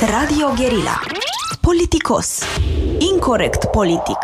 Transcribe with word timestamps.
Radio 0.00 0.52
Guerilla 0.56 1.00
Politicos 1.60 2.42
Incorrect 3.12 3.64
politic 3.64 4.18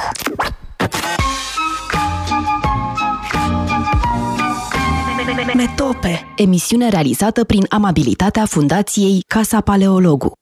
Metope 5.54 6.32
Emisiune 6.36 6.88
realizată 6.88 7.44
prin 7.44 7.62
amabilitatea 7.68 8.44
Fundației 8.44 9.24
Casa 9.26 9.60
Paleologu. 9.60 10.32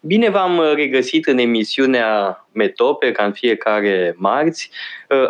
Bine 0.00 0.30
v-am 0.30 0.60
regăsit 0.74 1.26
în 1.26 1.38
emisiunea 1.38 2.46
Metope, 2.52 3.12
ca 3.12 3.24
în 3.24 3.32
fiecare 3.32 4.14
marți. 4.18 4.70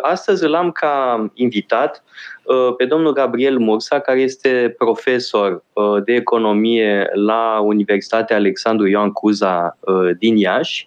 Astăzi 0.03 0.45
îl 0.45 0.55
am 0.55 0.71
ca 0.71 1.27
invitat 1.35 2.05
Uh, 2.05 2.34
pe 2.77 2.85
domnul 2.85 3.13
Gabriel 3.13 3.59
Mursa, 3.59 3.99
care 3.99 4.21
este 4.21 4.75
profesor 4.79 5.65
uh, 5.73 6.03
de 6.05 6.13
economie 6.13 7.11
la 7.15 7.61
Universitatea 7.63 8.37
Alexandru 8.37 8.87
Ioan 8.87 9.13
Cuza 9.13 9.79
uh, 9.81 10.11
din 10.19 10.37
Iași. 10.37 10.87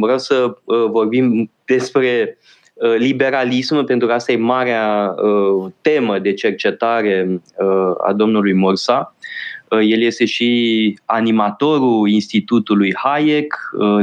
Vreau 0.00 0.18
să 0.18 0.54
vorbim 0.90 1.50
despre 1.64 2.38
liberalism, 2.98 3.84
pentru 3.84 4.06
că 4.06 4.12
asta 4.12 4.32
e 4.32 4.36
marea 4.36 5.14
temă 5.80 6.18
de 6.18 6.34
cercetare 6.34 7.40
a 8.06 8.12
domnului 8.12 8.54
Mursa. 8.54 9.14
El 9.68 10.00
este 10.02 10.24
și 10.24 10.98
animatorul 11.04 12.08
Institutului 12.08 12.94
Hayek, 12.96 13.54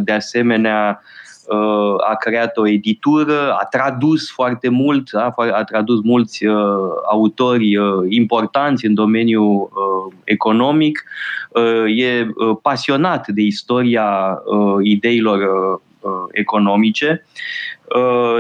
de 0.04 0.12
asemenea 0.12 1.02
a 2.10 2.16
creat 2.16 2.58
o 2.58 2.68
editură, 2.68 3.52
a 3.52 3.66
tradus 3.66 4.32
foarte 4.32 4.70
mult, 4.70 5.10
a, 5.14 5.34
a 5.54 5.64
tradus 5.64 6.02
mulți 6.04 6.46
uh, 6.46 6.56
autori 7.12 7.78
uh, 7.78 8.06
importanți 8.10 8.86
în 8.86 8.94
domeniul 8.94 9.62
uh, 9.62 10.14
economic, 10.24 11.04
uh, 11.50 11.84
e 11.98 12.28
uh, 12.36 12.58
pasionat 12.62 13.28
de 13.28 13.42
istoria 13.42 14.40
uh, 14.46 14.76
ideilor 14.82 15.40
uh, 16.00 16.12
economice. 16.32 17.26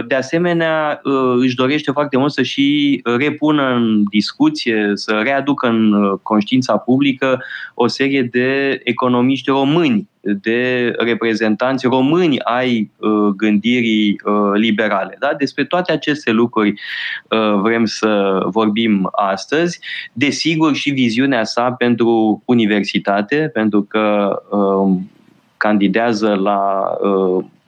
De 0.07 0.15
asemenea, 0.15 1.01
își 1.37 1.55
dorește 1.55 1.91
foarte 1.91 2.17
mult 2.17 2.31
să 2.31 2.41
și 2.41 2.99
repună 3.03 3.73
în 3.73 4.03
discuție, 4.09 4.91
să 4.93 5.19
readucă 5.23 5.67
în 5.67 5.93
conștiința 6.23 6.77
publică 6.77 7.43
o 7.73 7.87
serie 7.87 8.23
de 8.23 8.79
economiști 8.83 9.49
români 9.49 10.07
de 10.33 10.93
reprezentanți 10.97 11.87
români 11.87 12.39
ai 12.39 12.91
uh, 12.97 13.09
gândirii 13.35 14.21
uh, 14.25 14.51
liberale. 14.53 15.15
Da? 15.19 15.31
Despre 15.37 15.65
toate 15.65 15.91
aceste 15.91 16.31
lucruri 16.31 16.69
uh, 16.69 17.59
vrem 17.61 17.85
să 17.85 18.41
vorbim 18.45 19.09
astăzi. 19.11 19.79
Desigur 20.13 20.73
și 20.75 20.89
viziunea 20.89 21.43
sa 21.43 21.71
pentru 21.71 22.41
universitate, 22.45 23.49
pentru 23.53 23.81
că 23.81 24.35
candidează 25.57 26.33
la 26.33 26.83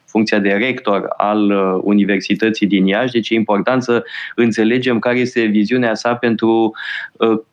funcția 0.10 0.40
de 0.40 0.50
rector 0.50 1.14
al 1.18 1.52
Universității 1.84 2.68
din 2.68 2.86
Iași, 2.86 3.12
deci 3.12 3.30
e 3.30 3.36
important 3.36 3.84
să 3.84 4.04
înțelegem 4.36 5.00
care 5.00 5.20
este 5.20 5.42
viziunea 5.42 5.94
sa 5.94 6.16
pentru 6.16 6.74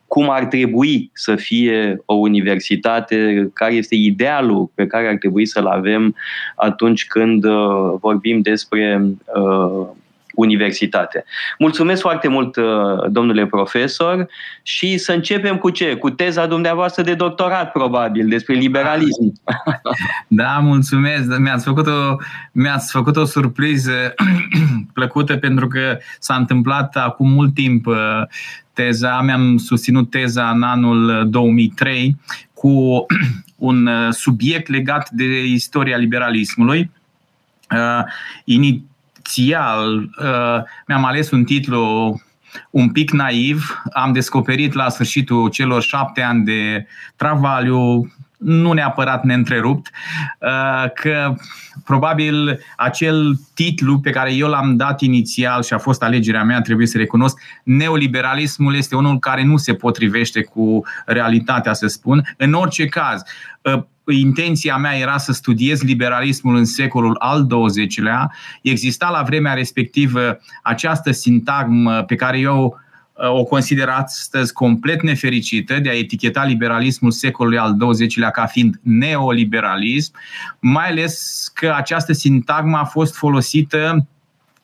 cum 0.06 0.30
ar 0.30 0.44
trebui 0.44 1.10
să 1.12 1.36
fie 1.36 2.02
o 2.04 2.14
universitate, 2.14 3.50
care 3.52 3.74
este 3.74 3.94
idealul 3.94 4.70
pe 4.74 4.86
care 4.86 5.08
ar 5.08 5.16
trebui 5.16 5.46
să-l 5.46 5.66
avem 5.66 6.14
atunci 6.56 7.06
când 7.06 7.44
uh, 7.44 7.94
vorbim 8.00 8.40
despre 8.40 9.02
uh, 9.34 9.86
universitate. 10.36 11.24
Mulțumesc 11.58 12.00
foarte 12.00 12.28
mult, 12.28 12.56
uh, 12.56 12.64
domnule 13.08 13.46
profesor, 13.46 14.28
și 14.62 14.98
să 14.98 15.12
începem 15.12 15.56
cu 15.56 15.70
ce? 15.70 15.96
Cu 15.96 16.10
teza 16.10 16.46
dumneavoastră 16.46 17.02
de 17.02 17.14
doctorat, 17.14 17.72
probabil, 17.72 18.28
despre 18.28 18.54
liberalism. 18.54 19.32
Da, 20.28 20.58
mulțumesc. 20.58 21.38
Mi-ați 21.38 21.64
făcut 21.64 21.86
o, 21.86 22.16
mi-ați 22.52 22.90
făcut 22.92 23.16
o 23.16 23.24
surpriză 23.24 24.14
plăcută 24.94 25.36
pentru 25.36 25.66
că 25.68 25.98
s-a 26.18 26.34
întâmplat 26.34 26.96
acum 26.96 27.30
mult 27.30 27.54
timp 27.54 27.86
uh, 27.86 27.96
teza. 28.72 29.20
Mi-am 29.20 29.56
susținut 29.56 30.10
teza 30.10 30.50
în 30.50 30.62
anul 30.62 31.26
2003 31.30 32.16
cu 32.54 33.06
un 33.68 33.86
uh, 33.86 34.08
subiect 34.10 34.68
legat 34.68 35.10
de 35.10 35.44
istoria 35.44 35.96
liberalismului. 35.96 36.90
Uh, 37.70 38.04
inițial 39.26 39.96
uh, 39.96 40.62
mi-am 40.86 41.04
ales 41.04 41.30
un 41.30 41.44
titlu 41.44 42.20
un 42.70 42.90
pic 42.90 43.10
naiv. 43.10 43.82
Am 43.92 44.12
descoperit 44.12 44.72
la 44.72 44.88
sfârșitul 44.88 45.48
celor 45.48 45.82
șapte 45.82 46.22
ani 46.22 46.44
de 46.44 46.86
travaliu, 47.16 48.12
nu 48.36 48.72
neapărat 48.72 49.24
neîntrerupt, 49.24 49.90
uh, 50.40 50.90
că 50.94 51.34
probabil 51.84 52.60
acel 52.76 53.40
titlu 53.54 53.98
pe 53.98 54.10
care 54.10 54.34
eu 54.34 54.48
l-am 54.48 54.76
dat 54.76 55.00
inițial 55.00 55.62
și 55.62 55.72
a 55.72 55.78
fost 55.78 56.02
alegerea 56.02 56.44
mea, 56.44 56.60
trebuie 56.60 56.86
să 56.86 56.98
recunosc, 56.98 57.40
neoliberalismul 57.62 58.76
este 58.76 58.96
unul 58.96 59.18
care 59.18 59.44
nu 59.44 59.56
se 59.56 59.74
potrivește 59.74 60.42
cu 60.42 60.84
realitatea, 61.06 61.72
să 61.72 61.86
spun. 61.86 62.34
În 62.36 62.52
orice 62.52 62.86
caz, 62.86 63.22
uh, 63.62 63.82
intenția 64.12 64.76
mea 64.76 64.96
era 64.96 65.18
să 65.18 65.32
studiez 65.32 65.82
liberalismul 65.82 66.56
în 66.56 66.64
secolul 66.64 67.16
al 67.18 67.46
XX-lea. 67.46 68.32
Exista 68.62 69.10
la 69.10 69.22
vremea 69.22 69.52
respectivă 69.52 70.38
această 70.62 71.10
sintagmă 71.10 72.02
pe 72.02 72.14
care 72.14 72.38
eu 72.38 72.80
uh, 73.12 73.30
o 73.30 73.44
consider 73.44 73.88
astăzi 73.88 74.52
complet 74.52 75.02
nefericită 75.02 75.78
de 75.78 75.88
a 75.88 75.98
eticheta 75.98 76.44
liberalismul 76.44 77.10
secolului 77.10 77.58
al 77.58 77.76
XX-lea 77.76 78.30
ca 78.30 78.46
fiind 78.46 78.80
neoliberalism, 78.82 80.12
mai 80.60 80.88
ales 80.88 81.50
că 81.54 81.74
această 81.76 82.12
sintagmă 82.12 82.76
a 82.76 82.84
fost 82.84 83.16
folosită 83.16 84.06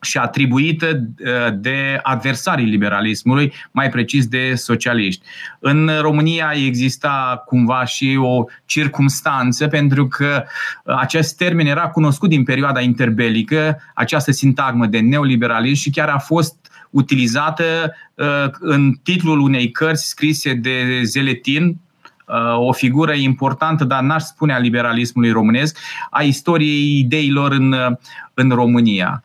și 0.02 0.18
atribuită 0.18 0.86
uh, 0.86 1.54
de 1.58 1.98
adversarii 2.02 2.66
liberalismului, 2.66 3.52
mai 3.70 3.88
precis 3.88 4.26
de 4.26 4.54
socialiști. 4.54 5.26
În 5.58 5.90
România 6.00 6.52
exista 6.54 7.42
cumva 7.46 7.84
și 7.84 8.18
o 8.20 8.44
circumstanță 8.64 9.66
pentru 9.66 10.08
că 10.08 10.44
uh, 10.84 10.94
acest 10.98 11.36
termen 11.36 11.66
era 11.66 11.88
cunoscut 11.88 12.28
din 12.28 12.44
perioada 12.44 12.80
interbelică, 12.80 13.78
această 13.94 14.30
sintagmă 14.30 14.86
de 14.86 14.98
neoliberalism 14.98 15.82
și 15.82 15.90
chiar 15.90 16.08
a 16.08 16.18
fost 16.18 16.56
utilizată 16.90 17.94
uh, 18.14 18.46
în 18.60 18.92
titlul 19.02 19.40
unei 19.40 19.70
cărți 19.70 20.08
scrise 20.08 20.54
de 20.54 21.00
Zeletin, 21.04 21.80
o 22.56 22.72
figură 22.72 23.12
importantă, 23.12 23.84
dar 23.84 24.02
n-aș 24.02 24.22
spune 24.22 24.54
a 24.54 24.58
liberalismului 24.58 25.30
românesc, 25.30 25.78
a 26.10 26.22
istoriei 26.22 26.98
ideilor 26.98 27.52
în, 27.52 27.74
în 28.34 28.50
România. 28.50 29.22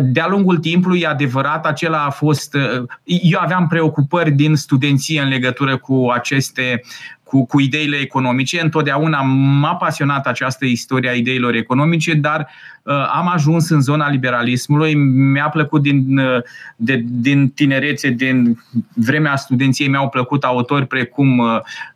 De-a 0.00 0.26
lungul 0.28 0.58
timpului, 0.58 1.00
e 1.00 1.06
adevărat, 1.06 1.66
acela 1.66 2.04
a 2.04 2.10
fost. 2.10 2.56
Eu 3.04 3.38
aveam 3.40 3.66
preocupări 3.66 4.30
din 4.30 4.54
studenție 4.54 5.20
în 5.20 5.28
legătură 5.28 5.76
cu 5.76 6.10
aceste 6.14 6.82
cu, 7.22 7.46
cu 7.46 7.60
ideile 7.60 7.96
economice. 7.96 8.60
Întotdeauna 8.60 9.20
m-a 9.60 9.74
pasionat 9.74 10.26
această 10.26 10.64
istorie 10.64 11.10
a 11.10 11.14
ideilor 11.14 11.54
economice, 11.54 12.14
dar 12.14 12.40
uh, 12.40 12.71
am 13.12 13.28
ajuns 13.28 13.68
în 13.68 13.80
zona 13.80 14.10
liberalismului. 14.10 14.94
Mi-a 14.94 15.48
plăcut 15.48 15.82
din, 15.82 16.18
uh, 16.18 16.42
de, 16.76 17.04
din 17.04 17.48
tinerețe, 17.48 18.08
din 18.08 18.62
vremea 18.94 19.36
studenției, 19.36 19.88
mi-au 19.88 20.08
plăcut 20.08 20.44
autori 20.44 20.86
precum 20.86 21.38
uh, 21.38 21.46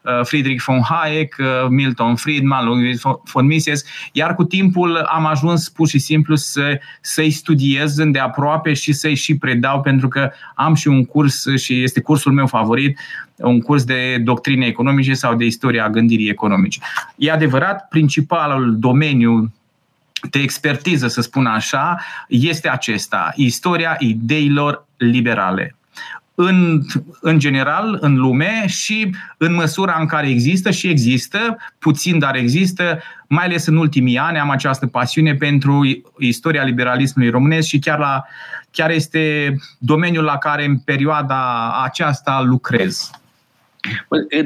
uh 0.03 0.21
Friedrich 0.23 0.65
von 0.65 0.81
Hayek, 0.83 1.37
uh, 1.39 1.47
Milton 1.69 2.15
Friedman, 2.15 2.67
Ludwig 2.67 2.99
von 3.33 3.47
Mises, 3.47 3.85
iar 4.13 4.35
cu 4.35 4.45
timpul 4.45 4.97
am 4.97 5.27
ajuns 5.27 5.69
pur 5.69 5.89
și 5.89 5.99
simplu 5.99 6.35
să, 6.35 6.81
să-i 7.01 7.31
studiez 7.31 7.97
îndeaproape 7.97 8.73
și 8.73 8.93
să-i 8.93 9.15
și 9.15 9.39
predau, 9.39 9.81
pentru 9.81 10.09
că 10.09 10.31
am 10.55 10.75
și 10.75 10.89
un 10.89 11.05
curs 11.05 11.45
și 11.57 11.83
este 11.83 12.01
cursul 12.01 12.33
meu 12.33 12.47
favorit, 12.47 12.99
un 13.37 13.61
curs 13.61 13.85
de 13.85 14.21
doctrine 14.25 14.67
economice 14.67 15.15
sau 15.15 15.35
de 15.35 15.45
istoria 15.45 15.91
gândirii 15.91 16.29
economice. 16.29 16.81
E 17.17 17.31
adevărat, 17.31 17.89
principalul 17.89 18.79
domeniu 18.79 19.53
de 20.31 20.39
expertiză, 20.39 21.09
să 21.09 21.21
spun 21.21 21.47
așa, 21.47 22.01
este 22.29 22.69
acesta, 22.69 23.33
istoria 23.35 23.97
ideilor 23.99 24.87
liberale. 24.97 25.77
În, 26.35 26.83
în 27.21 27.39
general, 27.39 27.99
în 28.01 28.15
lume 28.15 28.65
și 28.67 29.15
în 29.37 29.55
măsura 29.55 29.97
în 30.01 30.07
care 30.07 30.29
există 30.29 30.71
și 30.71 30.89
există, 30.89 31.57
puțin, 31.79 32.19
dar 32.19 32.35
există, 32.37 32.99
mai 33.29 33.45
ales 33.45 33.67
în 33.67 33.77
ultimii 33.77 34.19
ani 34.19 34.39
am 34.39 34.51
această 34.51 34.87
pasiune 34.87 35.35
pentru 35.35 36.03
istoria 36.19 36.63
liberalismului 36.63 37.31
românesc 37.31 37.69
și 37.69 37.79
chiar, 37.79 37.99
la, 37.99 38.25
chiar 38.71 38.91
este 38.91 39.55
domeniul 39.79 40.25
la 40.25 40.39
care 40.39 40.65
în 40.65 40.79
perioada 40.79 41.73
aceasta 41.83 42.41
lucrez. 42.41 43.11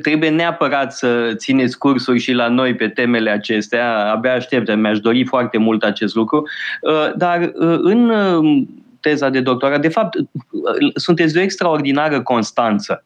Trebuie 0.02 0.30
neapărat 0.30 0.92
să 0.92 1.32
țineți 1.36 1.78
cursuri 1.78 2.18
și 2.18 2.32
la 2.32 2.48
noi 2.48 2.74
pe 2.74 2.88
temele 2.88 3.30
acestea. 3.30 4.12
Abia 4.12 4.34
aștept, 4.34 4.74
mi-aș 4.74 4.98
dori 4.98 5.24
foarte 5.24 5.58
mult 5.58 5.82
acest 5.82 6.14
lucru. 6.14 6.48
Uh, 6.82 7.12
dar 7.16 7.40
uh, 7.40 7.78
în 7.80 8.10
uh, 8.10 8.62
teza 9.00 9.28
de 9.28 9.40
doctorat, 9.40 9.80
de 9.80 9.88
fapt, 9.88 10.16
sunteți 10.94 11.32
de 11.32 11.38
o 11.38 11.42
extraordinară 11.42 12.22
constanță. 12.22 13.04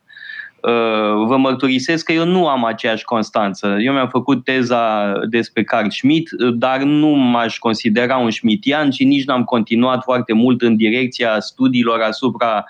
Vă 1.26 1.36
mărturisesc 1.36 2.04
că 2.04 2.12
eu 2.12 2.24
nu 2.24 2.46
am 2.46 2.64
aceeași 2.64 3.04
constanță. 3.04 3.76
Eu 3.80 3.92
mi-am 3.92 4.08
făcut 4.08 4.44
teza 4.44 5.12
despre 5.28 5.64
Carl 5.64 5.88
Schmitt, 5.88 6.30
dar 6.54 6.82
nu 6.82 7.08
m-aș 7.08 7.58
considera 7.58 8.16
un 8.16 8.30
schmittian 8.30 8.90
și 8.90 9.04
nici 9.04 9.24
n-am 9.24 9.44
continuat 9.44 10.02
foarte 10.02 10.32
mult 10.32 10.62
în 10.62 10.76
direcția 10.76 11.40
studiilor 11.40 12.00
asupra 12.00 12.64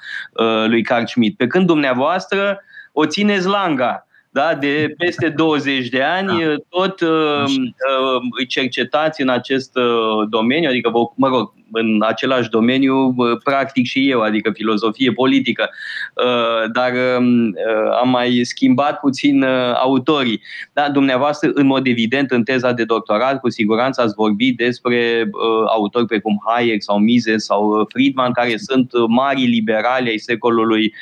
lui 0.66 0.82
Carl 0.82 1.04
Schmitt. 1.04 1.36
Pe 1.36 1.46
când 1.46 1.66
dumneavoastră, 1.66 2.60
o 2.94 3.06
țineți 3.06 3.46
langa. 3.46 4.06
Da? 4.30 4.54
De 4.54 4.94
peste 4.98 5.28
20 5.28 5.88
de 5.88 6.02
ani, 6.02 6.44
da. 6.44 6.54
tot 6.68 7.00
uh, 7.00 7.44
uh, 7.44 8.20
îi 8.38 8.46
cercetați 8.46 9.22
în 9.22 9.28
acest 9.28 9.76
uh, 9.76 10.28
domeniu, 10.28 10.68
adică, 10.68 10.90
vă, 10.90 10.98
mă 11.14 11.28
rog, 11.28 11.52
în 11.72 12.02
același 12.06 12.48
domeniu, 12.48 13.14
practic 13.44 13.86
și 13.86 14.10
eu, 14.10 14.20
adică 14.20 14.50
filozofie 14.50 15.12
politică, 15.12 15.70
uh, 16.14 16.70
dar 16.72 16.92
um, 17.18 17.46
uh, 17.46 17.98
am 18.00 18.08
mai 18.08 18.40
schimbat 18.42 19.00
puțin 19.00 19.42
uh, 19.42 19.74
autorii. 19.74 20.42
Da, 20.72 20.90
dumneavoastră, 20.90 21.50
în 21.54 21.66
mod 21.66 21.86
evident, 21.86 22.30
în 22.30 22.42
teza 22.42 22.72
de 22.72 22.84
doctorat, 22.84 23.40
cu 23.40 23.50
siguranță 23.50 24.00
ați 24.00 24.14
vorbit 24.14 24.56
despre 24.56 25.30
autori 25.66 26.06
precum 26.06 26.42
Hayek 26.46 26.82
sau 26.82 26.98
Mises 26.98 27.44
sau 27.44 27.86
Friedman, 27.88 28.32
care 28.32 28.56
sunt 28.56 28.90
mari 29.08 29.44
liberali 29.44 30.08
ai 30.08 30.18
secolului 30.18 30.94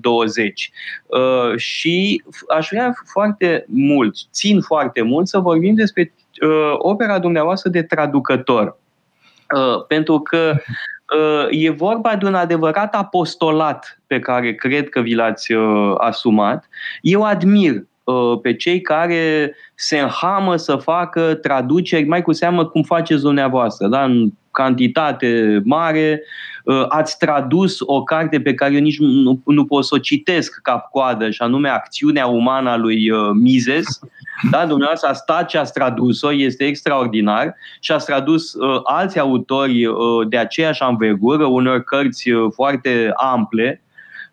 20. 0.00 0.70
Um, 1.06 1.56
și 1.56 2.22
aș 2.48 2.68
vrea 2.70 2.94
foarte 3.04 3.64
mult, 3.68 4.16
țin 4.32 4.60
foarte 4.60 5.02
mult 5.02 5.28
să 5.28 5.38
vorbim 5.38 5.74
despre 5.74 6.12
opera 6.78 7.18
dumneavoastră 7.18 7.70
de 7.70 7.82
traducător. 7.82 8.76
Uh, 9.54 9.84
pentru 9.88 10.20
că 10.20 10.54
uh, 11.16 11.46
e 11.50 11.70
vorba 11.70 12.16
de 12.16 12.26
un 12.26 12.34
adevărat 12.34 12.94
apostolat 12.94 14.00
pe 14.06 14.18
care 14.18 14.54
cred 14.54 14.88
că 14.88 15.00
vi 15.00 15.14
l-ați 15.14 15.52
uh, 15.52 15.94
asumat. 15.98 16.68
Eu 17.00 17.22
admir 17.22 17.72
pe 18.42 18.54
cei 18.54 18.80
care 18.80 19.54
se 19.74 19.98
înhamă 19.98 20.56
să 20.56 20.76
facă 20.76 21.34
traduceri, 21.34 22.04
mai 22.04 22.22
cu 22.22 22.32
seamă 22.32 22.66
cum 22.66 22.82
faceți 22.82 23.22
dumneavoastră, 23.22 23.86
da? 23.86 24.04
în 24.04 24.30
cantitate 24.50 25.60
mare, 25.64 26.22
ați 26.88 27.18
tradus 27.18 27.78
o 27.80 28.02
carte 28.02 28.40
pe 28.40 28.54
care 28.54 28.74
eu 28.74 28.80
nici 28.80 28.98
nu, 28.98 29.40
nu 29.44 29.64
pot 29.64 29.84
să 29.84 29.94
o 29.94 29.98
citesc 29.98 30.60
cap 30.62 30.90
coadă, 30.90 31.30
și 31.30 31.42
anume 31.42 31.68
Acțiunea 31.68 32.26
umană 32.26 32.70
a 32.70 32.76
lui 32.76 33.10
Mises, 33.34 34.00
da, 34.50 34.66
dumneavoastră 34.66 35.08
a 35.08 35.12
stat 35.12 35.50
și 35.50 35.56
a 35.56 35.62
tradus-o, 35.62 36.32
este 36.32 36.64
extraordinar 36.64 37.54
și 37.80 37.92
a 37.92 37.96
tradus 37.96 38.52
uh, 38.52 38.80
alți 38.82 39.18
autori 39.18 39.86
uh, 39.86 39.96
de 40.28 40.38
aceeași 40.38 40.82
anvergură, 40.82 41.44
unor 41.44 41.82
cărți 41.82 42.30
uh, 42.30 42.52
foarte 42.54 43.12
ample, 43.16 43.80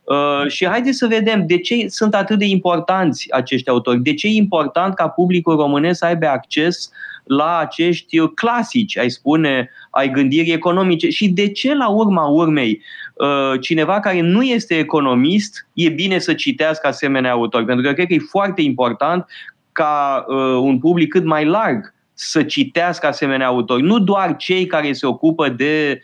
Uh, 0.04 0.52
și 0.52 0.68
haideți 0.68 0.98
să 0.98 1.08
vedem 1.08 1.44
de 1.48 1.58
ce 1.58 1.88
sunt 1.88 2.16
atât 2.16 2.40
de 2.40 2.46
importanți 2.46 3.34
acești 3.34 3.70
autori, 3.70 4.02
de 4.02 4.14
ce 4.14 4.28
e 4.28 4.32
important 4.32 4.94
ca 4.94 5.08
publicul 5.08 5.56
românesc 5.56 5.98
să 6.00 6.06
aibă 6.06 6.26
acces 6.26 6.92
la 7.24 7.58
acești 7.58 8.28
clasici, 8.28 8.98
ai 8.98 9.10
spune, 9.10 9.70
ai 9.90 10.10
gândirii 10.10 10.54
economice. 10.54 11.10
Și 11.10 11.30
de 11.30 11.52
ce 11.52 11.74
la 11.74 11.90
urma 11.90 12.26
urmei 12.26 12.82
uh, 13.14 13.60
cineva 13.62 14.00
care 14.00 14.22
nu 14.22 14.42
este 14.42 14.78
economist 14.78 15.68
e 15.74 15.90
bine 15.90 16.20
să 16.20 16.34
citească 16.34 16.88
asemenea 16.88 17.32
autori, 17.32 17.66
pentru 17.66 17.86
că 17.86 17.94
cred 17.94 18.08
că 18.08 18.14
e 18.14 18.20
foarte 18.30 18.62
important 18.62 19.26
ca 19.74 20.26
uh, 20.28 20.36
un 20.62 20.80
public 20.80 21.10
cât 21.10 21.24
mai 21.24 21.46
larg 21.46 21.94
să 22.14 22.44
citească 22.44 23.08
asemenea 23.08 23.48
autori, 23.48 23.82
nu 23.82 24.00
doar 24.00 24.36
cei 24.36 24.66
care 24.66 24.94
se 24.94 25.06
ocupă 25.06 25.50
de 25.50 26.02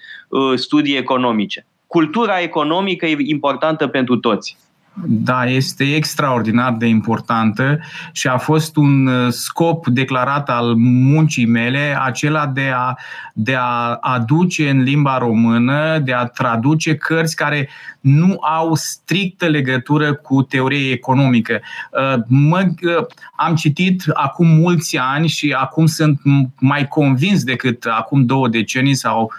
studii 0.56 0.98
economice 0.98 1.66
cultura 1.90 2.40
economică 2.40 3.06
e 3.06 3.16
importantă 3.20 3.88
pentru 3.88 4.18
toți. 4.18 4.58
Da, 5.06 5.46
este 5.46 5.96
extraordinar 5.96 6.74
de 6.74 6.86
importantă 6.86 7.80
și 8.12 8.28
a 8.28 8.38
fost 8.38 8.76
un 8.76 9.08
uh, 9.08 9.32
scop 9.32 9.88
declarat 9.88 10.50
al 10.50 10.74
muncii 10.76 11.46
mele, 11.46 11.98
acela 12.02 12.48
de 12.48 12.72
a, 12.76 12.96
de 13.34 13.56
a 13.56 13.98
aduce 14.02 14.70
în 14.70 14.82
limba 14.82 15.18
română, 15.18 16.00
de 16.00 16.14
a 16.14 16.26
traduce 16.26 16.96
cărți 16.96 17.36
care 17.36 17.70
nu 18.00 18.38
au 18.42 18.76
strictă 18.76 19.46
legătură 19.46 20.14
cu 20.14 20.42
teorie 20.42 20.92
economică. 20.92 21.62
Uh, 21.92 22.22
mă, 22.28 22.60
uh, 22.60 23.06
am 23.36 23.56
citit 23.56 24.04
acum 24.14 24.48
mulți 24.48 24.98
ani 24.98 25.28
și 25.28 25.56
acum 25.58 25.86
sunt 25.86 26.22
mai 26.60 26.88
convins 26.88 27.44
decât 27.44 27.86
acum 27.86 28.26
două 28.26 28.48
decenii 28.48 28.96
sau 28.96 29.32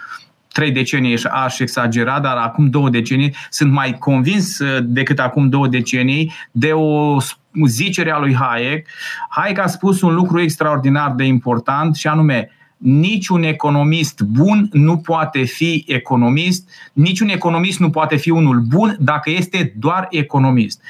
trei 0.51 0.71
decenii 0.71 1.23
aș 1.23 1.59
exagera, 1.59 2.19
dar 2.19 2.37
acum 2.37 2.69
două 2.69 2.89
decenii 2.89 3.35
sunt 3.49 3.71
mai 3.71 3.97
convins 3.99 4.59
uh, 4.59 4.79
decât 4.83 5.19
acum 5.19 5.49
două 5.49 5.67
decenii 5.67 6.33
de 6.51 6.71
o 6.71 7.17
zicere 7.65 8.11
a 8.11 8.19
lui 8.19 8.35
Hayek. 8.35 8.87
Hayek 9.29 9.59
a 9.59 9.67
spus 9.67 10.01
un 10.01 10.13
lucru 10.13 10.41
extraordinar 10.41 11.11
de 11.11 11.23
important 11.23 11.95
și 11.95 12.07
anume 12.07 12.49
niciun 12.77 13.43
economist 13.43 14.21
bun 14.21 14.69
nu 14.71 14.97
poate 14.97 15.43
fi 15.43 15.83
economist, 15.87 16.69
niciun 16.93 17.29
economist 17.29 17.79
nu 17.79 17.89
poate 17.89 18.15
fi 18.15 18.29
unul 18.29 18.59
bun 18.59 18.97
dacă 18.99 19.29
este 19.29 19.73
doar 19.77 20.07
economist. 20.09 20.81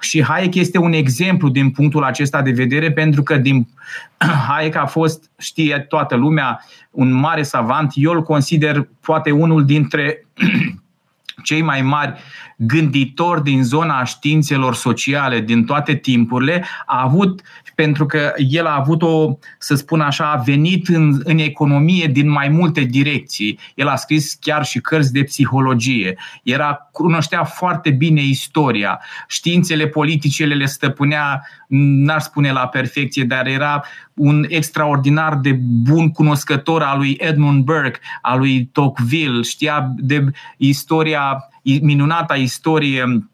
Și 0.00 0.22
Hayek 0.22 0.54
este 0.54 0.78
un 0.78 0.92
exemplu 0.92 1.48
din 1.48 1.70
punctul 1.70 2.04
acesta 2.04 2.42
de 2.42 2.50
vedere, 2.50 2.92
pentru 2.92 3.22
că 3.22 3.36
din 3.36 3.68
Hayek 4.48 4.74
a 4.74 4.86
fost, 4.86 5.30
știe 5.38 5.78
toată 5.78 6.14
lumea, 6.14 6.64
un 6.90 7.12
mare 7.12 7.42
savant. 7.42 7.92
Eu 7.94 8.12
îl 8.12 8.22
consider 8.22 8.88
poate 9.00 9.30
unul 9.30 9.64
dintre 9.64 10.26
cei 11.42 11.62
mai 11.62 11.82
mari 11.82 12.20
gânditori 12.56 13.42
din 13.42 13.62
zona 13.62 14.04
științelor 14.04 14.74
sociale 14.74 15.40
din 15.40 15.64
toate 15.64 15.94
timpurile, 15.94 16.64
a 16.86 17.02
avut, 17.02 17.42
pentru 17.78 18.06
că 18.06 18.32
el 18.36 18.66
a 18.66 18.76
avut 18.78 19.02
o, 19.02 19.38
să 19.58 19.74
spun 19.74 20.00
așa, 20.00 20.30
a 20.30 20.36
venit 20.36 20.88
în, 20.88 21.20
în 21.24 21.38
economie 21.38 22.06
din 22.06 22.30
mai 22.30 22.48
multe 22.48 22.80
direcții. 22.80 23.58
El 23.74 23.88
a 23.88 23.96
scris 23.96 24.34
chiar 24.40 24.64
și 24.64 24.80
cărți 24.80 25.12
de 25.12 25.22
psihologie. 25.22 26.18
Era, 26.42 26.88
cunoștea 26.92 27.44
foarte 27.44 27.90
bine 27.90 28.22
istoria. 28.22 29.00
Științele 29.28 29.86
politice 29.86 30.44
le 30.44 30.66
stăpânea, 30.66 31.42
n-ar 31.68 32.20
spune 32.20 32.52
la 32.52 32.66
perfecție, 32.66 33.24
dar 33.24 33.46
era 33.46 33.84
un 34.14 34.44
extraordinar 34.48 35.36
de 35.36 35.52
bun 35.60 36.10
cunoscător 36.10 36.82
al 36.82 36.98
lui 36.98 37.16
Edmund 37.20 37.64
Burke, 37.64 37.98
al 38.22 38.38
lui 38.38 38.64
Tocqueville, 38.72 39.42
știa 39.42 39.92
de 39.96 40.24
istoria 40.56 41.48
minunata 41.62 42.34
istorie 42.34 43.28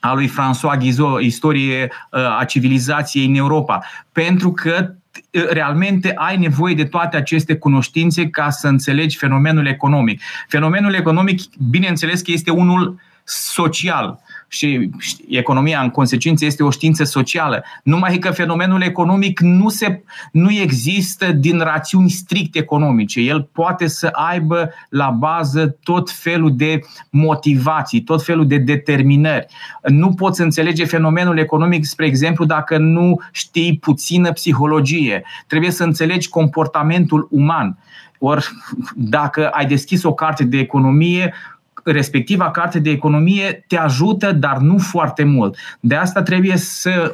a 0.00 0.12
lui 0.12 0.28
François 0.28 0.78
Guizot, 0.78 1.20
istorie 1.20 1.92
uh, 2.10 2.38
a 2.38 2.44
civilizației 2.44 3.26
în 3.26 3.34
Europa. 3.34 3.84
Pentru 4.12 4.52
că 4.52 4.90
uh, 5.32 5.48
realmente 5.48 6.12
ai 6.14 6.36
nevoie 6.36 6.74
de 6.74 6.84
toate 6.84 7.16
aceste 7.16 7.56
cunoștințe 7.56 8.28
ca 8.28 8.50
să 8.50 8.68
înțelegi 8.68 9.16
fenomenul 9.16 9.66
economic. 9.66 10.20
Fenomenul 10.48 10.94
economic, 10.94 11.40
bineînțeles 11.70 12.20
că 12.20 12.30
este 12.30 12.50
unul 12.50 13.00
social 13.24 14.20
și 14.52 14.90
economia 15.28 15.80
în 15.80 15.90
consecință 15.90 16.44
este 16.44 16.62
o 16.62 16.70
știință 16.70 17.04
socială. 17.04 17.64
Numai 17.82 18.18
că 18.18 18.30
fenomenul 18.30 18.82
economic 18.82 19.40
nu, 19.40 19.68
se, 19.68 20.02
nu 20.32 20.50
există 20.50 21.32
din 21.32 21.58
rațiuni 21.58 22.10
strict 22.10 22.56
economice. 22.56 23.20
El 23.20 23.48
poate 23.52 23.86
să 23.86 24.06
aibă 24.12 24.70
la 24.88 25.10
bază 25.10 25.76
tot 25.82 26.10
felul 26.10 26.56
de 26.56 26.80
motivații, 27.10 28.00
tot 28.00 28.24
felul 28.24 28.46
de 28.46 28.56
determinări. 28.56 29.46
Nu 29.82 30.12
poți 30.14 30.40
înțelege 30.40 30.84
fenomenul 30.84 31.38
economic, 31.38 31.84
spre 31.84 32.06
exemplu, 32.06 32.44
dacă 32.44 32.78
nu 32.78 33.20
știi 33.32 33.78
puțină 33.78 34.32
psihologie. 34.32 35.22
Trebuie 35.46 35.70
să 35.70 35.84
înțelegi 35.84 36.28
comportamentul 36.28 37.28
uman. 37.30 37.78
Ori 38.18 38.48
dacă 38.94 39.48
ai 39.48 39.66
deschis 39.66 40.02
o 40.02 40.14
carte 40.14 40.44
de 40.44 40.58
economie, 40.58 41.34
respectiva 41.84 42.50
carte 42.50 42.78
de 42.78 42.90
economie 42.90 43.64
te 43.66 43.76
ajută, 43.76 44.32
dar 44.32 44.58
nu 44.58 44.78
foarte 44.78 45.24
mult. 45.24 45.56
De 45.80 45.94
asta 45.94 46.22
trebuie 46.22 46.56
să, 46.56 47.12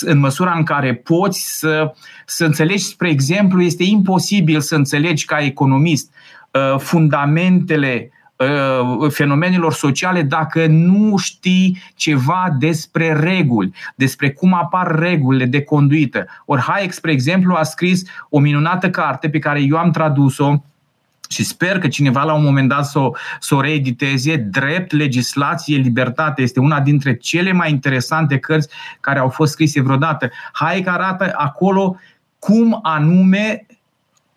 în 0.00 0.18
măsura 0.18 0.52
în 0.56 0.62
care 0.62 0.94
poți 0.94 1.58
să, 1.58 1.92
să 2.26 2.44
înțelegi, 2.44 2.84
spre 2.84 3.08
exemplu, 3.08 3.62
este 3.62 3.82
imposibil 3.84 4.60
să 4.60 4.74
înțelegi 4.74 5.24
ca 5.24 5.38
economist 5.38 6.12
uh, 6.50 6.78
fundamentele 6.78 8.10
uh, 8.36 9.10
fenomenelor 9.10 9.72
sociale 9.72 10.22
dacă 10.22 10.66
nu 10.66 11.16
știi 11.16 11.82
ceva 11.94 12.56
despre 12.58 13.12
reguli, 13.12 13.72
despre 13.94 14.30
cum 14.30 14.54
apar 14.54 14.98
regulile 14.98 15.44
de 15.44 15.62
conduită. 15.62 16.26
Ori 16.44 16.60
Hayek, 16.60 16.92
spre 16.92 17.12
exemplu, 17.12 17.54
a 17.54 17.62
scris 17.62 18.02
o 18.28 18.38
minunată 18.38 18.90
carte 18.90 19.28
pe 19.28 19.38
care 19.38 19.60
eu 19.60 19.76
am 19.76 19.90
tradus-o 19.90 20.62
și 21.32 21.44
sper 21.44 21.78
că 21.78 21.88
cineva 21.88 22.22
la 22.22 22.34
un 22.34 22.42
moment 22.42 22.68
dat 22.68 22.86
să 22.86 22.98
o, 22.98 23.10
să 23.40 23.54
o 23.54 23.60
reediteze. 23.60 24.36
Drept, 24.36 24.92
legislație, 24.92 25.76
libertate 25.76 26.42
este 26.42 26.60
una 26.60 26.80
dintre 26.80 27.16
cele 27.16 27.52
mai 27.52 27.70
interesante 27.70 28.38
cărți 28.38 28.68
care 29.00 29.18
au 29.18 29.28
fost 29.28 29.52
scrise 29.52 29.80
vreodată. 29.80 30.30
Hai 30.52 30.82
că 30.82 30.90
arată 30.90 31.32
acolo 31.36 31.96
cum 32.38 32.78
anume 32.82 33.66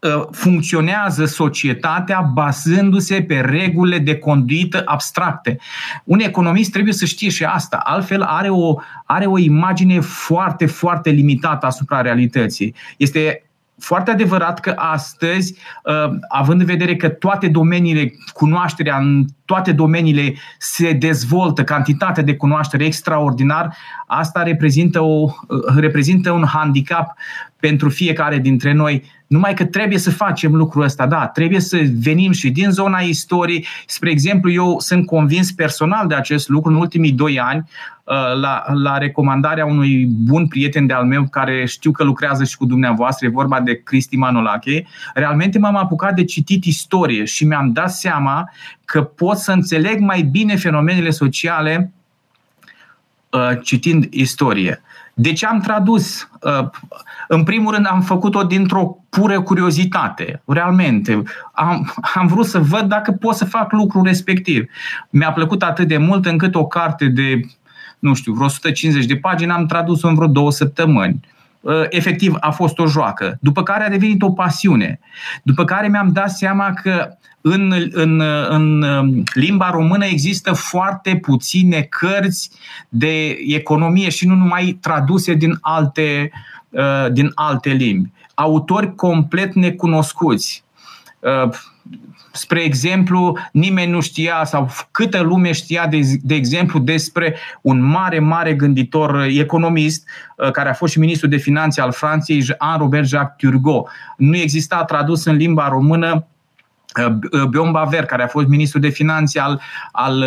ă, 0.04 0.30
funcționează 0.32 1.26
societatea 1.26 2.22
bazându-se 2.22 3.22
pe 3.22 3.40
regulile 3.40 4.00
de 4.00 4.18
conduită 4.18 4.82
abstracte. 4.86 5.58
Un 6.04 6.20
economist 6.20 6.72
trebuie 6.72 6.94
să 6.94 7.06
știe 7.06 7.30
și 7.30 7.44
asta, 7.44 7.78
altfel 7.84 8.22
are 8.22 8.50
o, 8.50 8.76
are 9.06 9.26
o 9.26 9.38
imagine 9.38 10.00
foarte, 10.00 10.66
foarte 10.66 11.10
limitată 11.10 11.66
asupra 11.66 12.02
realității. 12.02 12.76
Este 12.98 13.46
foarte 13.80 14.12
adevărat 14.12 14.60
că 14.60 14.74
astăzi, 14.76 15.58
uh, 15.84 16.18
având 16.28 16.60
în 16.60 16.66
vedere 16.66 16.96
că 16.96 17.10
toate 17.10 17.48
domeniile, 17.48 18.14
cunoașterea 18.34 18.98
în 18.98 19.26
toate 19.46 19.72
domeniile 19.72 20.34
se 20.58 20.92
dezvoltă, 20.92 21.64
cantitatea 21.64 22.24
de 22.24 22.36
cunoaștere 22.36 22.86
extraordinar, 22.86 23.76
asta 24.08 24.44
reprezintă, 24.44 25.02
o, 25.02 25.24
uh, 25.24 25.76
reprezintă 25.76 26.32
un 26.32 26.46
handicap 26.46 27.18
pentru 27.60 27.90
fiecare 27.90 28.38
dintre 28.38 28.74
noi. 28.74 29.04
Numai 29.28 29.54
că 29.54 29.66
trebuie 29.66 29.98
să 29.98 30.12
facem 30.12 30.56
lucrul 30.56 30.84
ăsta, 30.84 31.08
da, 31.08 31.28
trebuie 31.28 31.60
să 31.60 31.82
venim 32.02 32.32
și 32.32 32.50
din 32.50 32.70
zona 32.72 33.00
istoriei. 33.00 33.66
Spre 33.86 34.10
exemplu, 34.10 34.52
eu 34.52 34.80
sunt 34.80 35.06
convins 35.06 35.52
personal 35.52 36.08
de 36.08 36.16
acest 36.16 36.50
lucru 36.50 36.72
în 36.72 36.78
ultimii 36.78 37.12
doi 37.12 37.40
ani, 37.40 37.70
uh, 38.04 38.16
la, 38.42 38.64
la 38.74 38.98
recomandarea 38.98 39.66
unui 39.66 40.06
bun 40.06 40.48
prieten 40.48 40.86
de-al 40.86 41.06
meu 41.06 41.28
care 41.28 41.66
știu 41.66 41.92
că 41.92 42.04
lucrează 42.04 42.44
și 42.44 42.58
cu 42.58 42.66
dumneavoastră, 42.66 43.26
e 43.26 43.30
vorba 43.30 43.60
de 43.60 43.82
Cristi 43.84 44.16
Manolache, 44.16 44.86
realmente 45.14 45.60
m-am 45.60 45.76
apucat 45.76 46.16
de 46.16 46.24
citit 46.24 46.64
istorie 46.64 47.24
și 47.24 47.46
mi-am 47.46 47.72
dat 47.72 47.92
seama 47.92 48.50
că 48.86 49.02
pot 49.02 49.38
să 49.38 49.52
înțeleg 49.52 50.00
mai 50.00 50.22
bine 50.22 50.56
fenomenele 50.56 51.10
sociale 51.10 51.94
uh, 53.30 53.50
citind 53.64 54.08
istorie. 54.10 54.80
De 55.18 55.34
ce 55.34 55.46
am 55.46 55.60
tradus? 55.60 56.30
Uh, 56.42 56.70
în 57.28 57.44
primul 57.44 57.74
rând 57.74 57.88
am 57.90 58.02
făcut-o 58.02 58.44
dintr-o 58.44 58.98
pură 59.10 59.42
curiozitate, 59.42 60.42
realmente. 60.46 61.24
Am, 61.54 61.94
am 62.16 62.28
vrut 62.28 62.46
să 62.46 62.60
văd 62.60 62.82
dacă 62.82 63.12
pot 63.12 63.36
să 63.36 63.46
fac 63.46 63.72
lucrul 63.72 64.04
respectiv. 64.04 64.66
Mi-a 65.10 65.32
plăcut 65.32 65.64
atât 65.64 65.88
de 65.88 65.98
mult 65.98 66.26
încât 66.26 66.56
o 66.56 66.68
carte 66.68 67.06
de, 67.06 67.40
nu 68.00 68.14
știu, 68.14 68.34
vreo 68.34 68.46
150 68.46 69.06
de 69.06 69.16
pagini 69.16 69.52
am 69.52 69.66
tradus-o 69.66 70.08
în 70.08 70.16
vreo 70.16 70.28
două 70.28 70.52
săptămâni 70.52 71.20
uh, 71.22 71.35
efectiv 71.90 72.36
a 72.40 72.52
fost 72.52 72.80
o 72.80 72.88
joacă, 72.88 73.38
după 73.42 73.64
care 73.64 73.84
a 73.84 73.90
devenit 73.90 74.22
o 74.22 74.32
pasiune, 74.32 75.00
după 75.44 75.66
care 75.66 75.88
mi-am 75.88 76.12
dat 76.12 76.32
seama 76.32 76.74
că 76.74 77.18
în, 77.42 77.90
în, 77.92 78.20
în 78.50 78.82
um, 78.82 79.24
limba 79.34 79.70
română 79.70 80.06
există 80.06 80.54
foarte 80.54 81.16
puține 81.16 81.82
cărți 81.82 82.52
de 82.90 83.38
economie 83.48 84.10
și 84.10 84.28
nu 84.28 84.36
numai 84.36 84.78
traduse 84.82 85.34
din 85.34 85.58
alte, 85.62 86.32
uh, 86.70 87.12
din 87.12 87.32
alte 87.36 87.70
limbi. 87.70 88.12
Autori 88.34 88.96
complet 88.96 89.54
necunoscuți. 89.54 90.64
Uh, 92.36 92.42
spre 92.42 92.64
exemplu, 92.64 93.38
nimeni 93.52 93.92
nu 93.92 94.02
știa 94.02 94.44
sau 94.46 94.70
câtă 94.92 95.22
lume 95.22 95.52
știa, 95.52 95.88
de, 95.88 96.00
de 96.22 96.36
exemplu, 96.36 96.80
despre 96.80 97.36
un 97.62 97.82
mare, 97.82 98.20
mare 98.20 98.54
gânditor 98.54 99.22
economist 99.22 100.08
uh, 100.38 100.52
care 100.52 100.70
a 100.70 100.74
fost 100.74 100.92
și 100.92 101.00
ministru 101.00 101.28
de 101.28 101.38
finanțe 101.38 101.82
al 101.82 101.92
Franței, 101.92 102.42
Jean-Robert 102.42 103.08
Jacques 103.08 103.52
Turgot. 103.52 103.88
Nu 104.18 104.36
exista 104.36 104.84
tradus 104.84 105.26
în 105.26 105.36
limba 105.36 105.68
română 105.68 106.28
uh, 107.32 107.44
Bion 107.50 107.72
Baver, 107.72 108.06
care 108.06 108.24
a 108.24 108.28
fost 108.28 108.48
ministru 108.48 108.80
de 108.80 108.90
finanțe 108.90 109.40
al, 109.40 109.62
al, 109.92 110.24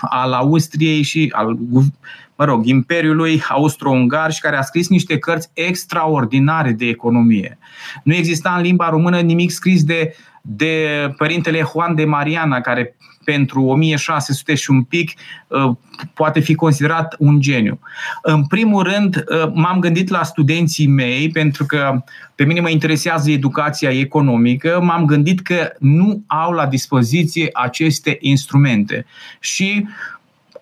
al 0.00 0.32
Austriei 0.32 1.02
și 1.02 1.32
al 1.34 1.58
mă 2.38 2.44
rog, 2.44 2.66
Imperiului 2.66 3.42
Austro-Ungar 3.48 4.32
și 4.32 4.40
care 4.40 4.56
a 4.56 4.62
scris 4.62 4.88
niște 4.88 5.18
cărți 5.18 5.50
extraordinare 5.52 6.72
de 6.72 6.86
economie. 6.86 7.58
Nu 8.02 8.14
exista 8.14 8.54
în 8.56 8.62
limba 8.62 8.88
română 8.88 9.20
nimic 9.20 9.50
scris 9.50 9.84
de, 9.84 10.14
de 10.42 10.86
părintele 11.16 11.68
Juan 11.72 11.94
de 11.94 12.04
Mariana, 12.04 12.60
care 12.60 12.96
pentru 13.24 13.64
1600 13.64 14.54
și 14.54 14.70
un 14.70 14.82
pic 14.82 15.12
uh, 15.46 15.76
poate 16.14 16.40
fi 16.40 16.54
considerat 16.54 17.16
un 17.18 17.40
geniu. 17.40 17.78
În 18.22 18.46
primul 18.46 18.82
rând, 18.82 19.16
uh, 19.16 19.50
m-am 19.54 19.78
gândit 19.80 20.08
la 20.08 20.22
studenții 20.22 20.86
mei, 20.86 21.28
pentru 21.28 21.64
că 21.66 22.04
pe 22.34 22.44
mine 22.44 22.60
mă 22.60 22.68
interesează 22.68 23.30
educația 23.30 23.90
economică, 23.90 24.80
m-am 24.82 25.04
gândit 25.04 25.40
că 25.40 25.72
nu 25.78 26.22
au 26.26 26.52
la 26.52 26.66
dispoziție 26.66 27.48
aceste 27.52 28.18
instrumente. 28.20 29.06
Și 29.40 29.86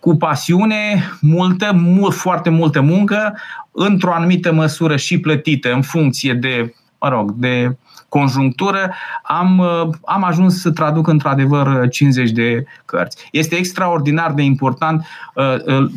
cu 0.00 0.16
pasiune 0.16 1.10
multă, 1.20 1.72
mult, 1.72 2.14
foarte 2.14 2.50
multă 2.50 2.80
muncă, 2.80 3.38
într-o 3.72 4.12
anumită 4.12 4.52
măsură 4.52 4.96
și 4.96 5.20
plătită 5.20 5.72
în 5.72 5.82
funcție 5.82 6.32
de, 6.32 6.74
mă 7.00 7.08
rog, 7.08 7.32
de 7.32 7.76
conjunctură, 8.08 8.94
am, 9.22 9.60
am 10.04 10.24
ajuns 10.24 10.60
să 10.60 10.70
traduc 10.70 11.06
într-adevăr 11.06 11.88
50 11.88 12.30
de 12.30 12.64
cărți. 12.84 13.28
Este 13.32 13.54
extraordinar 13.56 14.32
de 14.32 14.42
important. 14.42 15.06
Uh, 15.34 15.54
uh, 15.66 15.90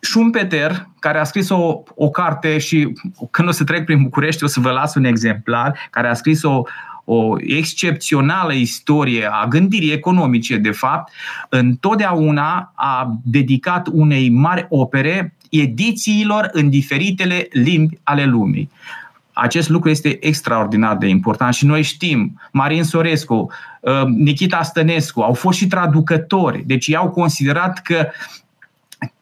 Schumpeter, 0.00 0.88
care 0.98 1.18
a 1.18 1.24
scris 1.24 1.48
o, 1.48 1.82
o 1.94 2.10
carte 2.10 2.58
și 2.58 2.92
când 3.30 3.48
o 3.48 3.50
să 3.50 3.64
trec 3.64 3.84
prin 3.84 4.02
București 4.02 4.44
o 4.44 4.46
să 4.46 4.60
vă 4.60 4.70
las 4.70 4.94
un 4.94 5.04
exemplar, 5.04 5.78
care 5.90 6.08
a 6.08 6.14
scris 6.14 6.42
o, 6.42 6.62
o 7.04 7.34
excepțională 7.38 8.52
istorie 8.52 9.28
a 9.32 9.46
gândirii 9.46 9.92
economice, 9.92 10.56
de 10.56 10.70
fapt, 10.70 11.12
întotdeauna 11.48 12.72
a 12.74 13.18
dedicat 13.24 13.88
unei 13.92 14.30
mari 14.30 14.66
opere 14.68 15.34
edițiilor 15.50 16.48
în 16.52 16.70
diferitele 16.70 17.48
limbi 17.52 17.98
ale 18.02 18.24
lumii. 18.24 18.70
Acest 19.40 19.68
lucru 19.68 19.90
este 19.90 20.26
extraordinar 20.26 20.96
de 20.96 21.06
important 21.06 21.54
și 21.54 21.66
noi 21.66 21.82
știm, 21.82 22.40
Marin 22.52 22.84
Sorescu, 22.84 23.50
uh, 23.80 24.02
Nikita 24.02 24.62
Stănescu 24.62 25.20
au 25.20 25.32
fost 25.32 25.58
și 25.58 25.66
traducători, 25.66 26.62
deci 26.66 26.86
ei 26.86 26.96
au 26.96 27.10
considerat 27.10 27.82
că 27.82 28.08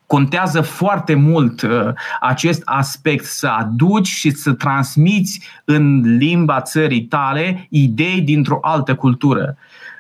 contează 0.06 0.60
foarte 0.60 1.14
mult 1.14 1.62
uh, 1.62 1.92
acest 2.20 2.62
aspect 2.64 3.24
să 3.24 3.46
aduci 3.46 4.06
și 4.06 4.30
să 4.30 4.52
transmiți 4.52 5.40
în 5.64 6.16
limba 6.16 6.60
țării 6.60 7.02
tale 7.02 7.66
idei 7.70 8.20
dintr-o 8.20 8.58
altă 8.62 8.94
cultură. 8.94 9.56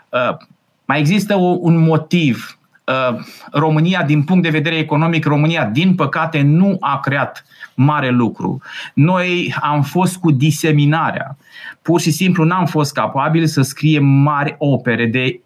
Uh, 0.08 0.36
mai 0.84 0.98
există 0.98 1.36
o, 1.36 1.56
un 1.60 1.76
motiv. 1.78 2.57
Uh, 2.88 3.18
România, 3.52 4.02
din 4.02 4.22
punct 4.22 4.42
de 4.42 4.48
vedere 4.48 4.76
economic, 4.76 5.24
România, 5.24 5.64
din 5.64 5.94
păcate, 5.94 6.40
nu 6.40 6.76
a 6.80 7.00
creat 7.00 7.44
mare 7.74 8.10
lucru. 8.10 8.62
Noi 8.94 9.54
am 9.60 9.82
fost 9.82 10.16
cu 10.16 10.30
diseminarea. 10.30 11.36
Pur 11.82 12.00
și 12.00 12.10
simplu 12.10 12.44
n-am 12.44 12.66
fost 12.66 12.92
capabili 12.92 13.46
să 13.46 13.62
scriem 13.62 14.04
mari 14.04 14.54
opere 14.58 15.06
de 15.06 15.40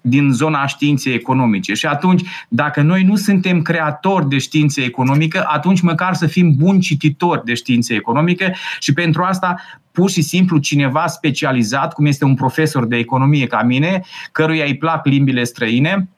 din 0.00 0.32
zona 0.32 0.66
științei 0.66 1.14
economice. 1.14 1.74
Și 1.74 1.86
atunci, 1.86 2.22
dacă 2.48 2.82
noi 2.82 3.02
nu 3.02 3.16
suntem 3.16 3.62
creatori 3.62 4.28
de 4.28 4.38
științe 4.38 4.82
economică, 4.82 5.44
atunci 5.46 5.80
măcar 5.80 6.14
să 6.14 6.26
fim 6.26 6.54
buni 6.56 6.80
cititori 6.80 7.44
de 7.44 7.54
științe 7.54 7.94
economică 7.94 8.52
și 8.78 8.92
pentru 8.92 9.22
asta 9.22 9.56
pur 9.92 10.10
și 10.10 10.22
simplu 10.22 10.58
cineva 10.58 11.06
specializat, 11.06 11.92
cum 11.92 12.06
este 12.06 12.24
un 12.24 12.34
profesor 12.34 12.86
de 12.86 12.96
economie 12.96 13.46
ca 13.46 13.62
mine, 13.62 14.02
căruia 14.32 14.64
îi 14.64 14.76
plac 14.76 15.06
limbile 15.06 15.44
străine, 15.44 16.08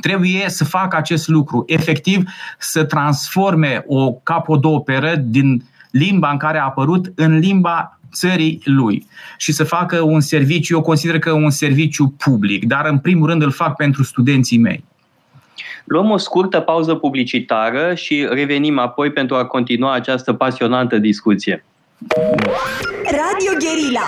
trebuie 0.00 0.44
să 0.48 0.64
facă 0.64 0.96
acest 0.96 1.28
lucru, 1.28 1.64
efectiv 1.66 2.22
să 2.58 2.84
transforme 2.84 3.84
o 3.86 4.12
capodoperă 4.12 5.14
din 5.16 5.64
limba 5.90 6.30
în 6.30 6.36
care 6.36 6.58
a 6.58 6.64
apărut 6.64 7.12
în 7.14 7.38
limba 7.38 7.98
țării 8.12 8.60
lui 8.64 9.06
și 9.38 9.52
să 9.52 9.64
facă 9.64 10.00
un 10.00 10.20
serviciu, 10.20 10.74
eu 10.74 10.82
consider 10.82 11.18
că 11.18 11.32
un 11.32 11.50
serviciu 11.50 12.14
public, 12.18 12.64
dar 12.64 12.86
în 12.86 12.98
primul 12.98 13.28
rând 13.28 13.42
îl 13.42 13.50
fac 13.50 13.76
pentru 13.76 14.02
studenții 14.02 14.58
mei. 14.58 14.84
Luăm 15.84 16.10
o 16.10 16.16
scurtă 16.16 16.60
pauză 16.60 16.94
publicitară 16.94 17.94
și 17.94 18.26
revenim 18.30 18.78
apoi 18.78 19.12
pentru 19.12 19.36
a 19.36 19.44
continua 19.44 19.94
această 19.94 20.32
pasionantă 20.32 20.98
discuție. 20.98 21.64
Radio 23.04 23.52
Guerilla 23.58 24.06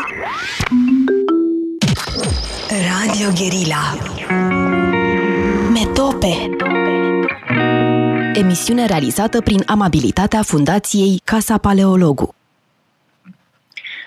Radio 2.71 3.29
Guerilla 3.35 4.52
Metope 5.73 6.57
Emisiune 8.35 8.87
realizată 8.87 9.41
prin 9.41 9.63
amabilitatea 9.67 10.43
Fundației 10.43 11.21
Casa 11.25 11.59
Paleologu. 11.59 12.35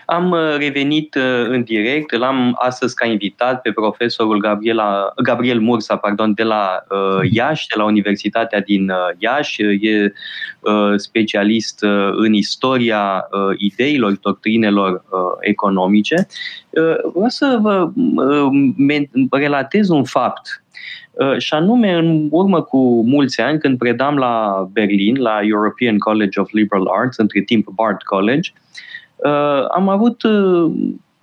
Am 0.06 0.32
uh, 0.32 0.58
revenit 0.58 1.16
uh, 1.16 1.48
în 1.48 1.64
direct, 1.64 2.12
l-am 2.12 2.56
astăzi 2.60 2.96
ca 2.96 3.06
invitat 3.06 3.62
pe 3.62 3.72
profesorul 3.72 4.40
Gabriela, 4.40 5.14
Gabriel 5.24 5.60
Mursa 5.60 5.96
pardon, 5.98 6.34
de 6.34 6.44
la 6.44 6.84
uh, 6.90 7.32
Iași, 7.32 7.68
de 7.68 7.76
la 7.78 7.84
Universitatea 7.84 8.62
din 8.62 8.90
uh, 8.90 8.96
Iași. 9.18 9.62
E 9.62 10.14
uh, 10.60 10.94
specialist 10.96 11.84
uh, 11.84 12.10
în 12.12 12.34
istoria 12.34 13.28
uh, 13.32 13.56
ideilor, 13.58 14.18
doctrinelor 14.22 14.92
uh, 14.92 15.20
economice. 15.40 16.28
Uh, 16.70 17.12
vreau 17.14 17.30
să 17.30 17.58
vă 17.62 17.90
uh, 17.96 19.08
relatez 19.32 19.90
un 19.90 20.04
fapt 20.04 20.64
și 21.38 21.54
anume, 21.54 21.94
în 21.94 22.28
urmă 22.32 22.62
cu 22.62 23.04
mulți 23.06 23.42
ani, 23.42 23.60
când 23.60 23.78
predam 23.78 24.16
la 24.16 24.68
Berlin, 24.72 25.16
la 25.22 25.40
European 25.42 25.98
College 25.98 26.40
of 26.40 26.52
Liberal 26.52 26.88
Arts, 27.00 27.18
între 27.18 27.42
timp 27.42 27.70
Bard 27.70 28.02
College, 28.04 28.52
Uh, 29.16 29.66
am 29.76 29.90
avut 29.90 30.24
uh, 30.24 30.72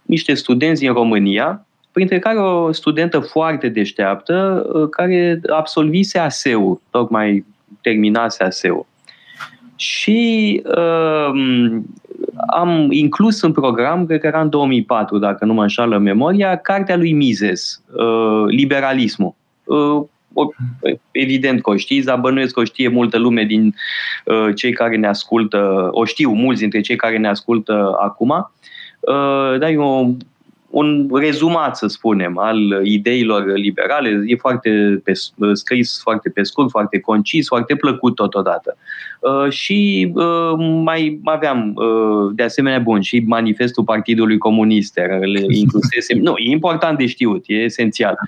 niște 0.02 0.34
studenți 0.34 0.80
din 0.80 0.92
România, 0.92 1.66
printre 1.92 2.18
care 2.18 2.38
o 2.38 2.72
studentă 2.72 3.18
foarte 3.18 3.68
deșteaptă, 3.68 4.66
uh, 4.72 4.88
care 4.88 5.40
absolvise 5.48 6.18
ASEU, 6.18 6.80
tocmai 6.90 7.44
terminase 7.80 8.44
ASEU. 8.44 8.86
Și 9.76 10.62
uh, 10.76 11.30
am 12.46 12.88
inclus 12.90 13.42
în 13.42 13.52
program, 13.52 14.06
cred 14.06 14.20
că 14.20 14.26
era 14.26 14.40
în 14.40 14.48
2004, 14.48 15.18
dacă 15.18 15.44
nu 15.44 15.52
mă 15.52 15.62
înșală 15.62 15.98
memoria, 15.98 16.56
cartea 16.56 16.96
lui 16.96 17.12
Mises, 17.12 17.82
uh, 17.92 18.44
Liberalismul. 18.46 19.34
Uh, 19.64 20.02
evident 21.10 21.62
că 21.62 21.70
o 21.70 21.76
știți, 21.76 22.06
dar 22.06 22.18
bănuiesc 22.18 22.54
că 22.54 22.60
o 22.60 22.64
știe 22.64 22.88
multă 22.88 23.18
lume 23.18 23.44
din 23.44 23.74
uh, 24.24 24.54
cei 24.54 24.72
care 24.72 24.96
ne 24.96 25.06
ascultă, 25.06 25.88
o 25.90 26.04
știu 26.04 26.30
mulți 26.30 26.60
dintre 26.60 26.80
cei 26.80 26.96
care 26.96 27.18
ne 27.18 27.28
ascultă 27.28 27.96
acum. 28.00 28.50
Uh, 29.00 29.58
dar 29.58 29.70
e 29.70 29.76
o 29.76 30.06
un 30.72 31.10
rezumat, 31.12 31.76
să 31.76 31.86
spunem, 31.86 32.38
al 32.38 32.80
ideilor 32.82 33.52
liberale. 33.56 34.22
E 34.26 34.36
foarte 34.36 35.00
pe, 35.04 35.12
scris 35.52 36.00
foarte 36.02 36.28
pe 36.28 36.42
scurt, 36.42 36.70
foarte 36.70 37.00
concis, 37.00 37.46
foarte 37.46 37.74
plăcut 37.74 38.14
totodată. 38.14 38.76
Uh, 39.20 39.50
și 39.50 40.10
uh, 40.14 40.52
mai 40.82 41.20
aveam, 41.24 41.74
uh, 41.74 42.32
de 42.34 42.42
asemenea, 42.42 42.78
bun, 42.78 43.00
și 43.00 43.24
manifestul 43.26 43.84
Partidului 43.84 44.38
Comunist, 44.38 45.00
inclusesem. 45.62 46.18
nu, 46.18 46.34
e 46.36 46.50
important 46.50 46.98
de 46.98 47.06
știut, 47.06 47.44
e 47.46 47.54
esențial. 47.54 48.18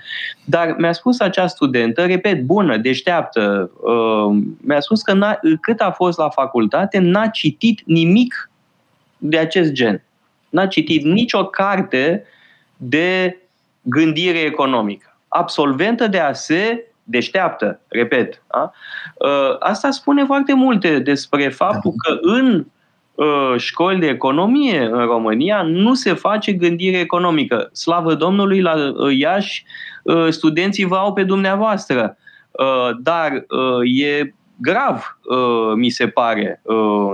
Dar 0.43 0.75
mi-a 0.77 0.93
spus 0.93 1.19
acea 1.19 1.47
studentă, 1.47 2.05
repet, 2.05 2.41
bună, 2.41 2.77
deșteaptă, 2.77 3.71
uh, 3.81 4.37
mi-a 4.61 4.79
spus 4.79 5.01
că 5.01 5.37
cât 5.61 5.79
a 5.79 5.91
fost 5.91 6.17
la 6.17 6.29
facultate, 6.29 6.99
n-a 6.99 7.27
citit 7.27 7.81
nimic 7.85 8.49
de 9.17 9.37
acest 9.37 9.71
gen. 9.71 10.03
N-a 10.49 10.67
citit 10.67 11.03
nicio 11.03 11.45
carte 11.45 12.23
de 12.77 13.37
gândire 13.81 14.39
economică. 14.39 15.17
Absolventă 15.27 16.07
de 16.07 16.19
ASE, 16.19 16.83
deșteaptă, 17.03 17.79
repet. 17.87 18.41
Da? 18.51 18.71
Ă, 19.21 19.57
asta 19.59 19.91
spune 19.91 20.23
foarte 20.25 20.53
multe 20.53 20.99
despre 20.99 21.49
faptul 21.49 21.93
da. 22.07 22.13
că 22.13 22.19
în 22.21 22.65
ă, 23.17 23.57
școli 23.57 23.99
de 23.99 24.07
economie 24.07 24.81
în 24.81 25.05
România 25.05 25.61
nu 25.61 25.93
se 25.93 26.13
face 26.13 26.51
gândire 26.51 26.99
economică. 26.99 27.69
Slavă 27.73 28.13
Domnului, 28.13 28.61
la 28.61 28.93
ă, 28.97 29.11
Iași 29.11 29.65
studenții 30.29 30.85
vă 30.85 30.95
au 30.95 31.13
pe 31.13 31.23
dumneavoastră, 31.23 32.17
dar 32.99 33.45
e 33.83 34.33
grav, 34.57 35.17
mi 35.75 35.89
se 35.89 36.07
pare, 36.07 36.61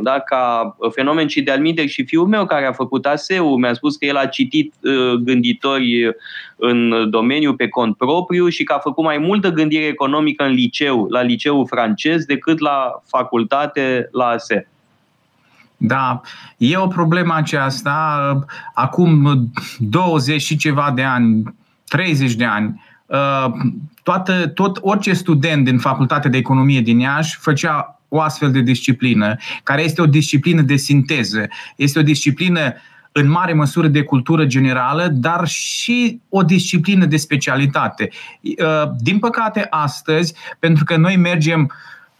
da? 0.01 0.19
ca 0.19 0.75
fenomen 0.91 1.27
și 1.27 1.41
de 1.41 1.51
alminte 1.51 1.87
și 1.87 2.05
fiul 2.05 2.27
meu 2.27 2.45
care 2.45 2.65
a 2.65 2.71
făcut 2.71 3.05
ASEU 3.05 3.55
mi-a 3.55 3.73
spus 3.73 3.95
că 3.95 4.05
el 4.05 4.17
a 4.17 4.25
citit 4.25 4.73
gânditori 5.23 6.15
în 6.55 7.09
domeniu 7.09 7.55
pe 7.55 7.67
cont 7.67 7.97
propriu 7.97 8.47
și 8.47 8.63
că 8.63 8.73
a 8.73 8.79
făcut 8.79 9.03
mai 9.03 9.17
multă 9.17 9.49
gândire 9.49 9.85
economică 9.85 10.43
în 10.43 10.51
liceu, 10.51 11.07
la 11.09 11.21
liceul 11.21 11.67
francez, 11.67 12.25
decât 12.25 12.59
la 12.59 13.01
facultate, 13.07 14.09
la 14.11 14.25
ASE. 14.25 14.67
Da, 15.77 16.21
e 16.57 16.77
o 16.77 16.87
problemă 16.87 17.33
aceasta. 17.35 18.39
Acum 18.73 19.49
20 19.79 20.41
și 20.41 20.57
ceva 20.57 20.91
de 20.95 21.03
ani, 21.03 21.43
30 21.87 22.33
de 22.33 22.45
ani, 22.45 22.67
uh, 22.67 22.90
toată, 24.03 24.47
tot 24.47 24.77
orice 24.81 25.13
student 25.13 25.65
din 25.65 25.77
Facultatea 25.77 26.29
de 26.29 26.37
Economie 26.37 26.81
din 26.81 26.99
Iași 26.99 27.37
făcea 27.37 28.01
o 28.07 28.21
astfel 28.21 28.51
de 28.51 28.59
disciplină, 28.59 29.35
care 29.63 29.83
este 29.83 30.01
o 30.01 30.05
disciplină 30.05 30.61
de 30.61 30.75
sinteză. 30.75 31.47
Este 31.75 31.99
o 31.99 32.01
disciplină 32.01 32.73
în 33.11 33.29
mare 33.29 33.53
măsură 33.53 33.87
de 33.87 34.03
cultură 34.03 34.45
generală, 34.45 35.07
dar 35.07 35.47
și 35.47 36.19
o 36.29 36.43
disciplină 36.43 37.05
de 37.05 37.17
specialitate. 37.17 38.09
Uh, 38.41 38.91
din 38.99 39.19
păcate, 39.19 39.67
astăzi, 39.69 40.33
pentru 40.59 40.83
că 40.83 40.97
noi 40.97 41.15
mergem 41.15 41.71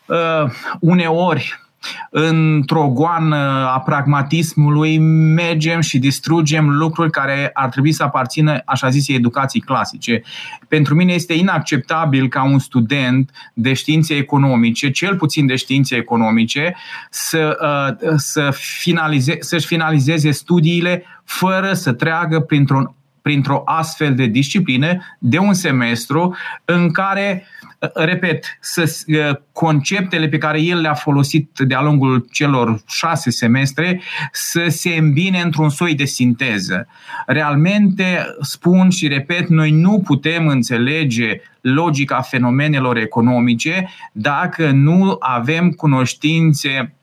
uh, 0.05 0.51
uneori 0.79 1.60
într-o 2.09 2.87
goană 2.87 3.69
a 3.73 3.79
pragmatismului 3.79 4.97
mergem 5.33 5.79
și 5.79 5.99
distrugem 5.99 6.69
lucruri 6.69 7.11
care 7.11 7.49
ar 7.53 7.69
trebui 7.69 7.91
să 7.91 8.03
aparțină, 8.03 8.61
așa 8.65 8.89
zise, 8.89 9.13
educații 9.13 9.59
clasice. 9.59 10.21
Pentru 10.67 10.95
mine 10.95 11.13
este 11.13 11.33
inacceptabil 11.33 12.27
ca 12.27 12.43
un 12.43 12.59
student 12.59 13.31
de 13.53 13.73
științe 13.73 14.13
economice, 14.13 14.91
cel 14.91 15.15
puțin 15.15 15.45
de 15.45 15.55
științe 15.55 15.95
economice, 15.95 16.75
să, 17.09 17.57
uh, 18.01 18.13
să 18.15 18.49
finalize, 18.53 19.37
să-și 19.39 19.65
finalizeze 19.65 20.31
studiile 20.31 21.03
fără 21.23 21.73
să 21.73 21.93
treagă 21.93 22.39
printr-un 22.39 22.95
printr-o 23.21 23.61
astfel 23.65 24.15
de 24.15 24.25
disciplină 24.25 24.97
de 25.19 25.37
un 25.37 25.53
semestru 25.53 26.35
în 26.65 26.91
care 26.91 27.43
uh, 27.45 27.60
repet, 27.93 28.57
să, 28.59 29.05
conceptele 29.51 30.27
pe 30.27 30.37
care 30.37 30.61
el 30.61 30.81
le-a 30.81 30.93
folosit 30.93 31.51
de-a 31.57 31.81
lungul 31.81 32.27
celor 32.31 32.81
șase 32.87 33.29
semestre 33.29 34.01
să 34.31 34.65
se 34.67 34.89
îmbine 34.89 35.41
într-un 35.41 35.69
soi 35.69 35.95
de 35.95 36.05
sinteză. 36.05 36.87
Realmente, 37.25 38.25
spun 38.41 38.89
și 38.89 39.07
repet, 39.07 39.47
noi 39.47 39.71
nu 39.71 39.99
putem 39.99 40.47
înțelege 40.47 41.41
logica 41.61 42.21
fenomenelor 42.21 42.97
economice 42.97 43.89
dacă 44.11 44.69
nu 44.69 45.17
avem 45.19 45.69
cunoștințe 45.69 46.93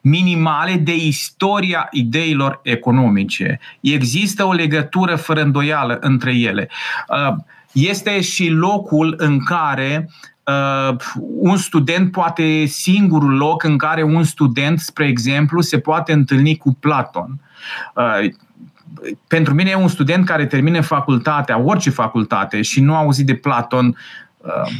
minimale 0.00 0.74
de 0.74 0.94
istoria 0.94 1.88
ideilor 1.90 2.60
economice. 2.62 3.60
Există 3.80 4.44
o 4.44 4.52
legătură 4.52 5.16
fără 5.16 5.42
îndoială 5.42 5.98
între 6.00 6.34
ele 6.34 6.68
este 7.76 8.20
și 8.20 8.48
locul 8.48 9.14
în 9.18 9.44
care 9.44 10.10
uh, 10.44 10.96
un 11.38 11.56
student 11.56 12.10
poate 12.10 12.64
singurul 12.64 13.36
loc 13.36 13.62
în 13.62 13.78
care 13.78 14.02
un 14.02 14.24
student, 14.24 14.80
spre 14.80 15.06
exemplu, 15.06 15.60
se 15.60 15.78
poate 15.78 16.12
întâlni 16.12 16.56
cu 16.56 16.76
Platon. 16.80 17.40
Uh, 17.94 18.32
pentru 19.28 19.54
mine 19.54 19.74
un 19.74 19.88
student 19.88 20.26
care 20.26 20.46
termine 20.46 20.80
facultatea, 20.80 21.58
orice 21.58 21.90
facultate, 21.90 22.62
și 22.62 22.80
nu 22.80 22.94
a 22.94 22.98
auzit 22.98 23.26
de 23.26 23.34
Platon, 23.34 23.96
uh, 24.36 24.72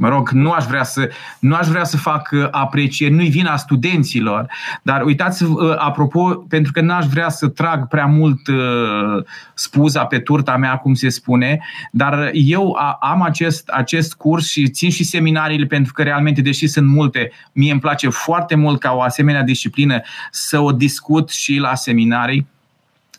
Mă 0.00 0.08
rog, 0.08 0.30
nu 0.30 0.50
aș 0.50 0.64
vrea 0.64 0.82
să, 0.82 1.10
nu 1.38 1.54
aș 1.54 1.66
vrea 1.66 1.84
să 1.84 1.96
fac 1.96 2.28
uh, 2.32 2.48
aprecieri, 2.50 3.14
nu-i 3.14 3.28
vina 3.28 3.56
studenților, 3.56 4.46
dar 4.82 5.02
uitați, 5.02 5.42
uh, 5.44 5.74
apropo, 5.76 6.34
pentru 6.48 6.72
că 6.72 6.80
n-aș 6.80 7.06
vrea 7.06 7.28
să 7.28 7.48
trag 7.48 7.88
prea 7.88 8.06
mult 8.06 8.46
uh, 8.46 9.24
spuza 9.54 10.04
pe 10.04 10.18
turta 10.18 10.56
mea, 10.56 10.76
cum 10.76 10.94
se 10.94 11.08
spune, 11.08 11.60
dar 11.90 12.30
eu 12.32 12.78
am 13.00 13.22
acest, 13.22 13.68
acest 13.68 14.14
curs 14.14 14.48
și 14.48 14.68
țin 14.68 14.90
și 14.90 15.04
seminariile 15.04 15.66
pentru 15.66 15.92
că 15.92 16.02
realmente, 16.02 16.40
deși 16.40 16.66
sunt 16.66 16.88
multe, 16.88 17.30
mie 17.52 17.72
îmi 17.72 17.80
place 17.80 18.08
foarte 18.08 18.54
mult 18.54 18.80
ca 18.80 18.92
o 18.92 19.02
asemenea 19.02 19.42
disciplină 19.42 20.00
să 20.30 20.58
o 20.58 20.72
discut 20.72 21.30
și 21.30 21.56
la 21.56 21.74
seminarii. 21.74 22.46
Uh, 22.50 22.57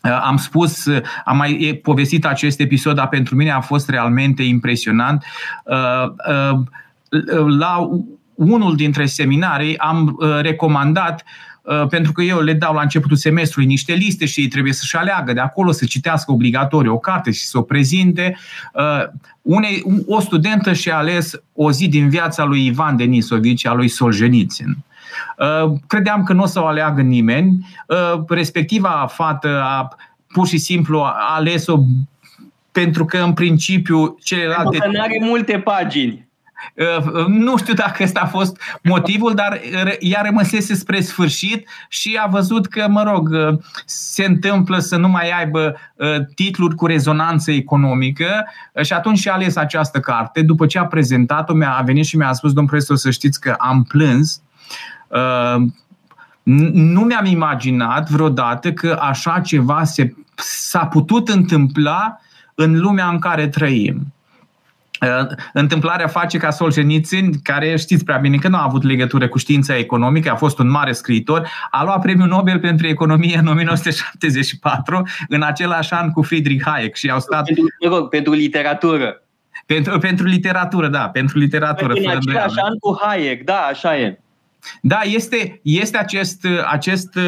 am 0.00 0.36
spus, 0.36 0.84
uh, 0.84 1.00
am 1.24 1.36
mai 1.36 1.80
povestit 1.82 2.24
acest 2.24 2.60
episod, 2.60 2.94
dar 2.94 3.08
pentru 3.08 3.36
mine 3.36 3.50
a 3.50 3.60
fost 3.60 3.88
realmente 3.88 4.42
impresionant. 4.42 5.24
Uh, 5.64 6.60
la 7.58 7.88
unul 8.34 8.76
dintre 8.76 9.06
seminarii 9.06 9.78
am 9.78 10.16
recomandat 10.40 11.24
pentru 11.88 12.12
că 12.12 12.22
eu 12.22 12.40
le 12.40 12.52
dau 12.52 12.74
la 12.74 12.80
începutul 12.80 13.16
semestrului 13.16 13.68
niște 13.68 13.92
liste 13.92 14.26
și 14.26 14.40
ei 14.40 14.48
trebuie 14.48 14.72
să-și 14.72 14.96
aleagă 14.96 15.32
de 15.32 15.40
acolo, 15.40 15.72
să 15.72 15.84
citească 15.84 16.32
obligatoriu 16.32 16.92
o 16.92 16.98
carte 16.98 17.30
și 17.30 17.46
să 17.46 17.58
o 17.58 17.62
prezinte. 17.62 18.36
Unei, 19.42 19.82
o 20.06 20.20
studentă 20.20 20.72
și-a 20.72 20.96
ales 20.96 21.40
o 21.52 21.72
zi 21.72 21.88
din 21.88 22.08
viața 22.08 22.44
lui 22.44 22.66
Ivan 22.66 22.96
Denisovici, 22.96 23.66
a 23.66 23.72
lui 23.72 23.88
Solzhenitsyn. 23.88 24.76
Uh, 25.38 25.72
credeam 25.86 26.22
că 26.22 26.32
nu 26.32 26.42
o 26.42 26.46
să 26.46 26.62
o 26.62 26.66
aleagă 26.66 27.00
nimeni. 27.00 27.66
Uh, 27.86 28.22
respectiva 28.28 29.06
fată 29.10 29.62
a 29.64 29.96
pur 30.26 30.46
și 30.46 30.58
simplu 30.58 31.00
a 31.00 31.34
ales-o 31.36 31.78
pentru 32.72 33.04
că 33.04 33.18
în 33.18 33.32
principiu 33.32 34.16
celelalte... 34.22 34.78
Pentru 34.78 34.90
că 34.90 34.96
nu 34.96 35.02
are 35.02 35.18
multe 35.20 35.58
pagini. 35.58 36.28
Uh, 36.74 37.26
nu 37.26 37.56
știu 37.56 37.74
dacă 37.74 38.02
ăsta 38.02 38.20
a 38.20 38.26
fost 38.26 38.60
motivul, 38.82 39.34
dar 39.34 39.60
ea 39.98 40.20
rămăsese 40.24 40.74
spre 40.74 41.00
sfârșit 41.00 41.68
și 41.88 42.18
a 42.22 42.26
văzut 42.26 42.66
că, 42.66 42.86
mă 42.88 43.02
rog, 43.02 43.30
se 43.84 44.24
întâmplă 44.24 44.78
să 44.78 44.96
nu 44.96 45.08
mai 45.08 45.30
aibă 45.30 45.76
titluri 46.34 46.74
cu 46.74 46.86
rezonanță 46.86 47.50
economică 47.50 48.46
și 48.82 48.92
atunci 48.92 49.18
și-a 49.18 49.32
ales 49.32 49.56
această 49.56 50.00
carte. 50.00 50.42
După 50.42 50.66
ce 50.66 50.78
a 50.78 50.86
prezentat-o, 50.86 51.54
a 51.64 51.82
venit 51.82 52.04
și 52.04 52.16
mi-a 52.16 52.32
spus, 52.32 52.52
domn 52.52 52.66
profesor, 52.66 52.96
să 52.96 53.10
știți 53.10 53.40
că 53.40 53.54
am 53.58 53.82
plâns 53.82 54.42
Uh, 54.70 54.99
nu 56.42 57.00
mi-am 57.00 57.24
imaginat 57.24 58.10
vreodată 58.10 58.72
că 58.72 58.98
așa 59.00 59.40
ceva 59.40 59.84
se, 59.84 60.14
s-a 60.34 60.86
putut 60.86 61.28
întâmpla 61.28 62.20
în 62.54 62.80
lumea 62.80 63.08
în 63.08 63.18
care 63.18 63.48
trăim. 63.48 64.12
Uh, 65.00 65.26
întâmplarea 65.52 66.06
face 66.06 66.38
ca 66.38 66.50
Solzhenitsyn, 66.50 67.30
care 67.42 67.76
știți 67.76 68.04
prea 68.04 68.16
bine 68.16 68.36
că 68.36 68.48
nu 68.48 68.56
a 68.56 68.62
avut 68.62 68.82
legătură 68.82 69.28
cu 69.28 69.38
știința 69.38 69.76
economică, 69.76 70.30
a 70.30 70.34
fost 70.34 70.58
un 70.58 70.70
mare 70.70 70.92
scriitor, 70.92 71.48
a 71.70 71.84
luat 71.84 72.00
premiul 72.00 72.28
Nobel 72.28 72.58
pentru 72.58 72.86
economie 72.86 73.38
în 73.38 73.46
1974, 73.46 75.02
în 75.28 75.42
același 75.42 75.92
an 75.92 76.10
cu 76.10 76.22
Friedrich 76.22 76.64
Hayek 76.66 76.94
și 76.94 77.10
au 77.10 77.20
stat... 77.20 77.44
Pentru, 77.44 77.64
rog, 77.88 78.08
pentru 78.08 78.32
literatură. 78.32 79.22
Pentru, 79.66 79.98
pentru 79.98 80.26
literatură, 80.26 80.88
da, 80.88 81.08
pentru 81.08 81.38
literatură. 81.38 81.92
În 81.92 82.08
același 82.08 82.58
an 82.58 82.78
cu 82.78 82.98
Hayek, 83.00 83.44
da, 83.44 83.58
așa 83.70 83.98
e. 83.98 84.18
Da, 84.82 85.00
este, 85.04 85.60
este 85.62 85.98
acest, 85.98 86.46
acest, 86.70 87.18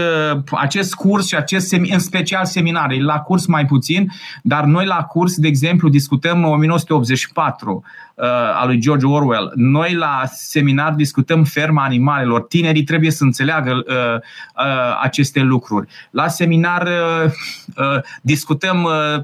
acest 0.51 0.95
curs 0.95 1.27
și 1.27 1.37
acest, 1.37 1.73
în 1.73 1.99
special 1.99 2.45
seminarii. 2.45 3.01
La 3.01 3.19
curs 3.19 3.47
mai 3.47 3.67
puțin, 3.67 4.13
dar 4.43 4.65
noi 4.65 4.87
la 4.87 5.03
curs, 5.03 5.37
de 5.37 5.47
exemplu, 5.49 5.89
discutăm 5.89 6.45
1984 6.45 7.83
uh, 8.15 8.25
al 8.61 8.67
lui 8.67 8.79
George 8.79 9.07
Orwell. 9.07 9.53
Noi 9.55 9.95
la 9.95 10.23
seminar 10.27 10.93
discutăm 10.93 11.45
ferma 11.45 11.85
animalelor. 11.85 12.43
Tinerii 12.43 12.85
trebuie 12.85 13.11
să 13.11 13.25
înțeleagă 13.25 13.71
uh, 13.71 14.15
uh, 14.15 14.99
aceste 15.03 15.41
lucruri. 15.41 15.89
La 16.11 16.29
seminar 16.29 16.83
uh, 16.83 17.31
uh, 17.77 18.01
discutăm 18.23 18.83
uh, 18.83 19.21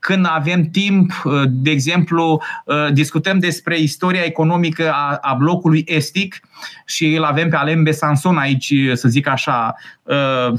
când 0.00 0.26
avem 0.28 0.62
timp, 0.64 1.22
uh, 1.24 1.42
de 1.48 1.70
exemplu, 1.70 2.42
uh, 2.64 2.92
discutăm 2.92 3.38
despre 3.38 3.78
istoria 3.78 4.22
economică 4.22 4.90
a, 4.92 5.18
a 5.20 5.34
blocului 5.34 5.84
estic 5.86 6.40
și 6.86 7.14
îl 7.14 7.24
avem 7.24 7.48
pe 7.48 7.56
Alain 7.56 7.82
Besançon 7.88 8.36
aici, 8.38 8.74
să 8.92 9.08
zic 9.08 9.26
așa, 9.26 9.74
uh, 10.02 10.52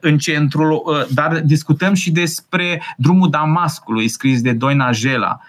în 0.00 0.18
centrul, 0.18 1.06
dar 1.14 1.40
discutăm 1.40 1.94
și 1.94 2.10
despre 2.10 2.82
drumul 2.96 3.30
Damascului, 3.30 4.08
scris 4.08 4.40
de 4.40 4.52
Doina 4.52 4.92
Jela. 4.92 5.40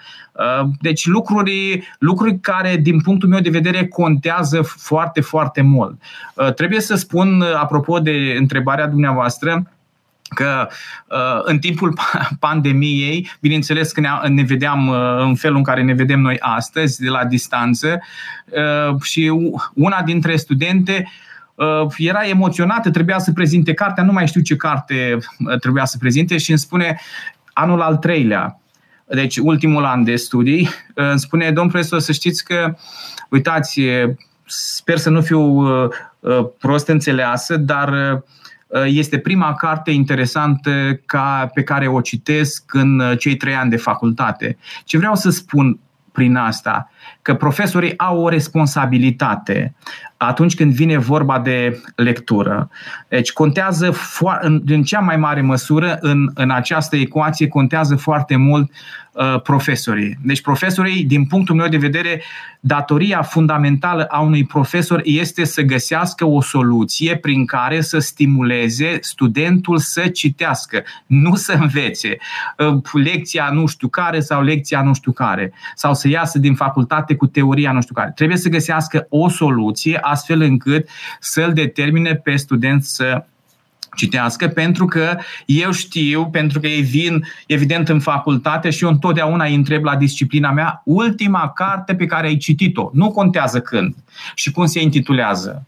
Deci 0.79 1.05
lucruri, 1.05 1.88
lucruri 1.99 2.39
care, 2.39 2.75
din 2.75 3.01
punctul 3.01 3.29
meu 3.29 3.39
de 3.39 3.49
vedere, 3.49 3.88
contează 3.88 4.62
foarte, 4.62 5.21
foarte 5.21 5.62
mult. 5.62 6.01
Trebuie 6.55 6.79
să 6.81 6.95
spun, 6.95 7.41
apropo 7.41 7.99
de 7.99 8.36
întrebarea 8.38 8.88
dumneavoastră, 8.88 9.76
că 10.29 10.67
uh, 11.07 11.41
în 11.43 11.59
timpul 11.59 11.99
pandemiei, 12.39 13.29
bineînțeles 13.39 13.91
că 13.91 13.99
ne, 13.99 14.09
ne 14.27 14.41
vedeam 14.43 14.87
uh, 14.87 14.97
în 15.19 15.35
felul 15.35 15.57
în 15.57 15.63
care 15.63 15.83
ne 15.83 15.93
vedem 15.93 16.19
noi 16.19 16.37
astăzi, 16.39 17.01
de 17.01 17.09
la 17.09 17.25
distanță, 17.25 17.99
uh, 18.45 19.01
și 19.01 19.31
una 19.73 20.01
dintre 20.01 20.35
studente 20.35 21.11
era 21.97 22.27
emoționată, 22.27 22.89
trebuia 22.89 23.19
să 23.19 23.31
prezinte 23.31 23.73
cartea, 23.73 24.03
nu 24.03 24.11
mai 24.11 24.27
știu 24.27 24.41
ce 24.41 24.55
carte 24.55 25.17
trebuia 25.59 25.85
să 25.85 25.97
prezinte 25.97 26.37
și 26.37 26.49
îmi 26.49 26.59
spune 26.59 26.99
anul 27.53 27.81
al 27.81 27.97
treilea, 27.97 28.59
deci 29.05 29.37
ultimul 29.37 29.85
an 29.85 30.03
de 30.03 30.15
studii, 30.15 30.69
îmi 30.93 31.19
spune, 31.19 31.51
domn 31.51 31.69
profesor, 31.69 31.99
să 31.99 32.11
știți 32.11 32.43
că, 32.43 32.75
uitați, 33.29 33.81
sper 34.45 34.97
să 34.97 35.09
nu 35.09 35.21
fiu 35.21 35.67
prost 36.59 36.87
înțeleasă, 36.87 37.57
dar 37.57 38.23
este 38.86 39.17
prima 39.17 39.53
carte 39.53 39.91
interesantă 39.91 40.99
ca, 41.06 41.49
pe 41.53 41.63
care 41.63 41.88
o 41.88 42.01
citesc 42.01 42.73
în 42.73 43.15
cei 43.19 43.36
trei 43.36 43.56
ani 43.56 43.69
de 43.69 43.77
facultate. 43.77 44.58
Ce 44.84 44.97
vreau 44.97 45.15
să 45.15 45.30
spun 45.30 45.80
prin 46.12 46.36
asta? 46.36 46.91
Că 47.21 47.36
profesorii 47.36 47.97
au 47.97 48.19
o 48.19 48.30
responsabilitate 48.30 49.75
atunci 50.17 50.56
când 50.56 50.73
vine 50.73 50.97
vorba 50.97 51.39
de 51.39 51.82
lectură. 51.95 52.69
Deci 53.08 53.32
contează 53.32 53.91
fo- 53.91 54.39
în, 54.39 54.62
în 54.65 54.84
cea 54.84 54.99
mai 54.99 55.17
mare 55.17 55.41
măsură 55.41 55.97
în, 56.01 56.30
în 56.34 56.51
această 56.51 56.95
ecuație 56.95 57.47
contează 57.47 57.95
foarte 57.95 58.36
mult 58.36 58.71
uh, 59.12 59.41
profesorii. 59.41 60.17
Deci 60.23 60.41
profesorii, 60.41 61.03
din 61.03 61.25
punctul 61.25 61.56
meu 61.56 61.67
de 61.67 61.77
vedere, 61.77 62.21
datoria 62.60 63.21
fundamentală 63.21 64.03
a 64.03 64.19
unui 64.19 64.45
profesor 64.45 65.01
este 65.03 65.43
să 65.43 65.62
găsească 65.62 66.25
o 66.25 66.41
soluție 66.41 67.17
prin 67.17 67.45
care 67.45 67.82
să 67.82 67.99
stimuleze 67.99 68.97
studentul 69.01 69.77
să 69.77 70.08
citească, 70.08 70.84
nu 71.06 71.36
să 71.36 71.53
învețe 71.60 72.17
uh, 72.58 73.03
lecția 73.03 73.49
nu 73.51 73.65
știu 73.65 73.88
care 73.88 74.19
sau 74.19 74.43
lecția 74.43 74.82
nu 74.82 74.93
știu 74.93 75.12
care, 75.12 75.53
sau 75.75 75.93
să 75.93 76.08
iasă 76.08 76.39
din 76.39 76.56
facultate 76.56 77.15
cu 77.15 77.27
teoria 77.27 77.71
nu 77.71 77.82
știu 77.82 77.93
care. 77.93 78.12
Trebuie 78.15 78.38
să 78.38 78.49
găsească 78.49 79.06
o 79.10 79.30
soluție 79.30 79.97
astfel 80.09 80.41
încât 80.41 80.89
să-l 81.19 81.53
determine 81.53 82.15
pe 82.15 82.35
student 82.35 82.83
să 82.83 83.25
citească, 83.95 84.47
pentru 84.47 84.85
că 84.85 85.17
eu 85.45 85.71
știu, 85.71 86.29
pentru 86.29 86.59
că 86.59 86.67
ei 86.67 86.81
vin, 86.81 87.23
evident, 87.47 87.89
în 87.89 87.99
facultate 87.99 88.69
și 88.69 88.83
eu 88.83 88.89
întotdeauna 88.89 89.45
îi 89.45 89.55
întreb 89.55 89.83
la 89.83 89.95
disciplina 89.95 90.51
mea 90.51 90.81
ultima 90.85 91.51
carte 91.55 91.95
pe 91.95 92.05
care 92.05 92.27
ai 92.27 92.37
citit-o. 92.37 92.89
Nu 92.93 93.11
contează 93.11 93.61
când 93.61 93.95
și 94.35 94.51
cum 94.51 94.65
se 94.65 94.81
intitulează. 94.81 95.65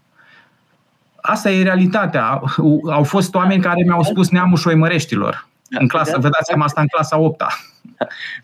Asta 1.20 1.50
e 1.50 1.62
realitatea. 1.62 2.42
Au 2.90 3.02
fost 3.02 3.34
oameni 3.34 3.62
care 3.62 3.82
mi-au 3.82 4.02
spus 4.02 4.30
neamul 4.30 4.56
șoimăreștilor. 4.56 5.48
În 5.70 5.88
clasă, 5.88 6.18
vă 6.18 6.28
dați 6.28 6.46
seama 6.46 6.64
asta 6.64 6.80
în 6.80 6.86
clasa 6.86 7.18
8 7.18 7.42
-a. 7.42 7.46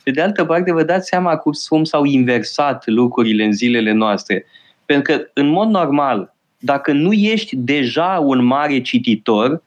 Pe 0.02 0.11
de 0.11 0.22
altă 0.22 0.44
parte, 0.44 0.72
vă 0.72 0.82
dați 0.82 1.09
seama 1.09 1.37
cum 1.37 1.85
s-au 1.85 2.04
inversat 2.04 2.87
lucrurile 2.87 3.44
în 3.44 3.52
zilele 3.52 3.92
noastre. 3.92 4.46
Pentru 4.87 5.12
că, 5.12 5.25
în 5.33 5.49
mod 5.49 5.68
normal, 5.68 6.35
dacă 6.59 6.92
nu 6.92 7.12
ești 7.12 7.57
deja 7.57 8.22
un 8.25 8.44
mare 8.44 8.81
cititor, 8.81 9.62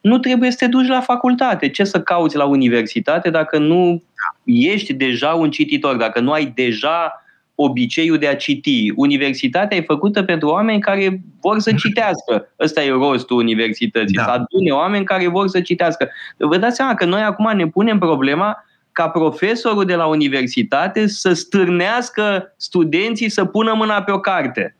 nu 0.00 0.18
trebuie 0.18 0.50
să 0.50 0.56
te 0.56 0.66
duci 0.66 0.86
la 0.86 1.00
facultate. 1.00 1.68
Ce 1.68 1.84
să 1.84 2.00
cauți 2.00 2.36
la 2.36 2.44
universitate 2.44 3.30
dacă 3.30 3.58
nu 3.58 4.02
ești 4.44 4.92
deja 4.92 5.28
un 5.28 5.50
cititor, 5.50 5.96
dacă 5.96 6.20
nu 6.20 6.30
ai 6.30 6.52
deja 6.54 7.24
obiceiul 7.54 8.18
de 8.18 8.26
a 8.26 8.36
citi. 8.36 8.92
Universitatea 8.94 9.76
e 9.76 9.80
făcută 9.80 10.22
pentru 10.22 10.48
oameni 10.48 10.80
care 10.80 11.20
vor 11.40 11.58
să 11.58 11.72
citească. 11.72 12.48
Ăsta 12.60 12.82
e 12.82 12.90
rostul 12.90 13.36
universității, 13.36 14.16
da. 14.16 14.22
să 14.22 14.30
adune 14.30 14.70
oameni 14.70 15.04
care 15.04 15.28
vor 15.28 15.48
să 15.48 15.60
citească. 15.60 16.10
Vă 16.36 16.56
dați 16.56 16.76
seama 16.76 16.94
că 16.94 17.04
noi 17.04 17.20
acum 17.20 17.56
ne 17.56 17.66
punem 17.66 17.98
problema 17.98 18.64
ca 18.94 19.08
profesorul 19.08 19.84
de 19.84 19.94
la 19.94 20.06
universitate 20.06 21.06
să 21.06 21.32
stârnească 21.32 22.54
studenții 22.56 23.28
să 23.28 23.44
pună 23.44 23.74
mâna 23.74 24.02
pe 24.02 24.12
o 24.12 24.20
carte. 24.20 24.76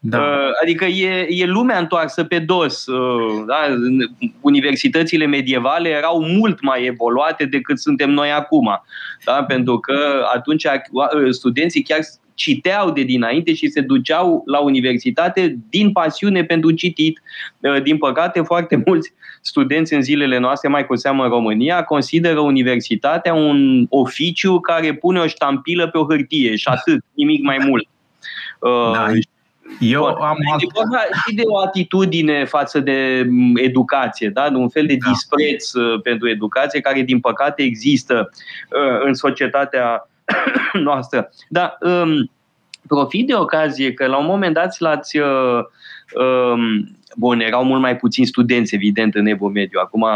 Da. 0.00 0.18
Uh, 0.18 0.50
adică 0.62 0.84
e, 0.84 1.26
e 1.28 1.46
lumea 1.46 1.78
întoarsă 1.78 2.24
pe 2.24 2.38
dos. 2.38 2.86
Uh, 2.86 3.44
da? 3.46 3.58
Universitățile 4.40 5.26
medievale 5.26 5.88
erau 5.88 6.22
mult 6.22 6.62
mai 6.62 6.84
evoluate 6.84 7.44
decât 7.44 7.78
suntem 7.78 8.10
noi 8.10 8.30
acum. 8.30 8.82
Da? 9.24 9.44
Pentru 9.44 9.78
că 9.78 10.24
atunci 10.34 10.64
uh, 10.64 11.30
studenții 11.30 11.82
chiar 11.82 11.98
citeau 12.34 12.90
de 12.90 13.02
dinainte 13.02 13.54
și 13.54 13.68
se 13.68 13.80
duceau 13.80 14.42
la 14.46 14.58
universitate 14.58 15.58
din 15.70 15.92
pasiune 15.92 16.44
pentru 16.44 16.70
citit. 16.70 17.20
Din 17.82 17.98
păcate, 17.98 18.40
foarte 18.40 18.82
mulți 18.86 19.12
studenți 19.40 19.94
în 19.94 20.02
zilele 20.02 20.38
noastre, 20.38 20.68
mai 20.68 20.86
cu 20.86 20.96
seamă 20.96 21.22
în 21.24 21.28
România, 21.30 21.82
consideră 21.82 22.40
universitatea 22.40 23.34
un 23.34 23.86
oficiu 23.88 24.60
care 24.60 24.94
pune 24.94 25.18
o 25.18 25.26
ștampilă 25.26 25.88
pe 25.88 25.98
o 25.98 26.06
hârtie 26.06 26.56
și 26.56 26.68
atât, 26.68 27.04
nimic 27.14 27.42
mai 27.42 27.58
mult. 27.66 27.88
Da. 28.92 29.06
Eu 29.80 30.00
Bun. 30.00 30.10
am 30.10 30.36
alt... 30.52 30.72
vorba 30.74 30.98
și 31.26 31.34
de 31.34 31.42
o 31.44 31.58
atitudine 31.58 32.44
față 32.44 32.80
de 32.80 33.26
educație, 33.54 34.28
da? 34.28 34.50
de 34.50 34.56
un 34.56 34.68
fel 34.68 34.86
de 34.86 34.96
da. 35.04 35.10
dispreț 35.10 35.72
uh, 35.72 36.00
pentru 36.02 36.28
educație 36.28 36.80
care, 36.80 37.02
din 37.02 37.20
păcate, 37.20 37.62
există 37.62 38.30
uh, 38.70 39.00
în 39.04 39.14
societatea 39.14 40.08
noastră. 40.86 41.30
Dar 41.48 41.78
um, 41.80 42.30
profit 42.86 43.26
de 43.26 43.34
ocazie 43.34 43.92
că 43.94 44.06
la 44.06 44.18
un 44.18 44.26
moment 44.26 44.54
dat 44.54 44.78
l-ați 44.78 45.18
uh, 45.18 45.26
um, 45.26 45.66
Bun, 47.16 47.40
erau 47.40 47.64
mult 47.64 47.80
mai 47.80 47.96
puțini 47.96 48.26
studenți, 48.26 48.74
evident, 48.74 49.14
în 49.14 49.26
Evo 49.26 49.48
Mediu. 49.48 49.80
Acum 49.82 50.02
uh, 50.02 50.08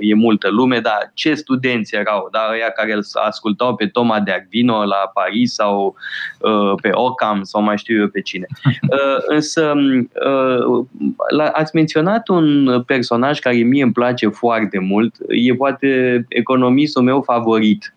e 0.00 0.14
multă 0.14 0.48
lume, 0.50 0.78
dar 0.78 1.10
ce 1.14 1.34
studenți 1.34 1.94
erau? 1.94 2.28
Da? 2.32 2.48
Ăia 2.52 2.70
care 2.70 2.92
îl 2.92 3.04
ascultau 3.12 3.74
pe 3.74 3.86
Toma 3.86 4.20
de 4.20 4.30
Agvino 4.30 4.84
la 4.84 5.10
Paris 5.14 5.54
sau 5.54 5.94
uh, 6.38 6.72
pe 6.82 6.90
Ocam 6.92 7.42
sau 7.42 7.62
mai 7.62 7.78
știu 7.78 8.00
eu 8.00 8.08
pe 8.08 8.20
cine. 8.20 8.46
Uh, 8.64 9.22
însă 9.34 9.72
uh, 9.76 10.86
la, 11.30 11.44
ați 11.44 11.74
menționat 11.74 12.28
un 12.28 12.82
personaj 12.86 13.38
care 13.38 13.56
mie 13.56 13.82
îmi 13.82 13.92
place 13.92 14.28
foarte 14.28 14.78
mult. 14.78 15.14
E 15.28 15.54
poate 15.54 16.24
economistul 16.28 17.02
meu 17.02 17.22
favorit. 17.22 17.94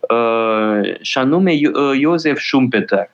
Uh, 0.00 0.94
și 1.00 1.18
anume 1.18 1.52
Iosef 1.98 2.38
Schumpeter 2.38 3.10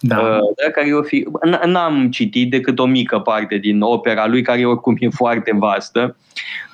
da. 0.00 0.18
Uh, 0.18 0.54
da, 0.64 0.70
care 0.70 0.94
o 0.94 1.02
fi, 1.02 1.26
n-am 1.64 2.10
citit 2.10 2.50
decât 2.50 2.78
o 2.78 2.86
mică 2.86 3.18
parte 3.18 3.56
din 3.56 3.80
opera 3.80 4.26
lui, 4.26 4.42
care 4.42 4.66
oricum 4.66 4.96
e 4.98 5.08
foarte 5.08 5.56
vastă, 5.58 6.16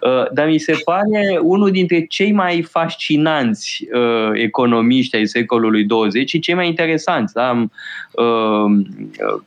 uh, 0.00 0.32
dar 0.32 0.46
mi 0.46 0.58
se 0.58 0.76
pare 0.84 1.38
unul 1.42 1.70
dintre 1.70 2.04
cei 2.04 2.32
mai 2.32 2.62
fascinanți 2.62 3.86
uh, 3.92 4.30
economiști 4.32 5.16
ai 5.16 5.26
secolului 5.26 5.84
20 5.84 6.28
și 6.28 6.38
cei 6.38 6.54
mai 6.54 6.66
interesanți. 6.66 7.34
Da? 7.34 7.66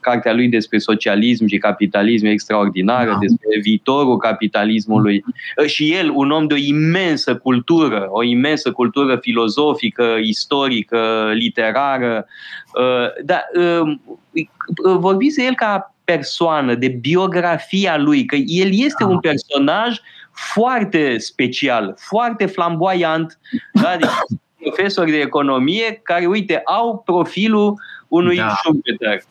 Cartea 0.00 0.34
lui 0.34 0.48
despre 0.48 0.78
socialism 0.78 1.46
și 1.46 1.58
capitalism 1.58 2.26
e 2.26 2.30
extraordinară, 2.30 3.10
da. 3.10 3.18
despre 3.20 3.60
viitorul 3.62 4.16
capitalismului 4.16 5.24
și 5.66 5.94
el, 5.94 6.10
un 6.14 6.30
om 6.30 6.46
de 6.46 6.54
o 6.54 6.56
imensă 6.56 7.36
cultură, 7.36 8.06
o 8.10 8.22
imensă 8.22 8.72
cultură 8.72 9.16
filozofică, 9.16 10.16
istorică, 10.22 11.30
literară, 11.32 12.26
da, 13.24 13.40
vorbiți 14.98 15.36
de 15.36 15.42
el 15.44 15.54
ca 15.54 15.94
persoană, 16.04 16.74
de 16.74 16.88
biografia 16.88 17.96
lui, 17.96 18.24
că 18.24 18.36
el 18.36 18.70
este 18.72 19.04
un 19.04 19.18
da. 19.22 19.28
personaj 19.28 19.98
foarte 20.32 21.18
special, 21.18 21.94
foarte 21.98 22.46
flamboyant, 22.46 23.38
da? 23.72 23.96
deci, 23.96 24.10
profesori 24.62 25.10
de 25.10 25.18
economie 25.18 26.00
care, 26.02 26.26
uite, 26.26 26.60
au 26.64 27.02
profilul 27.04 27.74
unui 28.08 28.36
da. 28.36 28.54
Schumpeter. 28.56 29.22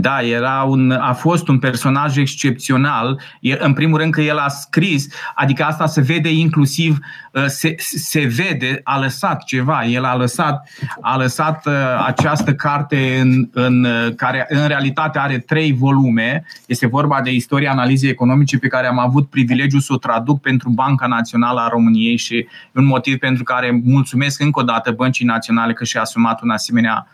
Da, 0.00 0.22
era 0.22 0.62
un, 0.62 0.90
a 0.90 1.12
fost 1.12 1.48
un 1.48 1.58
personaj 1.58 2.16
excepțional. 2.16 3.20
În 3.58 3.72
primul 3.72 3.98
rând 3.98 4.12
că 4.12 4.20
el 4.20 4.38
a 4.38 4.48
scris, 4.48 5.06
adică 5.34 5.64
asta 5.64 5.86
se 5.86 6.00
vede 6.00 6.32
inclusiv, 6.32 6.98
uh, 7.32 7.44
se, 7.46 7.74
se 7.76 8.20
vede, 8.20 8.80
a 8.84 8.98
lăsat 8.98 9.44
ceva. 9.44 9.84
El 9.84 10.04
a 10.04 10.16
lăsat, 10.16 10.68
a 11.00 11.16
lăsat 11.16 11.66
uh, 11.66 11.72
această 12.06 12.54
carte 12.54 13.18
în, 13.20 13.48
în, 13.52 13.84
uh, 13.84 14.14
care 14.16 14.46
în 14.48 14.66
realitate 14.66 15.18
are 15.18 15.38
trei 15.38 15.72
volume. 15.72 16.44
Este 16.66 16.86
vorba 16.86 17.20
de 17.20 17.32
istoria 17.32 17.70
analizei 17.70 18.10
economice 18.10 18.58
pe 18.58 18.68
care 18.68 18.86
am 18.86 18.98
avut 18.98 19.30
privilegiul 19.30 19.80
să 19.80 19.92
o 19.92 19.96
traduc 19.96 20.40
pentru 20.40 20.70
Banca 20.70 21.06
Națională 21.06 21.60
a 21.60 21.68
României 21.68 22.16
și 22.16 22.46
un 22.74 22.84
motiv 22.84 23.18
pentru 23.18 23.44
care 23.44 23.80
mulțumesc 23.84 24.40
încă 24.40 24.60
o 24.60 24.62
dată 24.62 24.90
Băncii 24.90 25.26
Naționale 25.26 25.72
că 25.72 25.84
și-a 25.84 26.00
asumat 26.00 26.42
un 26.42 26.50
asemenea, 26.50 27.06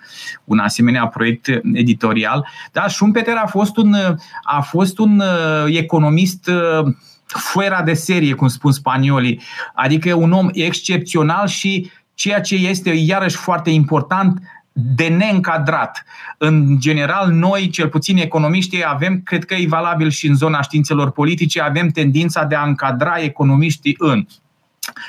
un 0.45 0.59
asemenea 0.59 1.07
proiect 1.07 1.61
editorial. 1.73 2.47
Da, 2.75 2.89
Schumpeter 2.89 3.37
a 3.37 3.47
fost 3.47 3.77
un, 3.77 3.97
a 4.43 4.61
fost 4.61 4.99
un 4.99 5.19
uh, 5.21 5.77
economist 5.77 6.47
uh, 6.49 6.95
fuera 7.27 7.83
de 7.83 7.95
serie, 7.95 8.35
cum 8.35 8.49
spun 8.49 8.73
spaniolii, 8.73 9.41
adică 9.75 10.15
un 10.15 10.33
om 10.33 10.49
excepțional 10.53 11.47
și 11.47 11.91
ceea 12.15 12.41
ce 12.41 12.55
este 12.55 12.91
iarăși 12.91 13.37
foarte 13.37 13.71
important, 13.71 14.39
de 14.73 15.09
neîncadrat. 15.09 16.05
În 16.39 16.81
general, 16.81 17.31
noi, 17.31 17.69
cel 17.69 17.89
puțin 17.89 18.17
economiștii, 18.17 18.85
avem, 18.87 19.21
cred 19.25 19.45
că 19.45 19.55
e 19.55 19.67
valabil 19.69 20.11
și 20.11 20.27
în 20.27 20.35
zona 20.35 20.63
științelor 20.63 21.11
politice, 21.11 21.61
avem 21.61 21.89
tendința 21.89 22.45
de 22.45 22.55
a 22.55 22.67
încadra 22.67 23.17
economiștii 23.19 23.95
în 23.99 24.27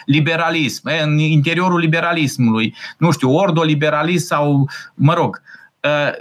liberalism, 0.06 0.90
în 1.04 1.18
interiorul 1.18 1.80
liberalismului, 1.80 2.76
nu 2.98 3.12
știu, 3.12 3.32
ordoliberalism 3.32 4.26
sau, 4.26 4.70
mă 4.94 5.14
rog, 5.14 5.42
uh, 5.84 6.12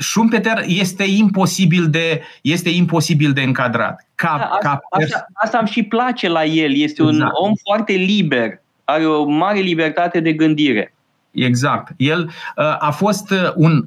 Schumpeter 0.00 0.64
este 0.66 1.04
imposibil 1.04 1.90
de, 1.90 2.22
este 2.42 2.68
imposibil 2.68 3.32
de 3.32 3.42
încadrat. 3.42 4.06
Ca, 4.14 4.36
da, 4.38 4.44
asta, 4.44 4.68
ca 4.68 4.80
pers- 4.96 5.12
asta, 5.12 5.26
asta 5.32 5.58
îmi 5.58 5.68
și 5.68 5.82
place 5.82 6.28
la 6.28 6.44
el. 6.44 6.76
Este 6.76 7.02
exact. 7.02 7.18
un 7.20 7.28
om 7.32 7.52
foarte 7.64 7.92
liber. 7.92 8.60
Are 8.84 9.06
o 9.06 9.24
mare 9.24 9.58
libertate 9.58 10.20
de 10.20 10.32
gândire. 10.32 10.94
Exact. 11.30 11.92
El 11.96 12.24
uh, 12.24 12.64
a 12.78 12.90
fost 12.90 13.30
uh, 13.30 13.52
un 13.54 13.86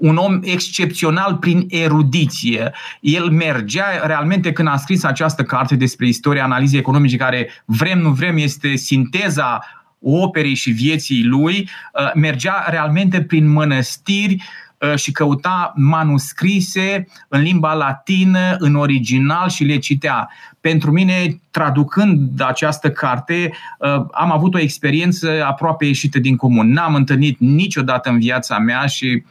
un 0.00 0.16
om 0.16 0.40
excepțional 0.42 1.36
prin 1.36 1.66
erudiție. 1.68 2.72
El 3.00 3.30
mergea 3.30 4.06
realmente 4.06 4.52
când 4.52 4.68
a 4.68 4.76
scris 4.76 5.04
această 5.04 5.42
carte 5.42 5.76
despre 5.76 6.06
istoria 6.06 6.44
analizei 6.44 6.78
economice, 6.78 7.16
care 7.16 7.50
vrem, 7.64 7.98
nu 7.98 8.10
vrem, 8.10 8.36
este 8.36 8.76
sinteza 8.76 9.64
operei 9.98 10.54
și 10.54 10.70
vieții 10.70 11.24
lui, 11.24 11.68
uh, 11.92 12.12
mergea 12.14 12.64
realmente 12.68 13.22
prin 13.22 13.48
mănăstiri 13.48 14.34
uh, 14.34 14.69
și 14.94 15.12
căuta 15.12 15.72
manuscrise 15.76 17.06
în 17.28 17.40
limba 17.40 17.72
latină, 17.72 18.56
în 18.58 18.74
original 18.74 19.48
și 19.48 19.64
le 19.64 19.78
citea. 19.78 20.28
Pentru 20.60 20.90
mine, 20.90 21.40
traducând 21.50 22.40
această 22.40 22.90
carte, 22.90 23.52
uh, 23.78 24.04
am 24.12 24.32
avut 24.32 24.54
o 24.54 24.58
experiență 24.58 25.44
aproape 25.44 25.84
ieșită 25.84 26.18
din 26.18 26.36
comun. 26.36 26.72
N-am 26.72 26.94
întâlnit 26.94 27.38
niciodată 27.38 28.10
în 28.10 28.18
viața 28.18 28.58
mea 28.58 28.86
și 28.86 29.22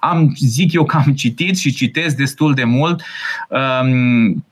am, 0.00 0.32
zic 0.36 0.72
eu 0.72 0.84
că 0.84 0.96
am 0.96 1.12
citit 1.12 1.56
și 1.56 1.72
citesc 1.72 2.16
destul 2.16 2.54
de 2.54 2.64
mult. 2.64 3.02
Um, 3.48 4.44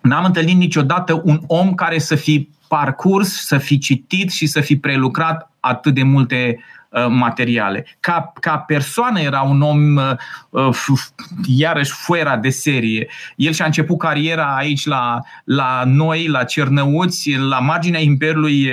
n-am 0.00 0.24
întâlnit 0.24 0.56
niciodată 0.56 1.20
un 1.24 1.40
om 1.46 1.74
care 1.74 1.98
să 1.98 2.14
fi 2.14 2.48
parcurs, 2.68 3.46
să 3.46 3.58
fi 3.58 3.78
citit 3.78 4.30
și 4.30 4.46
să 4.46 4.60
fi 4.60 4.76
prelucrat 4.76 5.50
atât 5.60 5.94
de 5.94 6.02
multe 6.02 6.56
uh, 6.58 6.64
materiale. 7.08 7.86
Ca, 8.00 8.32
ca 8.40 8.58
persoană 8.58 9.20
era 9.20 9.40
un 9.40 9.62
om 9.62 9.96
uh, 9.96 10.12
uh, 10.50 10.98
iarăși 11.44 11.92
fuera 11.92 12.36
de 12.36 12.48
serie. 12.48 13.08
El 13.36 13.52
și-a 13.52 13.64
început 13.64 13.98
cariera 13.98 14.56
aici 14.56 14.86
la, 14.86 15.20
la 15.44 15.82
noi, 15.86 16.26
la 16.26 16.44
Cernăuți, 16.44 17.36
la 17.38 17.58
marginea 17.58 18.00
Imperiului 18.00 18.70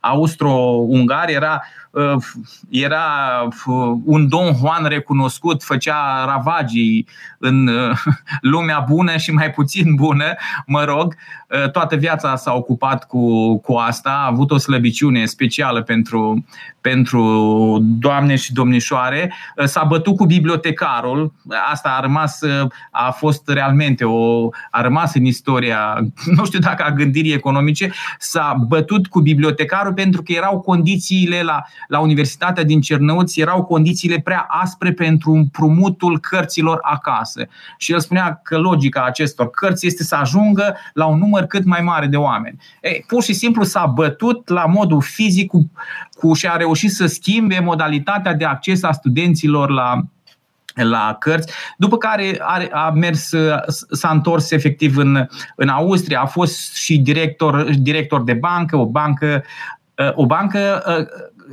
Austro-Ungar. 0.00 1.28
Era 1.28 1.62
era 2.68 3.02
un 4.04 4.28
Don 4.28 4.54
Juan 4.54 4.84
recunoscut, 4.84 5.62
făcea 5.62 6.24
ravagii 6.24 7.06
în 7.38 7.70
lumea 8.52 8.78
bună 8.88 9.16
și 9.16 9.32
mai 9.32 9.50
puțin 9.50 9.94
bună, 9.94 10.34
mă 10.66 10.84
rog, 10.84 11.14
toată 11.72 11.96
viața 11.96 12.36
s-a 12.36 12.54
ocupat 12.54 13.06
cu, 13.06 13.56
cu 13.58 13.74
asta, 13.74 14.10
a 14.10 14.26
avut 14.26 14.50
o 14.50 14.58
slăbiciune 14.58 15.24
specială 15.24 15.82
pentru, 15.82 16.44
pentru 16.80 17.22
doamne 17.82 18.36
și 18.36 18.52
domnișoare, 18.52 19.32
s-a 19.64 19.84
bătut 19.84 20.16
cu 20.16 20.26
bibliotecarul, 20.26 21.32
asta 21.70 21.88
a 21.88 22.00
rămas, 22.00 22.40
a 22.90 23.10
fost 23.10 23.48
realmente 23.48 24.04
o, 24.04 24.48
a 24.70 24.80
rămas 24.82 25.14
în 25.14 25.24
istoria, 25.24 25.98
nu 26.36 26.44
știu 26.44 26.58
dacă 26.58 26.82
a 26.82 26.92
gândirii 26.92 27.32
economice, 27.32 27.92
s-a 28.18 28.64
bătut 28.68 29.06
cu 29.06 29.20
bibliotecarul 29.20 29.92
pentru 29.92 30.22
că 30.22 30.32
erau 30.32 30.60
condițiile 30.60 31.42
la, 31.42 31.62
la 31.88 31.98
Universitatea 31.98 32.64
din 32.64 32.80
Cernăuți, 32.80 33.40
erau 33.40 33.64
condițiile 33.64 34.20
prea 34.20 34.46
aspre 34.48 34.92
pentru 34.92 35.32
împrumutul 35.32 36.18
cărților 36.20 36.78
acasă. 36.82 37.46
Și 37.76 37.92
el 37.92 38.00
spunea 38.00 38.40
că 38.42 38.58
logica 38.58 39.04
acestor 39.04 39.50
cărți 39.50 39.86
este 39.86 40.02
să 40.02 40.14
ajungă 40.14 40.76
la 40.92 41.06
un 41.06 41.18
număr 41.18 41.39
cât 41.46 41.64
mai 41.64 41.80
mare 41.80 42.06
de 42.06 42.16
oameni. 42.16 42.58
Ei, 42.80 43.04
pur 43.06 43.22
și 43.22 43.32
simplu 43.32 43.62
s-a 43.62 43.86
bătut 43.86 44.48
la 44.48 44.66
modul 44.66 45.00
fizic 45.00 45.48
cu, 45.48 45.70
cu 46.18 46.32
și 46.32 46.46
a 46.46 46.56
reușit 46.56 46.90
să 46.90 47.06
schimbe 47.06 47.58
modalitatea 47.58 48.34
de 48.34 48.44
acces 48.44 48.82
a 48.82 48.92
studenților 48.92 49.70
la, 49.70 50.02
la 50.74 51.16
cărți, 51.18 51.52
după 51.76 51.96
care 51.96 52.36
a, 52.40 52.86
a 52.86 52.90
mers, 52.90 53.30
s-a 53.90 54.08
întors 54.08 54.50
efectiv 54.50 54.96
în, 54.96 55.26
în 55.56 55.68
Austria, 55.68 56.20
a 56.20 56.26
fost 56.26 56.74
și 56.74 56.98
director, 56.98 57.74
director 57.74 58.22
de 58.22 58.32
bancă, 58.32 58.76
o 58.76 58.86
bancă 58.86 59.44
o 60.14 60.26
bancă 60.26 60.82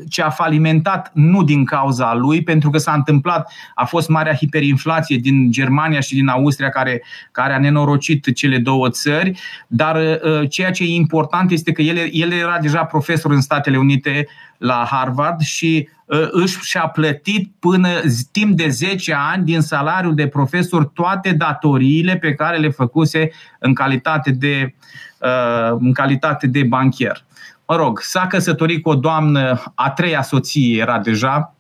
ce 0.10 0.22
a 0.22 0.30
falimentat 0.30 1.12
nu 1.14 1.44
din 1.44 1.66
cauza 1.66 2.14
lui, 2.14 2.44
pentru 2.44 2.70
că 2.70 2.78
s-a 2.78 2.94
întâmplat, 2.94 3.52
a 3.76 3.86
fost 3.86 4.10
marea 4.10 4.34
hiperinflație 4.34 5.18
din 5.18 5.52
Germania 5.52 6.00
și 6.00 6.14
din 6.14 6.28
Austria 6.28 6.70
care, 6.70 7.04
care 7.32 7.54
a 7.54 7.60
nenorocit 7.60 8.36
cele 8.36 8.58
două 8.58 8.90
țări, 8.90 9.40
dar 9.68 9.96
uh, 9.96 10.50
ceea 10.50 10.72
ce 10.72 10.84
e 10.84 10.94
important 10.94 11.52
este 11.52 11.72
că 11.72 11.82
el, 11.82 12.10
el 12.12 12.32
era 12.32 12.58
deja 12.60 12.84
profesor 12.84 13.32
în 13.32 13.42
Statele 13.42 13.78
Unite 13.78 14.28
la 14.58 14.88
Harvard 14.90 15.40
și 15.40 15.90
uh, 16.06 16.28
își 16.32 16.58
și-a 16.62 16.88
plătit 16.88 17.52
până 17.60 17.90
timp 18.32 18.58
de 18.58 18.68
10 18.68 19.16
ani 19.32 19.46
din 19.46 19.62
salariul 19.62 20.16
de 20.16 20.28
profesor 20.28 20.86
toate 20.86 21.32
datoriile 21.32 22.18
pe 22.18 22.34
care 22.34 22.58
le 22.58 22.70
făcuse 22.70 23.32
în 23.60 23.74
calitate 23.74 24.32
de, 24.32 24.74
uh, 25.20 25.78
în 25.80 25.94
calitate 25.94 26.48
de 26.48 26.64
banchier 26.64 27.26
mă 27.68 27.76
rog, 27.76 28.00
s-a 28.02 28.28
căsătorit 28.28 28.82
cu 28.84 28.90
o 28.90 28.96
doamnă, 28.96 29.64
a 29.76 29.90
treia 29.90 30.22
soție 30.22 30.80
era 30.80 31.00
deja, 31.00 31.56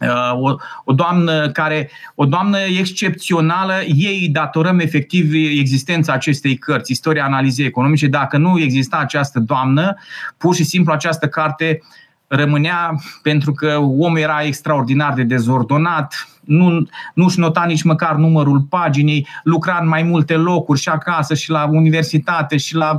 uh, 0.00 0.40
o, 0.40 0.54
o 0.84 0.92
doamnă 0.92 1.50
care, 1.50 1.90
o 2.14 2.24
doamnă 2.24 2.58
excepțională, 2.58 3.74
ei 3.86 4.28
datorăm 4.28 4.78
efectiv 4.78 5.32
existența 5.34 6.12
acestei 6.12 6.56
cărți, 6.56 6.92
istoria 6.92 7.24
analizei 7.24 7.66
economice. 7.66 8.06
Dacă 8.06 8.36
nu 8.36 8.58
exista 8.58 8.96
această 8.96 9.40
doamnă, 9.40 9.96
pur 10.36 10.54
și 10.54 10.64
simplu 10.64 10.92
această 10.92 11.28
carte 11.28 11.82
rămânea 12.26 12.94
pentru 13.22 13.52
că 13.52 13.76
omul 13.78 14.18
era 14.18 14.42
extraordinar 14.42 15.12
de 15.12 15.22
dezordonat, 15.22 16.28
nu, 16.50 16.86
nu-și 17.14 17.38
nota 17.38 17.64
nici 17.64 17.82
măcar 17.82 18.14
numărul 18.14 18.60
paginii, 18.60 19.26
lucra 19.42 19.78
în 19.80 19.88
mai 19.88 20.02
multe 20.02 20.34
locuri 20.34 20.80
și 20.80 20.88
acasă 20.88 21.34
și 21.34 21.50
la 21.50 21.66
universitate 21.70 22.56
și 22.56 22.74
la 22.74 22.98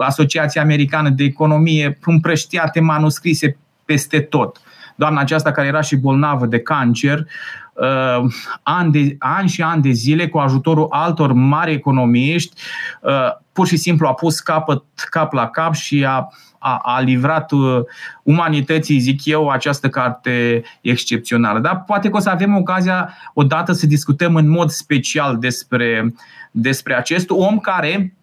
Asociația 0.00 0.62
Americană 0.62 1.08
de 1.08 1.24
Economie, 1.24 1.98
împrăștiate 2.04 2.80
manuscrise 2.80 3.56
peste 3.84 4.20
tot. 4.20 4.60
Doamna 4.96 5.20
aceasta 5.20 5.52
care 5.52 5.66
era 5.66 5.80
și 5.80 5.96
bolnavă 5.96 6.46
de 6.46 6.60
cancer, 6.60 7.26
uh, 7.72 8.32
ani, 8.62 8.92
de, 8.92 9.16
ani 9.18 9.48
și 9.48 9.62
ani 9.62 9.82
de 9.82 9.90
zile, 9.90 10.28
cu 10.28 10.38
ajutorul 10.38 10.86
altor 10.90 11.32
mari 11.32 11.72
economiști, 11.72 12.62
uh, 13.00 13.12
pur 13.52 13.66
și 13.66 13.76
simplu 13.76 14.06
a 14.06 14.14
pus 14.14 14.40
capăt, 14.40 14.82
cap 15.10 15.32
la 15.32 15.46
cap 15.48 15.74
și 15.74 16.04
a 16.04 16.28
a, 16.62 16.76
a 16.82 17.00
livrat 17.00 17.50
uh, 17.50 17.80
umanității, 18.22 18.98
zic 18.98 19.24
eu, 19.24 19.48
această 19.48 19.88
carte 19.88 20.62
excepțională. 20.80 21.58
Dar 21.58 21.82
poate 21.86 22.08
că 22.08 22.16
o 22.16 22.20
să 22.20 22.30
avem 22.30 22.56
ocazia 22.56 23.14
odată 23.34 23.72
să 23.72 23.86
discutăm 23.86 24.34
în 24.34 24.48
mod 24.48 24.70
special 24.70 25.38
despre, 25.38 26.14
despre 26.50 26.94
acest 26.96 27.30
om 27.30 27.58
care 27.58 28.14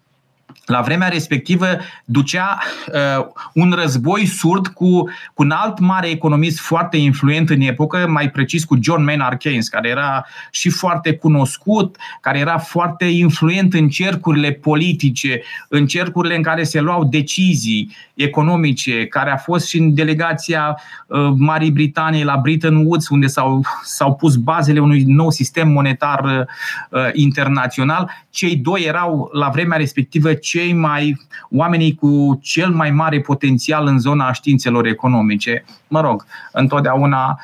la 0.69 0.81
vremea 0.81 1.07
respectivă 1.07 1.65
ducea 2.05 2.59
uh, 2.93 3.25
un 3.53 3.71
război 3.71 4.25
surd 4.25 4.67
cu, 4.67 5.01
cu 5.33 5.43
un 5.43 5.51
alt 5.51 5.79
mare 5.79 6.09
economist 6.09 6.59
foarte 6.59 6.97
influent 6.97 7.49
în 7.49 7.61
epocă, 7.61 8.07
mai 8.07 8.29
precis 8.29 8.63
cu 8.63 8.77
John 8.81 9.03
Maynard 9.03 9.39
Keynes, 9.39 9.67
care 9.67 9.89
era 9.89 10.25
și 10.51 10.69
foarte 10.69 11.15
cunoscut, 11.15 11.97
care 12.21 12.39
era 12.39 12.57
foarte 12.57 13.05
influent 13.05 13.73
în 13.73 13.89
cercurile 13.89 14.51
politice, 14.51 15.41
în 15.67 15.87
cercurile 15.87 16.35
în 16.35 16.41
care 16.43 16.63
se 16.63 16.79
luau 16.79 17.03
decizii 17.03 17.95
economice, 18.13 19.05
care 19.05 19.31
a 19.31 19.37
fost 19.37 19.67
și 19.67 19.77
în 19.77 19.93
delegația 19.93 20.79
uh, 21.07 21.31
Marii 21.37 21.71
Britanii 21.71 22.23
la 22.23 22.37
Bretton 22.37 22.75
Woods, 22.75 23.09
unde 23.09 23.27
s-au, 23.27 23.61
s-au 23.83 24.15
pus 24.15 24.35
bazele 24.35 24.79
unui 24.79 25.03
nou 25.03 25.29
sistem 25.29 25.67
monetar 25.69 26.47
uh, 26.89 27.01
internațional. 27.13 28.11
Cei 28.29 28.55
doi 28.55 28.83
erau 28.83 29.29
la 29.33 29.49
vremea 29.49 29.77
respectivă 29.77 30.33
cei 30.59 30.73
mai 30.73 31.21
oamenii 31.49 31.95
cu 31.95 32.39
cel 32.41 32.69
mai 32.69 32.91
mare 32.91 33.19
potențial 33.19 33.87
în 33.87 33.99
zona 33.99 34.31
științelor 34.31 34.85
economice. 34.85 35.65
Mă 35.87 36.01
rog, 36.01 36.25
întotdeauna 36.51 37.39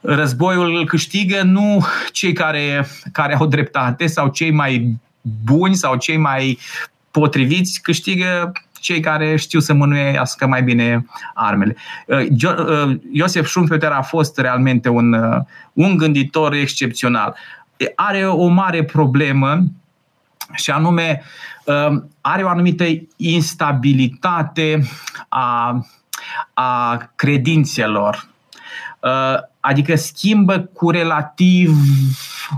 războiul 0.00 0.76
îl 0.76 0.86
câștigă 0.86 1.42
nu 1.42 1.84
cei 2.12 2.32
care, 2.32 2.86
care 3.12 3.34
au 3.34 3.46
dreptate 3.46 4.06
sau 4.06 4.28
cei 4.28 4.50
mai 4.50 4.96
buni 5.44 5.74
sau 5.74 5.96
cei 5.96 6.16
mai 6.16 6.58
potriviți, 7.10 7.80
câștigă 7.82 8.52
cei 8.80 9.00
care 9.00 9.36
știu 9.36 9.60
să 9.60 9.72
mânuiască 9.72 10.46
mai 10.46 10.62
bine 10.62 11.06
armele. 11.34 11.76
Iosef 13.12 13.46
Schumpeter 13.46 13.90
a 13.90 14.02
fost 14.02 14.38
realmente 14.38 14.88
un, 14.88 15.16
un 15.72 15.96
gânditor 15.96 16.52
excepțional. 16.52 17.34
Are 17.94 18.26
o 18.26 18.46
mare 18.46 18.84
problemă 18.84 19.62
și 20.54 20.70
anume 20.70 21.22
um, 21.22 21.30
are 22.20 22.42
o 22.42 22.48
anumită 22.48 22.84
instabilitate 23.16 24.88
a, 25.28 25.80
a 26.54 26.96
credințelor. 27.16 28.30
Uh, 29.00 29.38
adică 29.60 29.96
schimbă 29.96 30.58
cu 30.58 30.90
relativ 30.90 31.70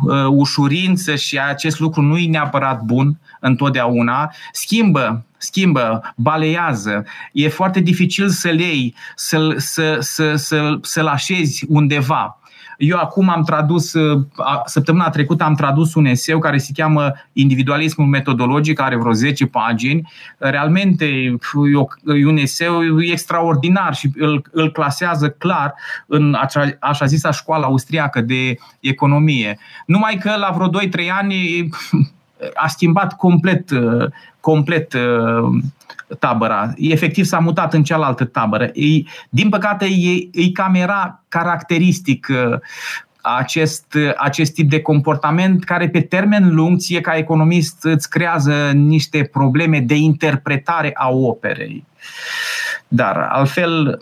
uh, 0.02 0.26
ușurință 0.28 1.14
și 1.14 1.38
acest 1.38 1.78
lucru 1.78 2.00
nu 2.00 2.18
e 2.18 2.28
neapărat 2.28 2.82
bun 2.82 3.18
întotdeauna. 3.40 4.32
Schimbă, 4.52 5.24
schimbă, 5.36 6.14
balează. 6.16 7.04
E 7.32 7.48
foarte 7.48 7.80
dificil 7.80 8.28
să-l 8.28 8.60
iei, 8.60 8.94
să-l, 9.14 9.58
să, 9.58 9.96
să, 10.00 10.34
să, 10.34 10.78
să-l 10.82 11.06
așezi 11.06 11.64
undeva. 11.68 12.38
Eu 12.78 12.98
acum 12.98 13.28
am 13.28 13.42
tradus, 13.42 13.92
săptămâna 14.64 15.10
trecută 15.10 15.44
am 15.44 15.54
tradus 15.54 15.94
un 15.94 16.04
eseu 16.04 16.38
care 16.38 16.58
se 16.58 16.72
cheamă 16.74 17.12
Individualismul 17.32 18.06
metodologic, 18.06 18.80
are 18.80 18.96
vreo 18.96 19.12
10 19.12 19.46
pagini. 19.46 20.12
Realmente 20.38 21.04
e 22.04 22.26
un 22.26 22.36
eseu 22.36 23.00
extraordinar 23.00 23.94
și 23.94 24.10
îl, 24.16 24.44
îl 24.50 24.72
clasează 24.72 25.30
clar 25.30 25.74
în 26.06 26.34
așa, 26.34 26.76
așa 26.80 27.04
zisa 27.06 27.30
școală 27.30 27.64
austriacă 27.64 28.20
de 28.20 28.58
economie. 28.80 29.58
Numai 29.86 30.16
că 30.16 30.36
la 30.36 30.50
vreo 30.54 30.68
2-3 30.68 31.08
ani 31.18 31.68
a 32.64 32.66
schimbat 32.66 33.16
complet, 33.16 33.70
complet 34.40 34.96
tabăra. 36.18 36.72
Efectiv 36.76 37.24
s-a 37.24 37.38
mutat 37.38 37.74
în 37.74 37.82
cealaltă 37.82 38.24
tabără. 38.24 38.64
E, 38.64 39.02
din 39.28 39.48
păcate, 39.48 39.84
e, 39.84 40.28
e 40.32 40.50
cam 40.52 40.74
era 40.74 41.22
caracteristic 41.28 42.26
uh, 42.30 42.58
acest, 43.20 43.96
acest 44.16 44.54
tip 44.54 44.70
de 44.70 44.80
comportament 44.80 45.64
care 45.64 45.88
pe 45.88 46.00
termen 46.00 46.54
lung 46.54 46.78
ție 46.78 47.00
ca 47.00 47.16
economist 47.16 47.84
îți 47.84 48.10
creează 48.10 48.70
niște 48.74 49.28
probleme 49.32 49.80
de 49.80 49.94
interpretare 49.94 50.90
a 50.94 51.08
operei. 51.08 51.84
Dar 52.88 53.16
altfel 53.30 53.98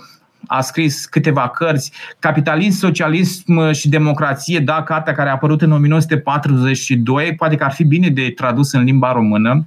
a 0.46 0.60
scris 0.60 1.04
câteva 1.04 1.48
cărți, 1.48 1.92
Capitalism, 2.18 2.78
Socialism 2.78 3.70
și 3.72 3.88
Democrație, 3.88 4.58
da, 4.58 4.82
cartea 4.82 5.12
care 5.12 5.28
a 5.28 5.32
apărut 5.32 5.62
în 5.62 5.72
1942, 5.72 7.34
poate 7.34 7.56
că 7.56 7.64
ar 7.64 7.72
fi 7.72 7.84
bine 7.84 8.08
de 8.08 8.32
tradus 8.36 8.72
în 8.72 8.82
limba 8.82 9.12
română, 9.12 9.66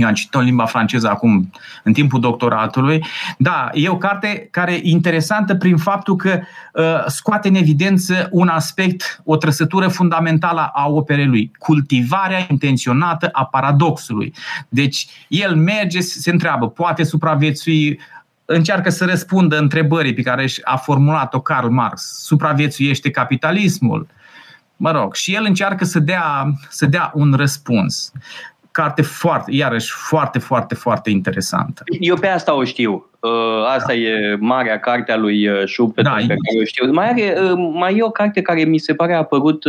eu 0.00 0.06
am 0.08 0.14
citit 0.14 0.34
în 0.34 0.44
limba 0.44 0.64
franceză 0.64 1.08
acum, 1.08 1.50
în 1.82 1.92
timpul 1.92 2.20
doctoratului. 2.20 3.04
Da, 3.38 3.68
e 3.72 3.88
o 3.88 3.96
carte 3.96 4.48
care 4.50 4.72
e 4.72 4.80
interesantă 4.82 5.54
prin 5.54 5.76
faptul 5.76 6.16
că 6.16 6.40
uh, 6.72 7.04
scoate 7.06 7.48
în 7.48 7.54
evidență 7.54 8.28
un 8.30 8.48
aspect, 8.48 9.20
o 9.24 9.36
trăsătură 9.36 9.88
fundamentală 9.88 10.70
a 10.74 10.88
operei 10.88 11.26
lui, 11.26 11.50
cultivarea 11.58 12.46
intenționată 12.50 13.28
a 13.32 13.44
paradoxului. 13.44 14.34
Deci, 14.68 15.08
el 15.28 15.56
merge, 15.56 16.00
se 16.00 16.30
întreabă, 16.30 16.68
poate 16.68 17.02
supraviețui 17.02 18.00
încearcă 18.44 18.90
să 18.90 19.04
răspundă 19.04 19.58
întrebării 19.58 20.14
pe 20.14 20.22
care 20.22 20.46
a 20.62 20.76
formulat-o 20.76 21.40
Karl 21.40 21.68
Marx. 21.68 22.02
Supraviețuiește 22.24 23.10
capitalismul? 23.10 24.06
Mă 24.76 24.90
rog, 24.90 25.14
și 25.14 25.34
el 25.34 25.44
încearcă 25.44 25.84
să 25.84 25.98
dea, 25.98 26.52
să 26.68 26.86
dea 26.86 27.10
un 27.14 27.34
răspuns 27.36 28.12
carte 28.78 29.02
foarte, 29.02 29.54
iarăși, 29.54 29.92
foarte, 29.92 30.38
foarte, 30.38 30.74
foarte 30.74 31.10
interesantă. 31.10 31.82
Eu 32.00 32.16
pe 32.16 32.26
asta 32.26 32.54
o 32.54 32.64
știu. 32.64 33.10
Uh, 33.20 33.64
asta 33.66 33.86
da. 33.86 33.94
e 33.94 34.36
marea 34.40 34.78
carte 34.78 35.12
a 35.12 35.16
lui 35.16 35.48
uh, 35.48 35.62
Schumpeter 35.66 36.12
da, 36.12 36.16
pe 36.16 36.26
care 36.26 36.62
o 36.62 36.64
știu. 36.64 36.92
Mai, 36.92 37.08
are, 37.08 37.36
uh, 37.40 37.70
mai 37.72 37.96
e 37.96 38.02
o 38.02 38.10
carte 38.10 38.42
care 38.42 38.64
mi 38.64 38.78
se 38.78 38.94
pare 38.94 39.14
a 39.14 39.18
apărut 39.18 39.64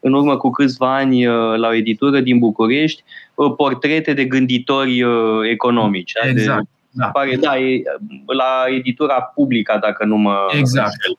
în 0.00 0.12
urmă 0.12 0.36
cu 0.36 0.50
câțiva 0.50 0.94
ani 0.94 1.26
la 1.56 1.68
o 1.68 1.74
editură 1.74 2.20
din 2.20 2.38
București, 2.38 3.04
portrete 3.56 4.12
de 4.12 4.24
gânditori 4.24 5.04
economici. 5.50 6.12
Exact. 6.22 6.60
De, 6.60 6.68
da. 6.90 7.06
Pare, 7.06 7.36
da, 7.36 7.58
e 7.58 7.82
la 8.26 8.64
editura 8.68 9.22
publică, 9.22 9.78
dacă 9.80 10.04
nu 10.04 10.16
mă 10.16 10.36
Exact. 10.58 10.86
Înșel. 10.86 11.18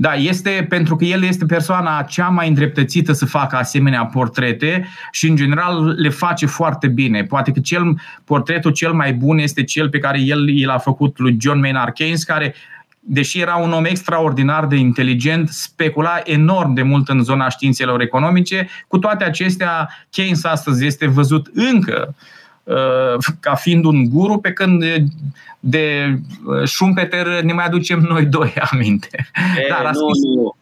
Da, 0.00 0.14
este 0.14 0.66
pentru 0.68 0.96
că 0.96 1.04
el 1.04 1.22
este 1.22 1.44
persoana 1.44 2.02
cea 2.02 2.28
mai 2.28 2.48
îndreptățită 2.48 3.12
să 3.12 3.26
facă 3.26 3.56
asemenea 3.56 4.04
portrete 4.04 4.88
și 5.10 5.28
în 5.28 5.36
general 5.36 5.94
le 5.96 6.08
face 6.08 6.46
foarte 6.46 6.88
bine. 6.88 7.22
Poate 7.22 7.52
că 7.52 7.60
cel, 7.60 8.00
portretul 8.24 8.70
cel 8.70 8.92
mai 8.92 9.12
bun 9.12 9.38
este 9.38 9.64
cel 9.64 9.88
pe 9.88 9.98
care 9.98 10.20
el 10.20 10.66
l-a 10.66 10.78
făcut 10.78 11.18
lui 11.18 11.36
John 11.40 11.58
Maynard 11.58 11.92
Keynes, 11.92 12.24
care 12.24 12.54
deși 13.00 13.40
era 13.40 13.56
un 13.56 13.72
om 13.72 13.84
extraordinar 13.84 14.66
de 14.66 14.76
inteligent, 14.76 15.48
specula 15.48 16.20
enorm 16.24 16.74
de 16.74 16.82
mult 16.82 17.08
în 17.08 17.22
zona 17.22 17.48
științelor 17.48 18.00
economice. 18.00 18.68
Cu 18.88 18.98
toate 18.98 19.24
acestea, 19.24 19.88
Keynes 20.10 20.44
astăzi 20.44 20.86
este 20.86 21.06
văzut 21.06 21.50
încă 21.54 22.08
uh, 22.08 22.14
Uh, 22.14 22.39
ca 23.40 23.54
fiind 23.54 23.84
un 23.84 24.08
guru, 24.08 24.38
pe 24.38 24.52
când 24.52 24.82
de 25.60 26.14
uh, 26.44 26.62
Schumpeter 26.64 27.42
ne 27.42 27.52
mai 27.52 27.64
aducem 27.64 27.98
noi 27.98 28.24
doi 28.36 28.52
aminte. 28.70 29.30
E, 29.58 29.66
Dar 29.68 29.84
nu, 29.84 29.92
scris... 29.92 30.34
nu. 30.36 30.54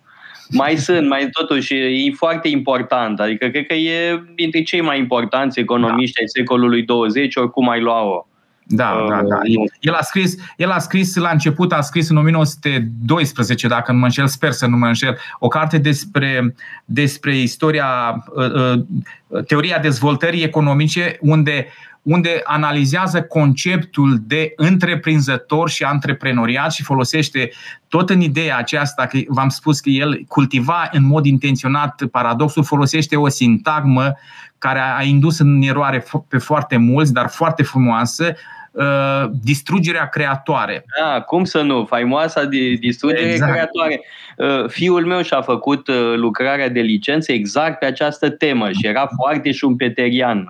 Mai 0.50 0.76
sunt, 0.76 1.08
mai 1.08 1.28
totuși 1.30 1.74
e 1.74 2.12
foarte 2.16 2.48
important. 2.48 3.20
Adică 3.20 3.48
cred 3.48 3.66
că 3.66 3.74
e 3.74 4.22
dintre 4.34 4.62
cei 4.62 4.80
mai 4.80 4.98
importanți 4.98 5.60
economiști 5.60 6.14
da. 6.14 6.20
ai 6.20 6.28
secolului 6.28 6.82
20, 6.82 7.36
oricum 7.36 7.68
ai 7.68 7.80
lua-o. 7.80 8.26
Da, 8.70 8.90
uh, 8.90 9.08
da, 9.08 9.22
da. 9.22 9.38
El 9.80 9.92
a, 9.92 10.00
scris, 10.00 10.34
el 10.56 10.70
a 10.70 10.78
scris 10.78 11.16
la 11.16 11.30
început, 11.30 11.72
a 11.72 11.80
scris 11.80 12.08
în 12.08 12.16
1912, 12.16 13.68
dacă 13.68 13.92
nu 13.92 13.98
mă 13.98 14.04
înșel, 14.04 14.26
sper 14.26 14.50
să 14.50 14.66
nu 14.66 14.76
mă 14.76 14.86
înșel, 14.86 15.18
o 15.38 15.48
carte 15.48 15.78
despre, 15.78 16.54
despre 16.84 17.36
istoria, 17.36 18.24
uh, 18.34 18.52
uh, 18.52 19.44
teoria 19.44 19.78
dezvoltării 19.78 20.42
economice, 20.42 21.16
unde 21.20 21.66
unde 22.08 22.40
analizează 22.44 23.22
conceptul 23.22 24.18
de 24.26 24.52
întreprinzător 24.56 25.68
și 25.68 25.82
antreprenoriat 25.82 26.72
și 26.72 26.82
folosește 26.82 27.50
tot 27.88 28.10
în 28.10 28.20
ideea 28.20 28.56
aceasta, 28.56 29.06
că 29.06 29.18
v-am 29.26 29.48
spus 29.48 29.80
că 29.80 29.88
el 29.88 30.24
cultiva 30.28 30.88
în 30.92 31.06
mod 31.06 31.26
intenționat 31.26 32.02
paradoxul, 32.10 32.64
folosește 32.64 33.16
o 33.16 33.28
sintagmă 33.28 34.14
care 34.58 34.80
a 34.98 35.02
indus 35.02 35.38
în 35.38 35.62
eroare 35.62 36.04
pe 36.28 36.38
foarte 36.38 36.76
mulți, 36.76 37.12
dar 37.12 37.28
foarte 37.28 37.62
frumoasă, 37.62 38.34
uh, 38.70 39.30
distrugerea 39.42 40.08
creatoare. 40.08 40.84
Da, 41.00 41.20
cum 41.20 41.44
să 41.44 41.62
nu? 41.62 41.84
Faimoasa 41.84 42.44
de 42.44 42.72
distrugere 42.72 43.30
exact. 43.30 43.52
creatoare. 43.52 44.00
Uh, 44.36 44.68
fiul 44.68 45.06
meu 45.06 45.22
și-a 45.22 45.40
făcut 45.40 45.88
uh, 45.88 46.14
lucrarea 46.16 46.68
de 46.68 46.80
licență 46.80 47.32
exact 47.32 47.78
pe 47.78 47.86
această 47.86 48.30
temă 48.30 48.70
și 48.70 48.86
era 48.86 49.08
foarte 49.16 49.50
șumpeterian 49.52 50.48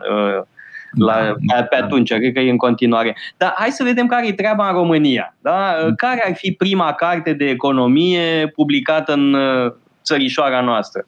la, 0.91 1.35
da, 1.39 1.63
pe 1.63 1.77
atunci, 1.77 2.13
cred 2.13 2.33
că 2.33 2.41
e 2.41 2.51
în 2.51 2.57
continuare. 2.57 3.17
Dar 3.37 3.55
hai 3.57 3.71
să 3.71 3.83
vedem 3.83 4.07
care 4.07 4.27
e 4.27 4.33
treaba 4.33 4.69
în 4.69 4.75
România. 4.75 5.35
Da? 5.41 5.75
Mm. 5.85 5.95
Care 5.95 6.25
ar 6.27 6.35
fi 6.35 6.53
prima 6.53 6.93
carte 6.93 7.33
de 7.33 7.45
economie 7.45 8.53
publicată 8.55 9.13
în 9.13 9.35
uh, 9.35 9.73
țărișoara 10.03 10.61
noastră? 10.61 11.07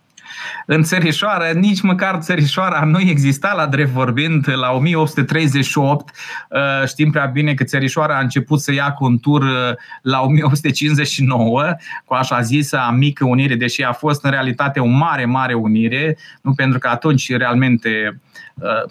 În 0.66 0.82
țărișoară, 0.82 1.44
nici 1.54 1.80
măcar 1.80 2.18
țărișoara 2.20 2.84
nu 2.84 3.00
exista 3.00 3.52
la 3.56 3.66
drept 3.66 3.90
vorbind. 3.90 4.48
La 4.54 4.72
1838 4.72 6.10
uh, 6.50 6.88
știm 6.88 7.10
prea 7.10 7.24
bine 7.24 7.54
că 7.54 7.64
țărișoara 7.64 8.16
a 8.16 8.20
început 8.20 8.60
să 8.60 8.72
ia 8.72 8.92
contur 8.92 9.42
uh, 9.42 9.74
la 10.02 10.20
1859 10.20 11.74
cu 12.04 12.14
așa 12.14 12.40
zisă 12.40 12.80
mică 12.96 13.24
unire, 13.24 13.54
deși 13.54 13.82
a 13.82 13.92
fost 13.92 14.24
în 14.24 14.30
realitate 14.30 14.80
o 14.80 14.86
mare, 14.86 15.24
mare 15.24 15.54
unire, 15.54 16.16
nu 16.42 16.52
pentru 16.52 16.78
că 16.78 16.88
atunci 16.88 17.36
realmente 17.36 17.88
uh, 18.12 18.29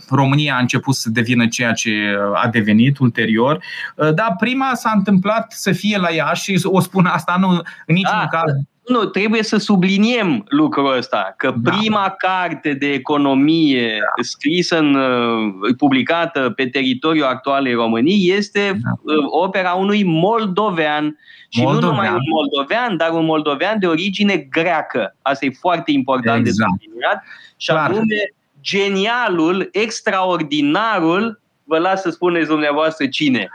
România 0.09 0.55
a 0.55 0.59
început 0.59 0.95
să 0.95 1.09
devină 1.09 1.47
ceea 1.47 1.71
ce 1.71 1.91
a 2.33 2.47
devenit 2.47 2.97
ulterior. 2.97 3.63
Dar 3.95 4.35
prima 4.39 4.71
s-a 4.73 4.91
întâmplat 4.95 5.51
să 5.51 5.71
fie 5.71 5.97
la 5.97 6.11
ea 6.11 6.33
și 6.33 6.59
o 6.63 6.79
spun 6.79 7.05
asta 7.05 7.37
nu 7.39 7.49
în 7.85 7.93
niciun 7.93 8.19
da. 8.19 8.27
caz 8.27 8.53
nu, 8.89 9.05
trebuie 9.05 9.43
să 9.43 9.57
subliniem 9.57 10.45
lucrul 10.47 10.97
ăsta, 10.97 11.33
că 11.37 11.53
da. 11.57 11.71
prima 11.71 12.15
carte 12.17 12.73
de 12.73 12.91
economie 12.91 13.89
da. 13.89 14.23
scrisă, 14.23 14.77
în, 14.77 14.95
uh, 14.95 15.75
publicată 15.77 16.53
pe 16.55 16.67
teritoriul 16.67 17.25
actualei 17.25 17.73
României 17.73 18.37
este 18.37 18.79
da. 18.83 19.13
Uh, 19.13 19.25
opera 19.29 19.71
unui 19.71 20.03
moldovean. 20.03 21.17
Și 21.49 21.61
moldovean. 21.61 21.89
nu 21.89 21.95
numai 21.95 22.09
un 22.09 22.21
moldovean, 22.31 22.97
dar 22.97 23.11
un 23.11 23.25
moldovean 23.25 23.79
de 23.79 23.87
origine 23.87 24.35
greacă. 24.35 25.15
Asta 25.21 25.45
e 25.45 25.51
foarte 25.59 25.91
important 25.91 26.45
exact. 26.45 26.71
de 26.71 26.85
subliniat. 26.85 27.23
Și 27.57 27.69
Clar. 27.69 27.89
anume 27.89 28.33
genialul, 28.61 29.69
extraordinarul, 29.71 31.41
vă 31.63 31.77
las 31.77 32.01
să 32.01 32.09
spuneți 32.09 32.47
dumneavoastră 32.47 33.07
cine. 33.07 33.49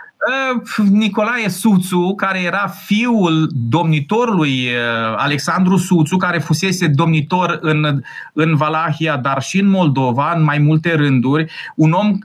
Nicolae 0.91 1.49
Suțu, 1.49 2.15
care 2.17 2.41
era 2.41 2.67
fiul 2.85 3.51
domnitorului 3.69 4.69
Alexandru 5.17 5.77
Suțu, 5.77 6.17
care 6.17 6.39
fusese 6.39 6.87
domnitor 6.87 7.59
în, 7.61 8.01
în 8.33 8.57
Valahia, 8.57 9.17
dar 9.17 9.43
și 9.43 9.61
în 9.61 9.69
Moldova, 9.69 10.33
în 10.37 10.43
mai 10.43 10.59
multe 10.59 10.95
rânduri, 10.95 11.53
un 11.75 11.93
om 11.93 12.09
Uh, 12.09 12.19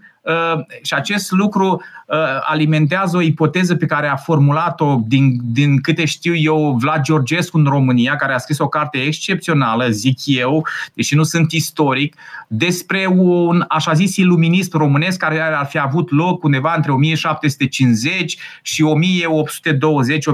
și 0.82 0.94
acest 0.94 1.32
lucru 1.32 1.84
uh, 2.06 2.18
alimentează 2.42 3.18
o 3.18 3.22
ipoteză 3.22 3.76
pe 3.76 3.86
care 3.86 4.08
a 4.08 4.16
formulat-o, 4.16 5.00
din, 5.06 5.40
din 5.44 5.82
câte 5.82 6.06
știu 6.06 6.36
eu, 6.36 6.78
Vlad 6.80 7.02
Georgescu 7.02 7.58
în 7.58 7.66
România, 7.66 8.16
care 8.16 8.34
a 8.34 8.38
scris 8.38 8.58
o 8.58 8.68
carte 8.68 8.98
excepțională, 8.98 9.90
zic 9.90 10.18
eu, 10.26 10.68
deși 10.94 11.16
nu 11.16 11.24
sunt 11.24 11.52
istoric, 11.52 12.16
despre 12.48 13.06
un 13.16 13.66
așa 13.68 13.94
zis 13.94 14.16
iluminist 14.16 14.74
românesc 14.74 15.18
care 15.18 15.40
ar 15.42 15.66
fi 15.66 15.80
avut 15.80 16.12
loc 16.12 16.44
undeva 16.44 16.74
între 16.76 16.92
1750 16.92 18.38
și 18.62 18.84
1820 18.84 20.28
1820-1830. 20.30 20.32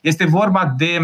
Este 0.00 0.24
vorba 0.24 0.74
de 0.76 0.98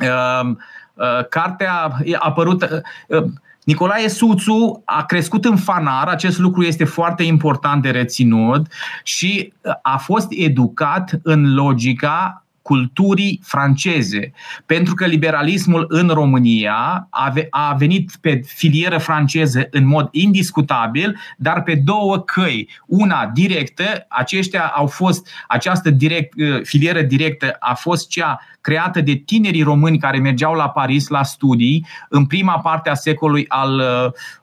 uh, 0.00 0.50
uh, 0.94 1.26
cartea 1.28 1.96
apărută. 2.18 2.82
Uh, 3.06 3.24
Nicolae 3.64 4.08
Suțu 4.08 4.82
a 4.84 5.04
crescut 5.04 5.44
în 5.44 5.56
fanar, 5.56 6.08
acest 6.08 6.38
lucru 6.38 6.62
este 6.62 6.84
foarte 6.84 7.22
important 7.22 7.82
de 7.82 7.90
reținut 7.90 8.66
și 9.02 9.52
a 9.82 9.96
fost 9.96 10.26
educat 10.30 11.20
în 11.22 11.54
logica 11.54 12.44
culturii 12.62 13.40
franceze. 13.44 14.32
Pentru 14.66 14.94
că 14.94 15.06
liberalismul 15.06 15.84
în 15.88 16.08
România 16.08 17.08
a 17.50 17.74
venit 17.74 18.12
pe 18.20 18.40
filieră 18.44 18.98
franceză 18.98 19.68
în 19.70 19.86
mod 19.86 20.08
indiscutabil, 20.10 21.18
dar 21.36 21.62
pe 21.62 21.74
două 21.74 22.18
căi. 22.18 22.68
Una 22.86 23.30
directă, 23.34 24.06
aceștia 24.08 24.66
au 24.66 24.86
fost, 24.86 25.28
această 25.48 25.90
direct, 25.90 26.34
filieră 26.62 27.02
directă 27.02 27.56
a 27.58 27.74
fost 27.74 28.08
cea 28.08 28.40
creată 28.62 29.00
de 29.00 29.14
tinerii 29.14 29.62
români 29.62 29.98
care 29.98 30.18
mergeau 30.18 30.54
la 30.54 30.68
Paris 30.68 31.08
la 31.08 31.22
studii 31.22 31.86
în 32.08 32.26
prima 32.26 32.58
parte 32.58 32.90
a 32.90 32.94
secolului 32.94 33.44
al 33.48 33.82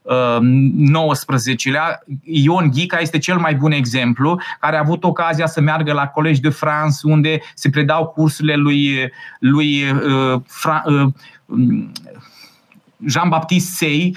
uh, 0.04 1.12
XIX-lea. 1.12 2.04
Ion 2.24 2.70
Ghica 2.74 2.98
este 3.00 3.18
cel 3.18 3.38
mai 3.38 3.56
bun 3.56 3.72
exemplu, 3.72 4.42
care 4.60 4.76
a 4.76 4.80
avut 4.80 5.04
ocazia 5.04 5.46
să 5.46 5.62
meargă 5.62 5.94
la 5.94 6.08
Collège 6.08 6.40
de 6.42 6.50
France, 6.50 6.98
unde 7.04 7.40
se 7.54 7.70
predau 7.70 8.06
cursurile 8.06 8.56
lui, 8.56 9.12
lui 9.40 9.84
uh, 9.92 10.42
Fra, 10.48 10.84
uh, 10.86 11.12
Jean-Baptiste 13.06 13.86
Say, 13.86 14.16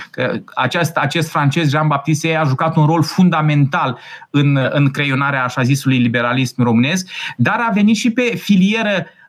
acest, 0.55 0.97
acest 0.97 1.31
francez 1.31 1.71
Jean-Baptiste 1.71 2.27
Say 2.27 2.37
a 2.37 2.45
jucat 2.45 2.77
un 2.77 2.87
rol 2.87 3.03
fundamental 3.03 3.99
în, 4.31 4.59
în 4.71 4.91
creionarea 4.91 5.45
așa 5.45 5.63
zisului 5.63 5.99
liberalism 5.99 6.63
românesc, 6.63 7.09
dar 7.37 7.67
a 7.69 7.73
venit 7.73 7.97
și 7.97 8.11
pe 8.11 8.23
filieră 8.37 8.91
Uh, 8.97 9.21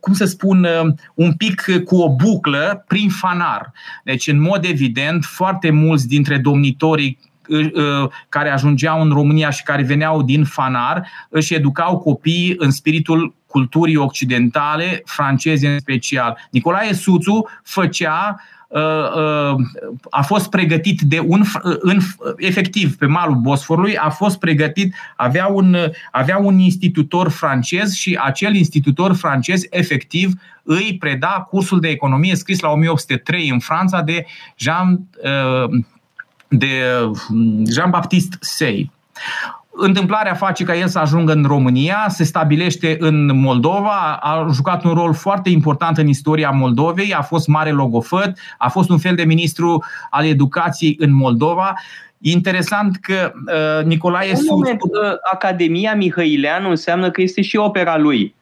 cum 0.00 0.12
să 0.12 0.24
spun, 0.24 0.64
uh, 0.64 0.92
un 1.14 1.32
pic 1.32 1.64
cu 1.84 1.96
o 1.96 2.14
buclă 2.14 2.84
prin 2.88 3.08
fanar. 3.10 3.72
Deci, 4.04 4.26
în 4.26 4.40
mod 4.40 4.64
evident, 4.64 5.24
foarte 5.24 5.70
mulți 5.70 6.08
dintre 6.08 6.38
domnitorii 6.38 7.18
uh, 7.48 8.08
care 8.28 8.50
ajungeau 8.50 9.00
în 9.00 9.10
România 9.10 9.50
și 9.50 9.62
care 9.62 9.82
veneau 9.82 10.22
din 10.22 10.44
fanar 10.44 11.08
își 11.28 11.54
educau 11.54 11.98
copiii 11.98 12.54
în 12.58 12.70
spiritul 12.70 13.34
culturii 13.46 13.96
occidentale, 13.96 15.02
franceze 15.04 15.68
în 15.68 15.78
special. 15.78 16.48
Nicolae 16.50 16.92
Suțu 16.92 17.48
făcea 17.62 18.40
a 20.10 20.22
fost 20.22 20.50
pregătit 20.50 21.00
de 21.00 21.20
un, 21.20 21.42
în, 21.62 21.98
efectiv, 22.36 22.96
pe 22.96 23.06
malul 23.06 23.34
Bosforului, 23.34 23.96
a 23.96 24.08
fost 24.08 24.38
pregătit, 24.38 24.94
avea 25.16 25.46
un, 25.46 25.76
avea 26.10 26.38
un 26.38 26.58
institutor 26.58 27.28
francez 27.28 27.92
și 27.92 28.18
acel 28.22 28.54
institutor 28.54 29.12
francez, 29.12 29.62
efectiv, 29.70 30.32
îi 30.62 30.96
preda 30.98 31.46
cursul 31.50 31.80
de 31.80 31.88
economie 31.88 32.34
scris 32.34 32.60
la 32.60 32.68
1803 32.68 33.48
în 33.48 33.58
Franța 33.58 34.00
de 34.00 34.26
Jean, 34.56 35.00
de 36.48 36.82
Jean-Baptiste 37.66 38.36
Say 38.40 38.90
întâmplarea 39.72 40.34
face 40.34 40.64
ca 40.64 40.76
el 40.76 40.88
să 40.88 40.98
ajungă 40.98 41.32
în 41.32 41.44
România, 41.46 42.04
se 42.08 42.24
stabilește 42.24 42.96
în 42.98 43.40
Moldova, 43.40 44.18
a 44.20 44.46
jucat 44.52 44.84
un 44.84 44.92
rol 44.94 45.14
foarte 45.14 45.50
important 45.50 45.98
în 45.98 46.06
istoria 46.06 46.50
Moldovei, 46.50 47.14
a 47.14 47.22
fost 47.22 47.46
mare 47.46 47.70
logofăt, 47.70 48.38
a 48.58 48.68
fost 48.68 48.90
un 48.90 48.98
fel 48.98 49.14
de 49.14 49.24
ministru 49.24 49.84
al 50.10 50.24
educației 50.24 50.96
în 50.98 51.14
Moldova. 51.14 51.74
Interesant 52.18 52.96
că 52.96 53.32
uh, 53.34 53.84
Nicolae 53.84 54.34
Sus... 54.34 54.48
Moment, 54.48 54.82
uh, 54.82 54.90
Academia 55.32 55.94
Mihăileanu 55.94 56.68
înseamnă 56.68 57.10
că 57.10 57.22
este 57.22 57.42
și 57.42 57.56
opera 57.56 57.98
lui. 57.98 58.34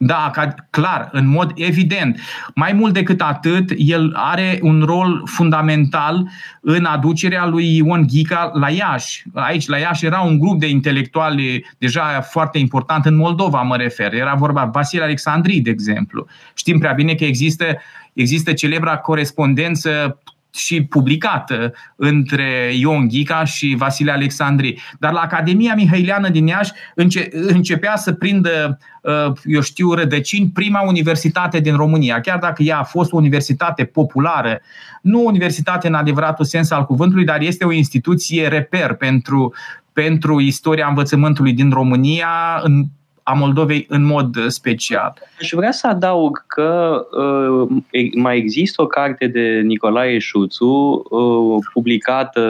Da, 0.00 0.30
clar, 0.70 1.08
în 1.12 1.26
mod 1.26 1.52
evident. 1.54 2.20
Mai 2.54 2.72
mult 2.72 2.92
decât 2.92 3.20
atât, 3.20 3.72
el 3.76 4.12
are 4.14 4.58
un 4.62 4.82
rol 4.86 5.22
fundamental 5.24 6.28
în 6.60 6.84
aducerea 6.84 7.46
lui 7.46 7.76
Ion 7.76 8.06
Ghica 8.06 8.50
la 8.54 8.70
Iași. 8.70 9.22
Aici, 9.34 9.66
la 9.66 9.76
Iași, 9.76 10.06
era 10.06 10.20
un 10.20 10.38
grup 10.38 10.60
de 10.60 10.68
intelectuali 10.68 11.66
deja 11.78 12.20
foarte 12.20 12.58
important 12.58 13.04
în 13.04 13.16
Moldova, 13.16 13.62
mă 13.62 13.76
refer. 13.76 14.14
Era 14.14 14.34
vorba 14.34 14.64
Vasile 14.64 15.02
Alexandrii, 15.02 15.60
de 15.60 15.70
exemplu. 15.70 16.26
Știm 16.54 16.78
prea 16.78 16.92
bine 16.92 17.14
că 17.14 17.24
există, 17.24 17.64
există 18.12 18.52
celebra 18.52 18.96
corespondență 18.96 20.18
și 20.58 20.82
publicată 20.82 21.72
între 21.96 22.72
Ion 22.74 23.08
Ghica 23.08 23.44
și 23.44 23.74
Vasile 23.78 24.12
Alexandri. 24.12 24.82
Dar 24.98 25.12
la 25.12 25.20
Academia 25.20 25.74
Mihăileană 25.74 26.28
din 26.28 26.46
Iași 26.46 26.72
înce- 26.94 27.28
începea 27.32 27.96
să 27.96 28.12
prindă, 28.12 28.78
uh, 29.02 29.32
eu 29.44 29.60
știu, 29.60 29.92
rădăcini 29.92 30.50
prima 30.54 30.80
universitate 30.80 31.60
din 31.60 31.76
România. 31.76 32.20
Chiar 32.20 32.38
dacă 32.38 32.62
ea 32.62 32.78
a 32.78 32.82
fost 32.82 33.12
o 33.12 33.16
universitate 33.16 33.84
populară, 33.84 34.60
nu 35.02 35.20
o 35.20 35.28
universitate 35.28 35.86
în 35.86 35.94
adevăratul 35.94 36.44
sens 36.44 36.70
al 36.70 36.84
cuvântului, 36.84 37.24
dar 37.24 37.40
este 37.40 37.64
o 37.64 37.72
instituție 37.72 38.48
reper 38.48 38.94
pentru, 38.94 39.54
pentru 39.92 40.40
istoria 40.40 40.86
învățământului 40.88 41.52
din 41.52 41.70
România 41.70 42.60
în 42.62 42.84
a 43.28 43.32
Moldovei 43.32 43.86
în 43.88 44.04
mod 44.04 44.36
uh, 44.36 44.46
special. 44.46 45.14
Aș 45.40 45.50
vrea 45.52 45.72
să 45.72 45.86
adaug 45.86 46.44
că 46.46 47.00
uh, 47.12 47.68
mai 48.14 48.36
există 48.36 48.82
o 48.82 48.86
carte 48.86 49.26
de 49.26 49.60
Nicolae 49.64 50.18
Șuțu 50.18 50.66
uh, 50.66 51.64
publicată 51.72 52.42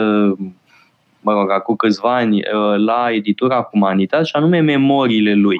mă 1.21 1.33
rog, 1.33 1.51
acum 1.51 1.75
câțiva 1.75 2.15
ani 2.15 2.35
uh, 2.35 2.77
la 2.77 3.07
editura 3.11 3.67
Humanitas 3.71 4.27
și 4.27 4.35
anume 4.35 4.59
Memoriile 4.59 5.33
lui. 5.33 5.57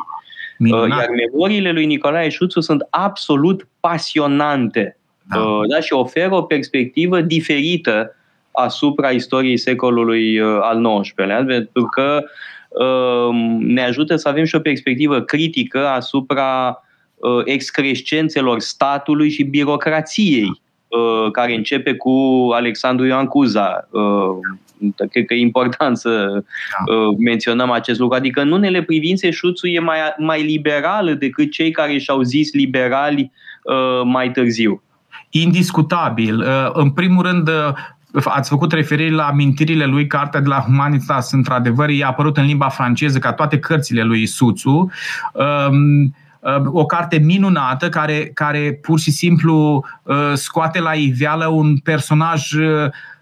Minunat. 0.58 0.88
Uh, 0.88 0.98
iar 0.98 1.08
memoriile 1.10 1.72
lui 1.72 1.86
Nicolae 1.86 2.30
Șuțu 2.30 2.60
sunt 2.60 2.88
absolut 2.90 3.68
pasionante 3.80 4.98
da. 5.24 5.40
Uh, 5.40 5.68
da, 5.68 5.80
și 5.80 5.94
oferă 5.94 6.36
o 6.36 6.42
perspectivă 6.42 7.22
diferită 7.22 8.16
asupra 8.52 9.10
istoriei 9.10 9.58
secolului 9.58 10.42
al 10.42 11.02
XIX-lea, 11.02 11.44
pentru 11.46 11.84
că 11.84 12.20
uh, 12.24 12.30
Ehm, 12.32 12.59
ne 13.60 13.82
ajută 13.82 14.16
să 14.16 14.30
avem 14.30 14.44
și 14.44 14.56
o 14.56 14.60
perspectivă 14.60 15.22
critică 15.22 15.88
asupra 15.88 16.84
uh, 17.16 17.42
excrescențelor 17.46 18.60
statului 18.60 19.30
și 19.30 19.44
birocrației, 19.44 20.62
uh, 20.88 21.32
care 21.32 21.56
începe 21.56 21.94
cu 21.94 22.48
Alexandru 22.54 23.06
Ioan 23.06 23.26
Cuza. 23.26 23.88
Uh, 23.92 25.08
cred 25.10 25.26
că 25.26 25.34
e 25.34 25.40
important 25.40 25.98
să 25.98 26.44
da. 26.86 26.94
menționăm 27.18 27.72
acest 27.72 28.00
lucru. 28.00 28.16
Adică 28.16 28.42
în 28.42 28.52
unele 28.52 28.84
privințe 28.84 29.30
șuțul 29.30 29.70
e 29.70 29.80
mai, 29.80 29.98
mai 30.18 30.44
liberal 30.44 31.16
decât 31.16 31.52
cei 31.52 31.72
care 31.72 31.98
și-au 31.98 32.22
zis 32.22 32.54
liberali 32.54 33.32
mai 34.04 34.32
târziu. 34.32 34.84
Indiscutabil. 35.30 36.44
În 36.74 36.92
primul 36.92 37.24
rând, 37.24 37.50
Ați 38.24 38.50
făcut 38.50 38.72
referire 38.72 39.16
la 39.16 39.24
amintirile 39.24 39.86
lui, 39.86 40.08
cartea 40.08 40.40
de 40.40 40.48
la 40.48 40.60
Humanitas, 40.60 41.32
într-adevăr, 41.32 41.90
e 41.90 42.04
apărut 42.04 42.38
în 42.38 42.46
limba 42.46 42.70
franceză 42.70 43.20
ca 43.20 43.34
toate 43.34 43.60
cărțile 43.60 44.04
lui 44.04 44.26
Suțu. 44.26 44.92
Um, 45.34 46.14
um, 46.40 46.70
o 46.72 46.86
carte 46.86 47.18
minunată 47.18 47.90
care, 47.90 48.32
care 48.34 48.80
pur 48.82 49.00
și 49.00 49.12
simplu 49.12 49.86
uh, 50.04 50.32
scoate 50.34 50.80
la 50.80 50.94
iveală 50.94 51.48
un 51.48 51.78
personaj 51.78 52.52
uh, 52.52 52.68
Um, 52.68 53.19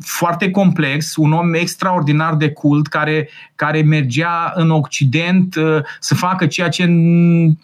foarte 0.00 0.50
complex, 0.50 1.16
un 1.16 1.32
om 1.32 1.54
extraordinar 1.54 2.34
de 2.34 2.50
cult 2.50 2.86
care, 2.86 3.28
care 3.54 3.82
mergea 3.82 4.52
în 4.54 4.70
Occident 4.70 5.54
uh, 5.54 5.82
să 6.00 6.14
facă 6.14 6.46
ceea 6.46 6.68
ce 6.68 6.84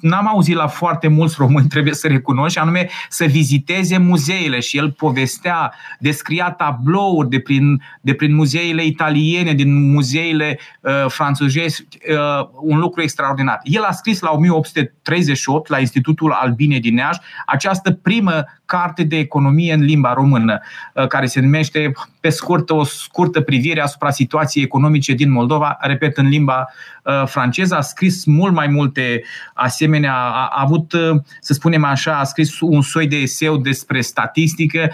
n-am 0.00 0.28
auzit 0.28 0.54
la 0.54 0.66
foarte 0.66 1.08
mulți 1.08 1.34
români, 1.38 1.68
trebuie 1.74 1.94
să 1.94 2.08
recunosc, 2.08 2.58
anume 2.58 2.88
să 3.08 3.24
viziteze 3.24 3.98
muzeele 3.98 4.60
și 4.60 4.76
el 4.76 4.90
povestea, 4.90 5.72
descria 5.98 6.50
tablouri 6.50 7.28
de 7.28 7.40
prin, 7.40 7.82
de 8.00 8.14
prin 8.14 8.34
muzeile 8.34 8.84
italiene, 8.84 9.52
din 9.52 9.90
muzeile 9.90 10.58
uh, 10.80 11.04
franțuzești, 11.08 11.98
uh, 12.10 12.48
un 12.60 12.78
lucru 12.78 13.02
extraordinar. 13.02 13.60
El 13.62 13.82
a 13.82 13.92
scris 13.92 14.20
la 14.20 14.30
1838 14.30 15.68
la 15.68 15.78
Institutul 15.78 16.32
Albine 16.32 16.78
din 16.78 16.94
Neaj 16.94 17.16
această 17.46 17.90
primă 17.92 18.44
carte 18.70 19.02
de 19.02 19.18
economie 19.18 19.72
în 19.72 19.82
limba 19.82 20.12
română, 20.12 20.60
uh, 20.94 21.06
care 21.06 21.26
se 21.26 21.40
numește, 21.40 21.92
pe 22.20 22.28
scurt, 22.28 22.70
o 22.70 22.84
scurtă 22.84 23.40
privire 23.40 23.80
asupra 23.80 24.10
situației 24.10 24.64
economice 24.64 25.12
din 25.12 25.30
Moldova, 25.30 25.76
repet, 25.80 26.16
în 26.16 26.28
limba 26.28 26.66
uh, 27.04 27.22
franceză. 27.26 27.76
A 27.76 27.80
scris 27.80 28.24
mult 28.24 28.54
mai 28.54 28.66
multe 28.66 29.22
asemenea, 29.54 30.14
a, 30.14 30.48
a 30.52 30.62
avut, 30.62 30.92
uh, 30.92 31.20
să 31.40 31.52
spunem 31.52 31.84
așa, 31.84 32.18
a 32.18 32.24
scris 32.24 32.60
un 32.60 32.82
soi 32.82 33.06
de 33.06 33.16
eseu 33.16 33.56
despre 33.56 34.00
statistică, 34.00 34.90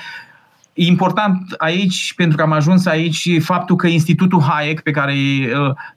important 0.72 1.54
aici, 1.58 2.12
pentru 2.16 2.36
că 2.36 2.42
am 2.42 2.52
ajuns 2.52 2.86
aici, 2.86 3.42
faptul 3.42 3.76
că 3.76 3.86
Institutul 3.86 4.42
Hayek, 4.42 4.80
pe 4.80 4.90
care, 4.90 5.14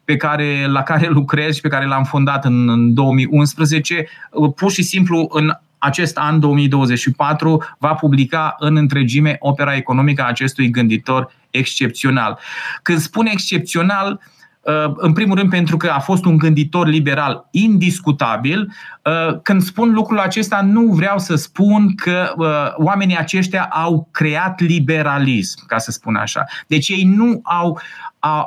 pe 0.04 0.16
care, 0.16 0.66
la 0.66 0.82
care 0.82 1.08
lucrez 1.08 1.54
și 1.54 1.60
pe 1.60 1.68
care 1.68 1.86
l-am 1.86 2.04
fondat 2.04 2.44
în, 2.44 2.68
în 2.68 2.94
2011, 2.94 4.06
pur 4.54 4.70
și 4.70 4.82
simplu 4.82 5.28
în 5.32 5.52
acest 5.80 6.16
an 6.16 6.40
2024 6.40 7.62
va 7.78 7.94
publica 7.94 8.54
în 8.58 8.76
întregime 8.76 9.36
opera 9.38 9.74
economică 9.74 10.22
a 10.22 10.28
acestui 10.28 10.70
gânditor 10.70 11.32
excepțional. 11.50 12.38
Când 12.82 12.98
spun 12.98 13.26
excepțional, 13.26 14.20
Uh, 14.60 14.92
în 14.96 15.12
primul 15.12 15.36
rând 15.36 15.50
pentru 15.50 15.76
că 15.76 15.88
a 15.88 15.98
fost 15.98 16.24
un 16.24 16.36
gânditor 16.36 16.86
liberal 16.86 17.48
indiscutabil. 17.50 18.72
Uh, 19.04 19.40
când 19.42 19.62
spun 19.62 19.92
lucrul 19.92 20.18
acesta, 20.18 20.60
nu 20.62 20.82
vreau 20.82 21.18
să 21.18 21.34
spun 21.34 21.94
că 21.94 22.32
uh, 22.36 22.46
oamenii 22.76 23.16
aceștia 23.16 23.62
au 23.64 24.08
creat 24.10 24.60
liberalism, 24.60 25.66
ca 25.66 25.78
să 25.78 25.90
spun 25.90 26.14
așa. 26.14 26.44
Deci 26.66 26.88
ei 26.88 27.04
nu 27.04 27.40
au, 27.42 27.80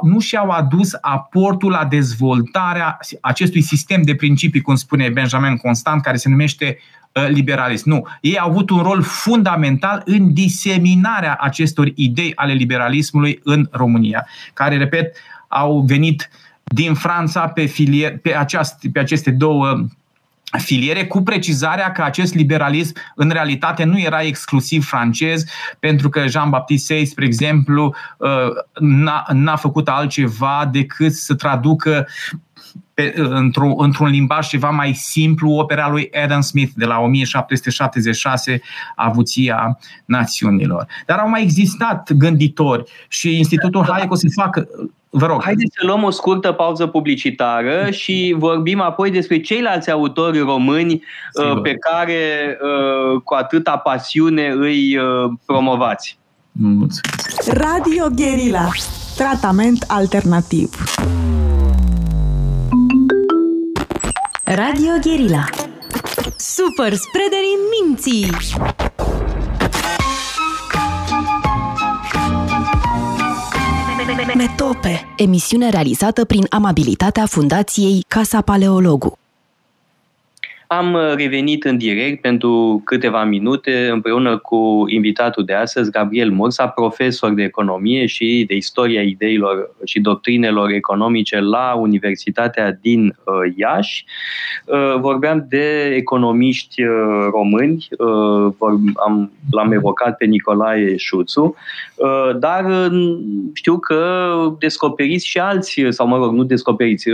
nu 0.02 0.20
și-au 0.20 0.50
adus 0.50 0.98
aportul 1.02 1.72
la 1.72 1.86
dezvoltarea 1.86 2.98
acestui 3.22 3.62
sistem 3.62 4.02
de 4.02 4.16
principii, 4.16 4.62
cum 4.62 4.76
spune 4.76 5.10
Benjamin 5.10 5.58
Constant, 5.58 6.02
care 6.02 6.18
se 6.18 6.30
numește 6.30 6.78
liberalism. 7.28 7.90
Nu. 7.90 8.08
Ei 8.22 8.40
au 8.40 8.50
avut 8.50 8.70
un 8.70 8.82
rol 8.82 9.02
fundamental 9.02 10.02
în 10.06 10.34
diseminarea 10.34 11.38
acestor 11.40 11.92
idei 11.96 12.32
ale 12.36 12.54
liberalismului 12.54 13.40
în 13.44 13.68
România, 13.72 14.28
care, 14.54 14.78
repet, 14.78 15.16
au 15.48 15.80
venit 15.80 16.30
din 16.64 16.94
Franța 16.94 17.48
pe, 17.48 17.66
filier, 17.66 18.18
pe, 18.18 18.36
aceast, 18.36 18.86
pe 18.94 19.00
aceste 19.00 19.32
două 19.32 19.86
filiere, 20.60 21.06
cu 21.06 21.22
precizarea 21.22 21.92
că 21.92 22.02
acest 22.02 22.34
liberalism 22.34 22.96
în 23.16 23.30
realitate 23.30 23.84
nu 23.84 24.00
era 24.00 24.22
exclusiv 24.22 24.86
francez, 24.86 25.44
pentru 25.80 26.10
că 26.10 26.28
Jean-Baptiste 26.28 26.94
Say, 26.94 27.06
spre 27.06 27.26
exemplu, 27.26 27.96
uh, 28.18 28.30
n-a, 28.80 29.26
n-a 29.34 29.56
făcut 29.56 29.88
altceva 29.88 30.70
decât 30.72 31.14
să 31.14 31.36
traducă 31.36 32.08
pe, 32.94 33.14
într-un, 33.16 33.74
într-un 33.78 34.08
limbaj 34.08 34.48
ceva 34.48 34.70
mai 34.70 34.94
simplu 34.94 35.52
opera 35.52 35.90
lui 35.90 36.10
Adam 36.24 36.42
Smith 36.42 36.72
de 36.76 36.86
la 36.86 37.00
1776, 37.00 38.62
Avuția 38.96 39.80
Națiunilor. 40.06 40.88
Dar 41.06 41.18
au 41.18 41.30
mai 41.30 41.42
existat 41.42 42.12
gânditori 42.14 42.84
și 43.08 43.38
Institutul 43.38 43.86
Hayek 43.90 44.12
o 44.12 44.16
să 44.16 44.28
facă 44.36 44.68
Vă 45.16 45.26
rog. 45.26 45.44
Haideți 45.44 45.76
să 45.80 45.86
luăm 45.86 46.04
o 46.04 46.10
scurtă 46.10 46.52
pauză 46.52 46.88
publicitară 46.88 47.92
și 47.92 48.36
vorbim 48.38 48.82
apoi 48.82 49.12
despre 49.12 49.40
ceilalți 49.40 49.92
autori 49.92 50.40
români 50.40 50.94
uh, 50.94 51.02
Sigur. 51.46 51.62
pe 51.62 51.76
care 51.76 52.58
uh, 52.62 53.22
cu 53.24 53.34
atâta 53.34 53.78
pasiune 53.78 54.48
îi 54.48 54.98
uh, 54.98 55.32
promovați. 55.46 56.18
Mulțumesc. 56.52 57.54
Radio 57.54 58.06
Guerilla. 58.16 58.68
Tratament 59.16 59.86
alternativ. 59.88 60.70
Radio 64.46 64.92
Guerilla. 65.02 65.46
Super 66.38 66.94
spreaderi 66.94 67.58
minții! 67.82 68.30
Metope. 74.36 75.14
Emisiune 75.18 75.70
realizată 75.70 76.26
prin 76.26 76.46
amabilitatea 76.50 77.26
Fundației 77.26 78.06
Casa 78.08 78.42
Paleologu. 78.42 79.18
Am 80.78 80.94
uh, 80.94 81.14
revenit 81.16 81.64
în 81.64 81.78
direct 81.78 82.22
pentru 82.22 82.82
câteva 82.86 83.24
minute 83.24 83.90
împreună 83.92 84.38
cu 84.38 84.84
invitatul 84.88 85.46
de 85.46 85.54
astăzi, 85.54 85.92
Gabriel 85.92 86.32
Mursa, 86.32 86.68
profesor 86.68 87.34
de 87.34 87.44
economie 87.44 88.06
și 88.06 88.44
de 88.48 88.56
istoria 88.56 89.02
ideilor 89.02 89.76
și 89.84 90.00
doctrinelor 90.00 90.70
economice 90.70 91.40
la 91.40 91.74
Universitatea 91.74 92.78
din 92.82 93.06
uh, 93.06 93.54
Iași. 93.56 94.06
Uh, 94.66 95.00
vorbeam 95.00 95.46
de 95.50 95.94
economiști 95.96 96.82
români, 97.32 97.88
am, 99.06 99.32
l-am 99.52 99.72
evocat 99.72 100.18
pe 100.18 100.26
Nicolae 100.26 100.98
Șuțu, 100.98 101.56
dar 102.40 102.92
știu 103.54 103.80
că 103.80 104.34
descoperiți 104.60 105.28
și 105.28 105.40
alți, 105.40 105.84
sau 105.90 106.08
mă 106.08 106.18
rog, 106.18 106.34
nu 106.34 106.44
descoperiți, 106.44 107.10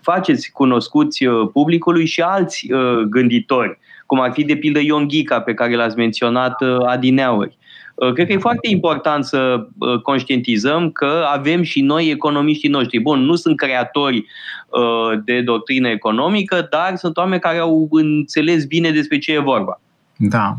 faceți 0.00 0.50
cunoscuți 0.52 1.24
publicului 1.52 2.06
și 2.06 2.20
alți 2.20 2.57
alți 2.58 2.72
uh, 2.72 3.02
gânditori, 3.02 3.78
cum 4.06 4.20
ar 4.20 4.32
fi 4.32 4.44
de 4.44 4.56
pildă 4.56 4.80
Ion 4.80 5.08
Ghica, 5.08 5.40
pe 5.40 5.54
care 5.54 5.74
l-ați 5.74 5.96
menționat 5.96 6.60
uh, 6.60 6.76
adineauri. 6.86 7.56
Uh, 7.94 8.12
cred 8.12 8.26
că 8.26 8.32
e 8.32 8.38
foarte 8.38 8.68
important 8.68 9.24
să 9.24 9.66
uh, 9.78 10.00
conștientizăm 10.00 10.90
că 10.90 11.24
avem 11.32 11.62
și 11.62 11.80
noi 11.80 12.10
economiștii 12.10 12.68
noștri. 12.68 13.00
Bun, 13.00 13.20
nu 13.20 13.34
sunt 13.34 13.56
creatori 13.56 14.16
uh, 14.68 15.18
de 15.24 15.40
doctrină 15.40 15.88
economică, 15.88 16.66
dar 16.70 16.96
sunt 16.96 17.16
oameni 17.16 17.40
care 17.40 17.58
au 17.58 17.88
înțeles 17.90 18.64
bine 18.64 18.90
despre 18.90 19.18
ce 19.18 19.32
e 19.32 19.38
vorba. 19.38 19.80
Da 20.16 20.56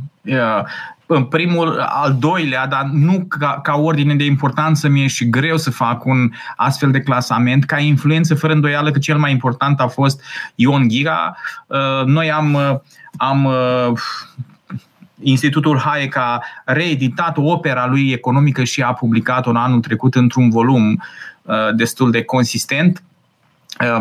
în 1.11 1.23
primul, 1.23 1.79
al 1.79 2.15
doilea, 2.19 2.67
dar 2.67 2.89
nu 2.91 3.25
ca, 3.27 3.59
ca 3.63 3.75
ordine 3.75 4.15
de 4.15 4.25
importanță, 4.25 4.87
mi-e 4.87 5.07
și 5.07 5.29
greu 5.29 5.57
să 5.57 5.71
fac 5.71 6.05
un 6.05 6.31
astfel 6.55 6.91
de 6.91 7.01
clasament. 7.01 7.65
Ca 7.65 7.77
influență, 7.77 8.35
fără 8.35 8.53
îndoială 8.53 8.91
că 8.91 8.99
cel 8.99 9.17
mai 9.17 9.31
important 9.31 9.79
a 9.79 9.87
fost 9.87 10.23
Ion 10.55 10.87
Ghira. 10.87 11.37
Uh, 11.67 12.05
noi 12.05 12.31
am, 12.31 12.53
uh, 12.53 12.75
am 13.17 13.45
uh, 13.45 13.99
Institutul 15.21 15.79
Hayek 15.79 16.15
a 16.15 16.43
reeditat 16.65 17.37
opera 17.37 17.87
lui 17.87 18.11
economică 18.11 18.63
și 18.63 18.81
a 18.81 18.93
publicat-o 18.93 19.49
în 19.49 19.55
anul 19.55 19.79
trecut 19.79 20.15
într-un 20.15 20.49
volum 20.49 21.03
destul 21.75 22.11
de 22.11 22.23
consistent 22.23 23.03
Uh, 23.03 23.08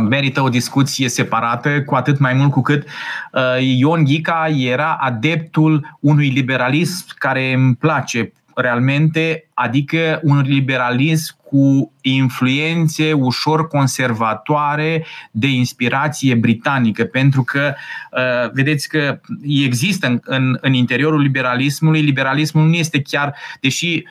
merită 0.08 0.40
o 0.42 0.48
discuție 0.48 1.08
separată, 1.08 1.82
cu 1.82 1.94
atât 1.94 2.18
mai 2.18 2.34
mult 2.34 2.50
cu 2.50 2.60
cât 2.60 2.86
uh, 3.32 3.42
Ion 3.60 4.04
Ghica 4.04 4.46
era 4.48 4.96
adeptul 5.00 5.96
unui 6.00 6.28
liberalism 6.28 7.06
care 7.18 7.52
îmi 7.52 7.74
place 7.74 8.32
realmente, 8.54 9.48
adică 9.54 10.20
un 10.22 10.40
liberalism 10.40 11.36
cu 11.42 11.92
influențe 12.00 13.12
ușor 13.12 13.68
conservatoare 13.68 15.04
de 15.30 15.46
inspirație 15.46 16.34
britanică, 16.34 17.04
pentru 17.04 17.42
că 17.42 17.74
uh, 18.12 18.50
vedeți 18.52 18.88
că 18.88 19.20
există 19.42 20.06
în, 20.06 20.20
în, 20.24 20.58
în 20.60 20.72
interiorul 20.72 21.20
liberalismului, 21.20 22.00
liberalismul 22.00 22.66
nu 22.66 22.74
este 22.74 23.02
chiar, 23.02 23.34
deși 23.60 24.02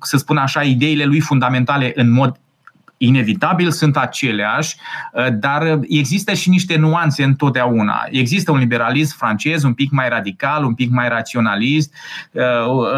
să 0.00 0.16
spun 0.16 0.36
așa, 0.36 0.62
ideile 0.62 1.04
lui 1.04 1.20
fundamentale 1.20 1.92
în 1.94 2.10
mod 2.10 2.36
inevitabil 2.98 3.70
sunt 3.70 3.96
aceleași, 3.96 4.76
uh, 5.12 5.26
dar 5.32 5.80
există 5.88 6.34
și 6.34 6.48
niște 6.48 6.76
nuanțe 6.76 7.22
întotdeauna. 7.22 8.06
Există 8.10 8.50
un 8.50 8.58
liberalism 8.58 9.16
francez 9.16 9.62
un 9.62 9.74
pic 9.74 9.90
mai 9.90 10.08
radical, 10.08 10.64
un 10.64 10.74
pic 10.74 10.90
mai 10.90 11.08
raționalist, 11.08 11.94
uh, 12.32 12.42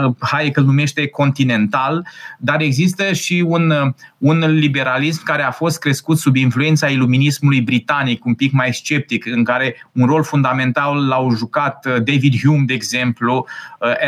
uh, 0.04 0.14
Hayek 0.20 0.56
îl 0.56 0.64
numește 0.64 1.06
continental, 1.06 2.06
dar 2.38 2.60
există 2.60 3.12
și 3.12 3.44
un, 3.46 3.94
un 4.18 4.38
liberalism 4.38 5.24
care 5.24 5.42
a 5.42 5.50
fost 5.50 5.78
crescut 5.78 6.18
sub 6.18 6.36
influența 6.36 6.88
iluminismului 6.88 7.60
britanic, 7.60 8.24
un 8.24 8.34
pic 8.34 8.52
mai 8.52 8.74
sceptic, 8.74 9.26
în 9.26 9.44
care 9.44 9.88
un 9.92 10.06
rol 10.06 10.22
fundamental 10.22 11.06
l-au 11.06 11.34
jucat 11.34 11.86
David 11.86 12.40
Hume, 12.42 12.64
de 12.66 12.74
exemplu, 12.74 13.46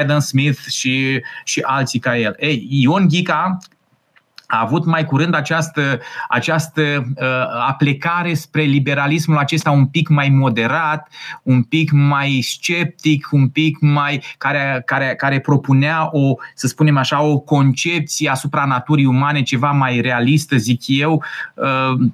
Adam 0.01 0.19
Smith 0.19 0.59
și, 0.69 1.23
și 1.45 1.61
alții 1.61 1.99
ca 1.99 2.19
el. 2.19 2.37
Ei, 2.39 2.67
Ion 2.71 3.09
Ghica 3.09 3.59
a 4.51 4.61
avut 4.61 4.85
mai 4.85 5.05
curând 5.05 5.35
această, 5.35 6.01
această 6.29 6.83
uh, 6.83 7.27
aplicare 7.69 8.35
spre 8.35 8.63
liberalismul 8.63 9.37
acesta 9.37 9.71
un 9.71 9.87
pic 9.87 10.09
mai 10.09 10.29
moderat, 10.29 11.09
un 11.43 11.63
pic 11.63 11.91
mai 11.91 12.41
sceptic, 12.43 13.29
un 13.31 13.49
pic 13.49 13.77
mai 13.81 14.23
care, 14.39 14.83
care, 14.87 15.15
care 15.17 15.41
propunea 15.41 16.09
o, 16.13 16.35
să 16.55 16.67
spunem 16.67 16.97
așa, 16.97 17.23
o 17.23 17.39
concepție 17.39 18.31
asupra 18.31 18.65
naturii 18.65 19.05
umane 19.05 19.43
ceva 19.43 19.71
mai 19.71 20.01
realistă, 20.01 20.57
zic 20.57 20.83
eu, 20.87 21.25
uh, 21.55 21.67
uh 21.67 22.09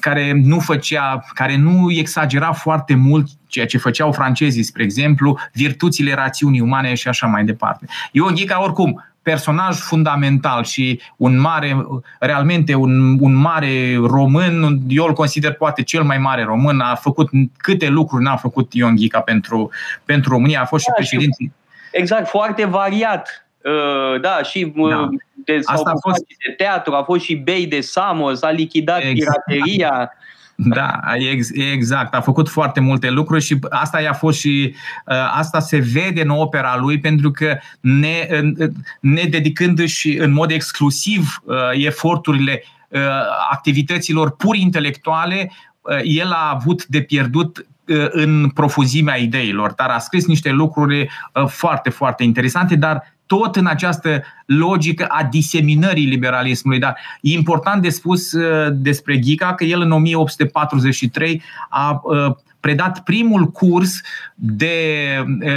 care 0.00 0.32
nu 0.42 0.58
făcea, 0.58 1.24
care 1.34 1.56
nu 1.56 1.90
exagera 1.90 2.52
foarte 2.52 2.94
mult 2.94 3.28
ceea 3.46 3.66
ce 3.66 3.78
făceau 3.78 4.12
francezii, 4.12 4.62
spre 4.62 4.82
exemplu, 4.82 5.38
virtuțile 5.52 6.14
rațiunii 6.14 6.60
umane 6.60 6.94
și 6.94 7.08
așa 7.08 7.26
mai 7.26 7.44
departe. 7.44 7.86
Eu, 8.12 8.26
Ghica, 8.26 8.62
oricum, 8.62 9.04
personaj 9.26 9.76
fundamental 9.76 10.64
și 10.64 11.00
un 11.16 11.38
mare, 11.38 11.86
realmente 12.18 12.74
un, 12.74 13.16
un 13.20 13.34
mare 13.34 13.96
român, 13.96 14.78
eu 14.88 15.04
îl 15.04 15.12
consider 15.12 15.52
poate 15.52 15.82
cel 15.82 16.02
mai 16.02 16.18
mare 16.18 16.42
român, 16.42 16.80
a 16.80 16.94
făcut 16.94 17.28
câte 17.56 17.88
lucruri 17.88 18.24
n-a 18.24 18.36
făcut 18.36 18.72
Ion 18.72 18.94
Ghica 18.94 19.20
pentru, 19.20 19.70
pentru 20.04 20.30
România, 20.30 20.60
a 20.60 20.64
fost 20.64 20.84
da, 20.84 20.92
și 20.92 20.96
președinte. 20.96 21.52
Exact, 21.92 22.28
foarte 22.28 22.64
variat. 22.64 23.46
Uh, 23.64 24.20
da, 24.20 24.42
și 24.42 24.72
uh, 24.76 24.90
da. 24.90 25.08
De, 25.44 25.60
Asta 25.64 25.90
a 25.94 25.98
fost 26.00 26.24
de 26.26 26.54
teatru, 26.56 26.94
a 26.94 27.02
fost 27.02 27.24
și 27.24 27.34
bei 27.34 27.66
de 27.66 27.80
Samos, 27.80 28.42
a 28.42 28.50
lichidat 28.50 29.02
exact. 29.02 29.44
pirateria. 29.44 30.12
Da, 30.56 31.00
exact. 31.52 32.14
A 32.14 32.20
făcut 32.20 32.48
foarte 32.48 32.80
multe 32.80 33.10
lucruri 33.10 33.42
și 33.42 33.58
asta 33.70 34.00
i-a 34.00 34.12
fost 34.12 34.38
și 34.38 34.74
uh, 35.06 35.14
asta 35.34 35.60
se 35.60 35.78
vede 35.78 36.22
în 36.22 36.28
opera 36.28 36.76
lui 36.76 36.98
pentru 37.00 37.30
că 37.30 37.58
ne, 37.80 38.28
ne 39.00 39.22
dedicându-și 39.22 40.16
în 40.16 40.32
mod 40.32 40.50
exclusiv 40.50 41.42
uh, 41.44 41.56
eforturile 41.72 42.62
uh, 42.88 43.00
activităților 43.50 44.36
pur 44.36 44.56
intelectuale, 44.56 45.52
el 46.02 46.30
a 46.32 46.50
avut 46.54 46.86
de 46.86 47.00
pierdut 47.00 47.66
în 48.10 48.48
profuzimea 48.48 49.16
ideilor, 49.16 49.72
dar 49.72 49.88
a 49.88 49.98
scris 49.98 50.26
niște 50.26 50.50
lucruri 50.50 51.08
foarte, 51.46 51.90
foarte 51.90 52.24
interesante, 52.24 52.76
dar 52.76 53.14
tot 53.26 53.56
în 53.56 53.66
această 53.66 54.22
logică 54.46 55.04
a 55.08 55.24
diseminării 55.24 56.06
liberalismului. 56.06 56.80
Dar 56.80 56.96
e 57.20 57.30
important 57.32 57.82
de 57.82 57.88
spus 57.88 58.32
despre 58.70 59.16
Ghica 59.16 59.54
că 59.54 59.64
el 59.64 59.80
în 59.80 59.92
1843 59.92 61.42
a 61.68 62.02
predat 62.60 63.02
primul 63.02 63.46
curs 63.46 64.00
de 64.34 64.74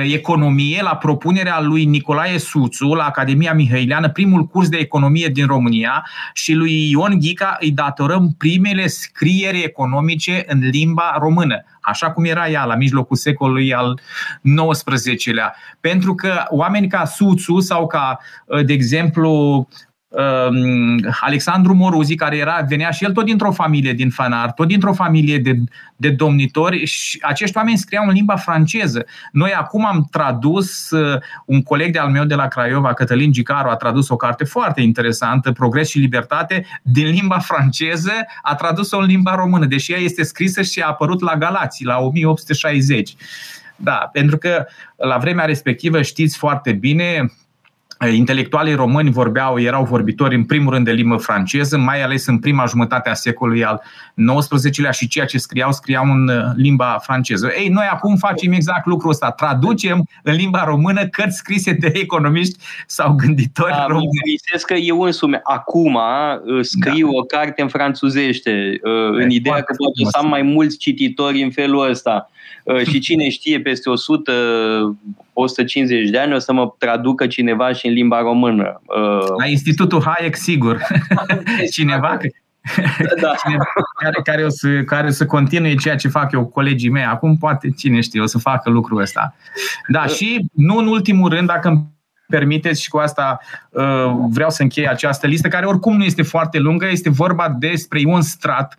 economie 0.04 0.82
la 0.82 0.96
propunerea 0.96 1.60
lui 1.62 1.86
Nicolae 1.86 2.38
Suțu 2.38 2.94
la 2.94 3.04
Academia 3.04 3.54
Mihăileană, 3.54 4.10
primul 4.10 4.46
curs 4.46 4.70
de 4.70 4.78
economie 4.78 5.28
din 5.28 5.46
România 5.46 6.06
și 6.34 6.54
lui 6.54 6.90
Ion 6.90 7.20
Ghica 7.20 7.58
îi 7.60 7.72
datorăm 7.72 8.36
primele 8.38 8.88
scrieri 8.88 9.64
economice 9.64 10.44
în 10.48 10.60
limba 10.60 11.18
română 11.20 11.64
așa 11.82 12.12
cum 12.12 12.26
era 12.26 12.50
ea 12.50 12.66
la 12.66 12.76
mijlocul 12.76 13.16
secolului 13.16 13.74
al 13.74 14.00
XIX-lea. 14.52 15.56
Pentru 15.80 16.16
că 16.16 16.44
oameni 16.50 16.88
ca 16.88 17.06
Suțu 17.06 17.60
sau 17.60 17.88
ca, 17.88 18.20
de 18.66 18.74
exemplu, 18.74 19.68
Um, 19.70 19.88
Alexandru 21.22 21.74
Moruzi, 21.74 22.16
care 22.16 22.38
era, 22.38 22.66
venea 22.68 22.92
și 22.92 23.04
el 23.04 23.12
tot 23.12 23.26
dintr-o 23.26 23.52
familie 23.52 23.94
din 23.94 24.10
fanar, 24.10 24.52
tot 24.52 24.68
dintr-o 24.68 24.94
familie 24.94 25.38
de, 25.38 25.56
de 25.96 26.10
domnitori 26.10 26.86
și 26.86 27.20
acești 27.22 27.58
oameni 27.58 27.78
scriau 27.78 28.08
în 28.08 28.14
limba 28.14 28.36
franceză. 28.36 29.06
Noi 29.32 29.52
acum 29.52 29.86
am 29.86 30.08
tradus, 30.12 30.90
uh, 30.90 31.22
un 31.46 31.62
coleg 31.62 31.92
de 31.92 32.00
al 32.00 32.10
meu 32.10 32.24
de 32.24 32.36
la 32.36 32.48
Craiova, 32.48 32.94
Cătălin 32.94 33.32
Gicaru, 33.32 33.70
a 33.70 33.76
tradus 33.76 34.10
o 34.10 34.16
carte 34.16 34.44
foarte 34.44 34.82
interesantă, 34.82 35.52
Progres 35.52 35.90
și 35.90 36.00
Libertate, 36.00 36.66
din 36.82 37.08
limba 37.08 37.40
franceză, 37.40 38.14
a 38.42 38.56
tradus-o 38.56 38.98
în 38.98 39.06
limba 39.06 39.36
română, 39.36 39.66
deși 39.66 39.92
ea 39.92 40.00
este 40.00 40.24
scrisă 40.24 40.62
și 40.62 40.80
a 40.80 40.88
apărut 40.88 41.22
la 41.22 41.36
Galații, 41.36 41.86
la 41.86 41.98
1860. 41.98 43.16
Da, 43.76 44.10
pentru 44.12 44.38
că 44.38 44.66
la 44.96 45.18
vremea 45.18 45.46
respectivă 45.46 46.02
știți 46.02 46.38
foarte 46.38 46.72
bine, 46.72 47.32
intelectualii 48.08 48.74
români 48.74 49.12
vorbeau, 49.12 49.60
erau 49.60 49.84
vorbitori 49.84 50.36
în 50.36 50.44
primul 50.44 50.74
rând 50.74 50.86
de 50.86 50.92
limbă 50.92 51.16
franceză, 51.16 51.78
mai 51.78 52.02
ales 52.02 52.26
în 52.26 52.40
prima 52.40 52.66
jumătate 52.66 53.10
a 53.10 53.14
secolului 53.14 53.64
al 53.64 53.82
XIX-lea 54.40 54.92
și 54.92 55.08
ceea 55.08 55.26
ce 55.26 55.38
scriau, 55.38 55.72
scriau 55.72 56.04
în 56.04 56.28
uh, 56.28 56.44
limba 56.56 57.00
franceză. 57.02 57.52
Ei, 57.58 57.68
noi 57.68 57.86
acum 57.92 58.16
facem 58.16 58.52
exact 58.52 58.86
lucrul 58.86 59.10
ăsta, 59.10 59.32
traducem 59.32 60.08
în 60.24 60.34
limba 60.34 60.64
română 60.64 61.08
cărți 61.08 61.38
scrise 61.38 61.72
de 61.72 61.92
economiști 61.94 62.60
sau 62.88 63.14
gânditori 63.14 63.72
da, 63.72 63.86
români. 63.88 64.40
Mă 64.54 64.60
că 64.66 64.74
eu 64.74 65.02
însumi 65.02 65.40
acum 65.44 65.96
uh, 65.96 66.60
scriu 66.62 67.08
da. 67.08 67.18
o 67.18 67.24
carte 67.24 67.62
în 67.62 67.68
franțuzește, 67.68 68.80
uh, 68.84 69.22
în 69.24 69.30
ideea 69.30 69.62
că 69.62 69.74
poate 69.78 70.12
să 70.12 70.18
am 70.18 70.28
mai 70.28 70.42
mulți 70.42 70.78
cititori 70.78 71.44
în 71.44 71.52
felul 71.52 71.90
ăsta 71.90 72.30
Uh, 72.59 72.59
și 72.84 73.00
cine 73.00 73.30
știe, 73.30 73.62
peste 73.62 73.90
100, 73.90 74.98
150 75.34 76.10
de 76.10 76.20
ani 76.20 76.34
o 76.34 76.38
să 76.38 76.54
mă 76.54 76.74
traducă 76.78 77.28
cineva 77.28 77.74
și 77.74 77.88
în 77.88 77.94
limba 77.94 78.20
română. 78.20 78.82
Uh, 78.86 79.28
La 79.38 79.46
Institutul 79.46 80.04
Hayek, 80.06 80.36
sigur. 80.36 80.82
cineva 81.76 82.18
da. 83.22 83.34
Cineva 83.44 83.64
care, 84.00 84.22
care, 84.24 84.44
o 84.44 84.50
să, 84.50 84.68
care 84.86 85.08
o 85.08 85.12
să 85.12 85.26
continue 85.26 85.76
ceea 85.76 85.96
ce 85.96 86.08
fac 86.08 86.32
eu 86.32 86.46
colegii 86.46 86.90
mei. 86.90 87.04
Acum 87.04 87.38
poate, 87.38 87.70
cine 87.78 88.02
știe, 88.02 88.22
o 88.22 88.26
să 88.26 88.38
facă 88.38 88.70
lucrul 88.70 89.02
ăsta. 89.02 89.36
Da, 89.88 90.04
uh. 90.08 90.14
și 90.14 90.46
nu 90.54 90.78
în 90.78 90.88
ultimul 90.88 91.30
rând, 91.30 91.48
dacă 91.48 91.68
îmi 91.68 91.84
permiteți 92.30 92.82
și 92.82 92.90
cu 92.90 92.98
asta 92.98 93.40
uh, 93.70 93.84
vreau 94.30 94.50
să 94.50 94.62
închei 94.62 94.88
această 94.88 95.28
listă, 95.28 95.48
care 95.48 95.66
oricum 95.66 95.98
nu 95.98 96.04
este 96.04 96.22
foarte 96.22 96.60
lungă, 96.60 96.88
este 96.92 97.10
vorba 97.10 97.56
despre 97.60 98.00
Ion 98.00 98.22
Strat, 98.22 98.78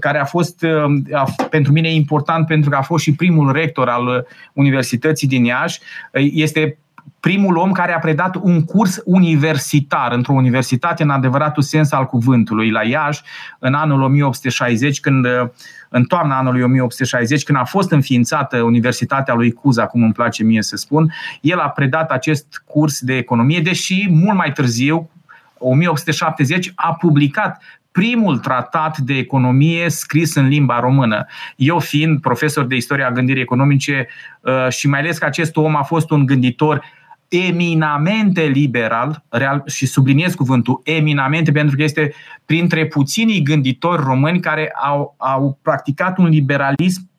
care 0.00 0.18
a 0.18 0.24
fost 0.24 0.62
uh, 0.62 1.28
pentru 1.50 1.72
mine 1.72 1.92
important 1.92 2.46
pentru 2.46 2.70
că 2.70 2.76
a 2.76 2.82
fost 2.82 3.02
și 3.04 3.14
primul 3.14 3.52
rector 3.52 3.88
al 3.88 4.26
Universității 4.52 5.28
din 5.28 5.44
Iași. 5.44 5.80
Este 6.12 6.76
primul 7.20 7.56
om 7.56 7.72
care 7.72 7.94
a 7.94 7.98
predat 7.98 8.34
un 8.40 8.64
curs 8.64 9.00
universitar 9.04 10.12
într-o 10.12 10.32
universitate 10.32 11.02
în 11.02 11.10
adevăratul 11.10 11.62
sens 11.62 11.92
al 11.92 12.06
cuvântului 12.06 12.70
la 12.70 12.84
Iași 12.84 13.22
în 13.58 13.74
anul 13.74 14.02
1860 14.02 15.00
când 15.00 15.26
în 15.88 16.04
toamna 16.04 16.38
anului 16.38 16.62
1860, 16.62 17.42
când 17.42 17.58
a 17.58 17.64
fost 17.64 17.90
înființată 17.90 18.62
Universitatea 18.62 19.34
lui 19.34 19.52
Cuza, 19.52 19.86
cum 19.86 20.02
îmi 20.02 20.12
place 20.12 20.42
mie 20.42 20.62
să 20.62 20.76
spun, 20.76 21.12
el 21.40 21.58
a 21.58 21.68
predat 21.68 22.10
acest 22.10 22.62
curs 22.66 23.00
de 23.00 23.16
economie, 23.16 23.60
deși 23.60 24.06
mult 24.10 24.36
mai 24.36 24.52
târziu, 24.52 25.10
1870, 25.58 26.72
a 26.74 26.94
publicat 26.94 27.62
primul 27.92 28.38
tratat 28.38 28.98
de 28.98 29.14
economie 29.14 29.88
scris 29.88 30.34
în 30.34 30.48
limba 30.48 30.80
română. 30.80 31.26
Eu 31.56 31.78
fiind 31.78 32.20
profesor 32.20 32.64
de 32.64 32.74
istoria 32.74 33.10
gândirii 33.10 33.42
economice 33.42 34.08
uh, 34.40 34.68
și 34.68 34.88
mai 34.88 35.00
ales 35.00 35.18
că 35.18 35.24
acest 35.24 35.56
om 35.56 35.76
a 35.76 35.82
fost 35.82 36.10
un 36.10 36.26
gânditor 36.26 36.82
eminamente 37.28 38.42
liberal, 38.42 39.24
real, 39.28 39.62
și 39.66 39.86
subliniez 39.86 40.34
cuvântul 40.34 40.80
eminamente 40.84 41.52
pentru 41.52 41.76
că 41.76 41.82
este 41.82 42.14
printre 42.44 42.86
puținii 42.86 43.42
gânditori 43.42 44.02
români 44.02 44.40
care 44.40 44.72
au, 44.82 45.14
au 45.18 45.58
practicat 45.62 46.18
un 46.18 46.28
liberalism 46.28 47.10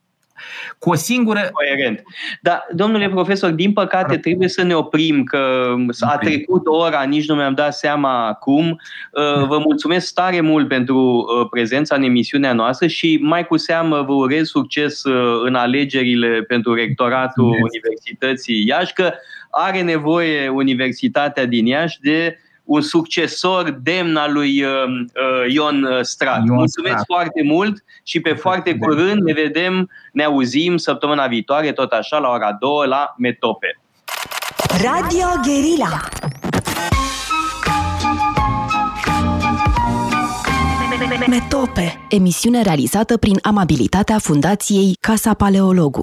cu 0.80 0.90
o 0.90 0.96
singură... 0.96 1.50
Coerent. 1.52 2.04
Da, 2.42 2.66
domnule 2.72 3.10
profesor, 3.10 3.52
din 3.52 3.74
păcate 3.74 4.18
trebuie 4.18 4.48
să 4.48 4.64
ne 4.64 4.76
oprim, 4.76 5.24
că 5.24 5.74
a 6.00 6.18
trecut 6.18 6.68
ora, 6.68 7.04
nici 7.04 7.28
nu 7.28 7.36
mi-am 7.36 7.54
dat 7.54 7.74
seama 7.74 8.28
acum. 8.28 8.70
Uh, 9.12 9.48
vă 9.48 9.58
mulțumesc 9.58 10.14
tare 10.14 10.42
mult 10.42 10.68
pentru 10.68 10.98
uh, 10.98 11.48
prezența 11.50 11.96
în 11.96 12.04
emisiunea 12.04 12.54
noastră 12.54 12.88
și 12.88 13.20
mai 13.22 13.48
cu 13.48 13.58
seamă 13.58 14.02
vă 14.02 14.14
urez 14.14 14.48
succes 14.48 15.04
uh, 15.04 15.42
în 15.44 15.56
alegerile 15.56 16.42
pentru 16.42 16.74
rectoratul 16.74 17.46
Universității 17.46 18.66
Iași, 18.68 18.94
că 18.94 19.14
are 19.50 19.82
nevoie 19.82 20.50
Universitatea 20.50 21.46
din 21.46 21.66
Iași 21.66 22.00
de 22.00 22.38
un 22.64 22.82
succesor 22.82 23.80
demn 23.82 24.16
al 24.16 24.34
lui 24.34 24.64
uh, 24.64 24.70
uh 24.70 25.53
Ion 25.53 25.84
uh, 25.84 26.01
Strat. 26.01 26.38
Ion 26.45 26.55
Mulțumesc 26.55 26.93
Strat. 26.93 27.05
foarte 27.05 27.43
mult 27.43 27.84
și 28.03 28.20
pe 28.20 28.34
foarte 28.34 28.78
curând 28.78 29.22
ne 29.22 29.34
vedem, 29.34 29.89
ne 30.11 30.24
auzim 30.24 30.78
săptămâna 30.78 31.28
viitoare, 31.28 31.72
tot 31.72 31.91
așa, 31.91 32.18
la 32.18 32.30
ora 32.30 32.57
2 32.59 32.88
la 32.88 33.14
Metope. 33.18 33.80
Radio 34.82 35.28
Guerilla. 35.45 35.99
Metope, 41.28 42.05
emisiune 42.09 42.61
realizată 42.61 43.18
prin 43.18 43.39
amabilitatea 43.41 44.18
Fundației 44.20 44.97
Casa 44.99 45.34
Paleologu. 45.34 46.01